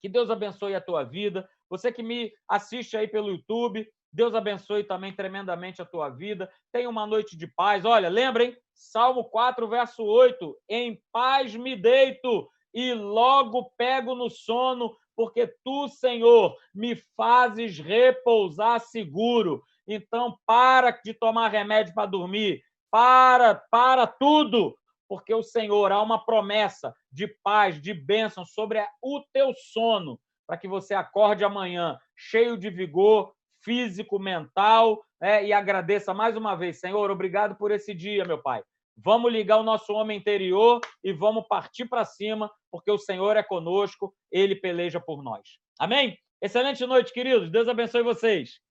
que 0.00 0.08
Deus 0.08 0.30
abençoe 0.30 0.74
a 0.74 0.80
tua 0.80 1.04
vida. 1.04 1.48
Você 1.68 1.92
que 1.92 2.02
me 2.02 2.32
assiste 2.48 2.96
aí 2.96 3.06
pelo 3.06 3.30
YouTube, 3.30 3.88
Deus 4.12 4.34
abençoe 4.34 4.84
também 4.84 5.12
tremendamente 5.12 5.82
a 5.82 5.84
tua 5.84 6.08
vida. 6.08 6.50
Tenha 6.72 6.88
uma 6.88 7.06
noite 7.06 7.36
de 7.36 7.46
paz. 7.46 7.84
Olha, 7.84 8.08
lembrem, 8.08 8.56
Salmo 8.74 9.24
4, 9.24 9.68
verso 9.68 10.02
8: 10.02 10.56
Em 10.68 11.00
paz 11.12 11.54
me 11.54 11.76
deito 11.76 12.48
e 12.72 12.94
logo 12.94 13.70
pego 13.76 14.14
no 14.14 14.30
sono, 14.30 14.96
porque 15.16 15.46
tu, 15.64 15.88
Senhor, 15.88 16.56
me 16.74 16.96
fazes 17.16 17.78
repousar 17.78 18.80
seguro. 18.80 19.62
Então, 19.86 20.38
para 20.46 20.90
de 20.90 21.14
tomar 21.14 21.48
remédio 21.48 21.94
para 21.94 22.06
dormir, 22.06 22.62
para, 22.90 23.54
para 23.54 24.06
tudo, 24.06 24.76
porque 25.08 25.34
o 25.34 25.42
Senhor 25.42 25.90
há 25.90 26.00
uma 26.02 26.24
promessa 26.24 26.94
de 27.10 27.26
paz, 27.42 27.80
de 27.80 27.94
bênção 27.94 28.44
sobre 28.44 28.84
o 29.02 29.22
teu 29.32 29.52
sono, 29.72 30.20
para 30.46 30.56
que 30.56 30.68
você 30.68 30.94
acorde 30.94 31.44
amanhã 31.44 31.98
cheio 32.14 32.56
de 32.56 32.70
vigor 32.70 33.34
físico, 33.68 34.18
mental, 34.18 35.04
né? 35.20 35.44
e 35.44 35.52
agradeça 35.52 36.14
mais 36.14 36.34
uma 36.38 36.54
vez, 36.54 36.80
Senhor, 36.80 37.10
obrigado 37.10 37.54
por 37.54 37.70
esse 37.70 37.92
dia, 37.92 38.24
meu 38.24 38.40
Pai. 38.40 38.62
Vamos 38.96 39.30
ligar 39.30 39.58
o 39.58 39.62
nosso 39.62 39.92
homem 39.92 40.16
interior 40.16 40.80
e 41.04 41.12
vamos 41.12 41.46
partir 41.46 41.84
para 41.84 42.02
cima, 42.02 42.50
porque 42.72 42.90
o 42.90 42.96
Senhor 42.96 43.36
é 43.36 43.42
conosco, 43.42 44.14
ele 44.32 44.56
peleja 44.56 44.98
por 44.98 45.22
nós. 45.22 45.58
Amém? 45.78 46.16
Excelente 46.40 46.86
noite, 46.86 47.12
queridos. 47.12 47.50
Deus 47.50 47.68
abençoe 47.68 48.02
vocês. 48.02 48.58